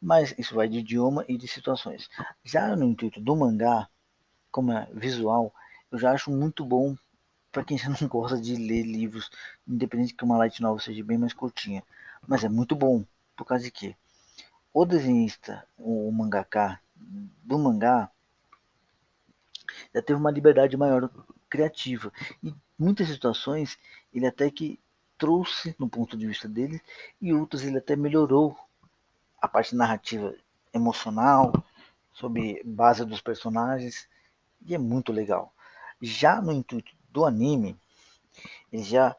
mas 0.00 0.34
isso 0.38 0.54
vai 0.54 0.68
de 0.68 0.78
idioma 0.78 1.24
e 1.28 1.36
de 1.36 1.46
situações. 1.46 2.08
Já 2.42 2.74
no 2.74 2.86
intuito 2.86 3.20
do 3.20 3.36
mangá, 3.36 3.88
como 4.50 4.72
é 4.72 4.88
visual, 4.92 5.52
eu 5.90 5.98
já 5.98 6.12
acho 6.12 6.30
muito 6.30 6.64
bom 6.64 6.96
para 7.52 7.64
quem 7.64 7.76
já 7.76 7.88
não 7.88 7.96
gosta 8.08 8.40
de 8.40 8.56
ler 8.56 8.82
livros, 8.82 9.30
independente 9.66 10.14
que 10.14 10.24
uma 10.24 10.38
light 10.38 10.62
novel 10.62 10.78
seja 10.78 11.04
bem 11.04 11.18
mais 11.18 11.34
curtinha. 11.34 11.82
Mas 12.26 12.44
é 12.44 12.48
muito 12.48 12.74
bom, 12.74 13.04
por 13.36 13.44
causa 13.44 13.64
de 13.64 13.70
que 13.70 13.96
o 14.72 14.84
desenhista, 14.84 15.66
o 15.76 16.10
mangaka 16.12 16.80
do 16.94 17.58
mangá, 17.58 18.10
já 19.94 20.02
teve 20.02 20.18
uma 20.18 20.30
liberdade 20.30 20.76
maior 20.76 21.10
criativa. 21.48 22.12
E 22.42 22.54
muitas 22.78 23.08
situações 23.08 23.78
ele 24.12 24.26
até 24.26 24.50
que 24.50 24.78
trouxe 25.18 25.74
no 25.78 25.88
ponto 25.88 26.16
de 26.16 26.26
vista 26.26 26.48
dele, 26.48 26.80
e 27.20 27.32
outras 27.32 27.62
ele 27.62 27.78
até 27.78 27.94
melhorou 27.94 28.56
a 29.40 29.48
parte 29.48 29.74
narrativa 29.74 30.34
emocional, 30.72 31.52
sobre 32.12 32.62
base 32.64 33.04
dos 33.04 33.20
personagens, 33.20 34.08
e 34.62 34.74
é 34.74 34.78
muito 34.78 35.12
legal. 35.12 35.54
Já 36.00 36.40
no 36.40 36.52
intuito 36.52 36.92
do 37.08 37.24
anime, 37.24 37.78
ele 38.72 38.82
já 38.82 39.16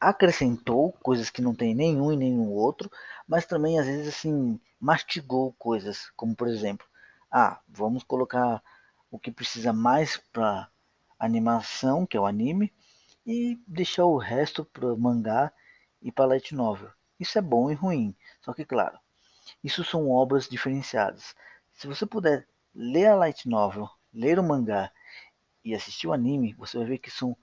acrescentou 0.00 0.92
coisas 1.02 1.30
que 1.30 1.42
não 1.42 1.54
tem 1.54 1.74
nenhum 1.74 2.12
e 2.12 2.16
nenhum 2.16 2.50
outro, 2.52 2.90
mas 3.26 3.46
também 3.46 3.78
às 3.78 3.86
vezes 3.86 4.08
assim 4.08 4.60
mastigou 4.80 5.52
coisas, 5.58 6.10
como 6.16 6.36
por 6.36 6.46
exemplo, 6.48 6.86
ah, 7.30 7.60
vamos 7.68 8.04
colocar 8.04 8.62
o 9.10 9.18
que 9.18 9.30
precisa 9.30 9.72
mais 9.72 10.16
para 10.32 10.68
animação, 11.18 12.06
que 12.06 12.16
é 12.16 12.20
o 12.20 12.26
anime, 12.26 12.72
e 13.26 13.58
deixar 13.66 14.04
o 14.04 14.16
resto 14.16 14.64
para 14.64 14.94
mangá 14.96 15.52
e 16.00 16.12
para 16.12 16.26
light 16.26 16.54
novel. 16.54 16.90
Isso 17.18 17.36
é 17.38 17.42
bom 17.42 17.70
e 17.70 17.74
ruim, 17.74 18.14
só 18.40 18.54
que 18.54 18.64
claro, 18.64 18.98
isso 19.62 19.84
são 19.84 20.10
obras 20.10 20.48
diferenciadas. 20.48 21.34
Se 21.72 21.86
você 21.86 22.04
puder 22.06 22.46
ler 22.74 23.06
a 23.06 23.14
light 23.16 23.48
novel, 23.48 23.88
ler 24.12 24.38
o 24.38 24.42
mangá 24.42 24.90
e 25.64 25.74
assistir 25.74 26.06
o 26.06 26.12
anime, 26.12 26.54
você 26.54 26.78
vai 26.78 26.86
ver 26.86 26.98
que 26.98 27.10
são 27.10 27.36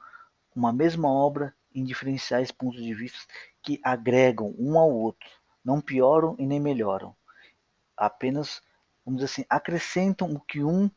uma 0.56 0.72
mesma 0.72 1.12
obra 1.12 1.54
em 1.74 1.84
diferenciais 1.84 2.52
pontos 2.52 2.82
de 2.82 2.94
vista 2.94 3.20
que 3.62 3.80
agregam 3.84 4.56
um 4.58 4.80
ao 4.80 4.90
outro, 4.90 5.30
não 5.64 5.82
pioram 5.82 6.36
e 6.40 6.46
nem 6.46 6.60
melhoram. 6.60 7.16
Apenas, 7.98 8.62
vamos 9.06 9.20
dizer 9.20 9.32
assim, 9.32 9.46
acrescentam 9.50 10.32
o 10.32 10.40
que 10.40 10.64
um 10.64 10.90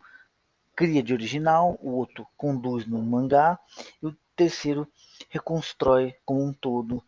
cria 0.76 1.02
de 1.02 1.12
original, 1.12 1.76
o 1.82 1.90
outro 1.90 2.26
conduz 2.36 2.86
no 2.86 3.02
mangá 3.02 3.58
e 4.00 4.06
o 4.06 4.16
terceiro 4.36 4.86
reconstrói 5.28 6.14
como 6.24 6.44
um 6.44 6.52
todo, 6.52 7.02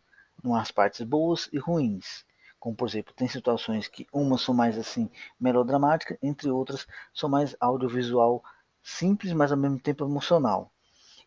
as 0.55 0.71
partes 0.71 1.01
boas 1.01 1.47
e 1.53 1.57
ruins. 1.57 2.25
Como, 2.61 2.75
por 2.75 2.87
exemplo, 2.87 3.11
tem 3.15 3.27
situações 3.27 3.87
que 3.87 4.05
umas 4.13 4.41
são 4.41 4.53
mais 4.53 4.77
assim 4.77 5.09
melodramáticas, 5.39 6.15
entre 6.21 6.47
outras 6.51 6.85
são 7.11 7.27
mais 7.27 7.55
audiovisual 7.59 8.43
simples, 8.83 9.33
mas 9.33 9.51
ao 9.51 9.57
mesmo 9.57 9.79
tempo 9.79 10.05
emocional. 10.05 10.71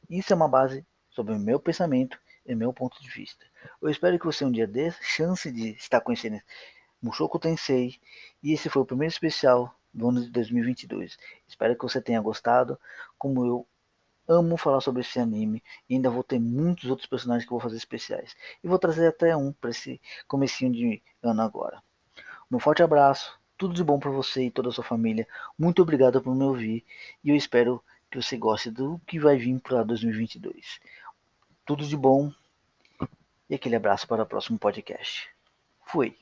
Isso 0.09 0.33
é 0.33 0.37
uma 0.37 0.47
base 0.47 0.87
sobre 1.11 1.35
o 1.35 1.39
meu 1.39 1.59
pensamento 1.59 2.17
e 2.47 2.55
meu 2.55 2.73
ponto 2.73 3.03
de 3.03 3.11
vista. 3.11 3.45
Eu 3.83 3.91
espero 3.91 4.17
que 4.17 4.25
você 4.25 4.45
um 4.45 4.53
dia 4.53 4.65
dê 4.65 4.93
chance 5.01 5.51
de 5.51 5.71
estar 5.71 6.01
conhecendo 6.01 6.41
Mushoku 7.03 7.37
Tensei 7.41 7.99
e 8.41 8.53
esse 8.53 8.71
foi 8.71 8.83
o 8.83 8.87
primeiro 8.87 9.13
especial 9.13 9.75
do 9.93 10.11
ano 10.11 10.23
de 10.23 10.31
2022. 10.31 11.19
Espero 11.49 11.77
que 11.77 11.83
você 11.83 12.01
tenha 12.01 12.21
gostado, 12.21 12.79
como 13.19 13.45
eu 13.45 13.67
amo 14.29 14.57
falar 14.57 14.81
sobre 14.81 15.03
esse 15.03 15.19
anime 15.19 15.63
e 15.89 15.95
ainda 15.95 16.11
vou 16.11 16.23
ter 16.23 16.39
muitos 16.39 16.91
outros 16.91 17.09
personagens 17.09 17.45
que 17.45 17.51
vou 17.51 17.61
fazer 17.61 17.77
especiais. 17.77 18.35
E 18.63 18.69
vou 18.69 18.79
trazer 18.79 19.07
até 19.07 19.37
um 19.37 19.53
para 19.53 19.71
esse 19.71 20.01
comecinho 20.27 20.73
de 20.73 21.03
ano 21.23 21.43
agora. 21.43 21.83
Um 22.51 22.59
forte 22.59 22.83
abraço, 22.83 23.39
tudo 23.57 23.75
de 23.75 23.83
bom 23.83 23.99
para 23.99 24.11
você 24.11 24.45
e 24.45 24.51
toda 24.51 24.69
a 24.69 24.73
sua 24.73 24.85
família. 24.85 25.27
Muito 25.59 25.83
obrigado 25.83 26.21
por 26.21 26.35
me 26.35 26.45
ouvir 26.45 26.85
e 27.23 27.31
eu 27.31 27.37
espero 27.37 27.83
que 28.11 28.21
você 28.21 28.37
goste 28.37 28.71
do 28.71 29.01
que 29.07 29.19
vai 29.19 29.37
vir 29.37 29.61
para 29.61 29.83
2022. 29.83 30.81
Tudo 31.65 31.85
de 31.85 31.97
bom 31.97 32.33
e 33.49 33.55
aquele 33.55 33.77
abraço 33.77 34.07
para 34.07 34.23
o 34.23 34.27
próximo 34.27 34.59
podcast. 34.59 35.29
Fui. 35.87 36.17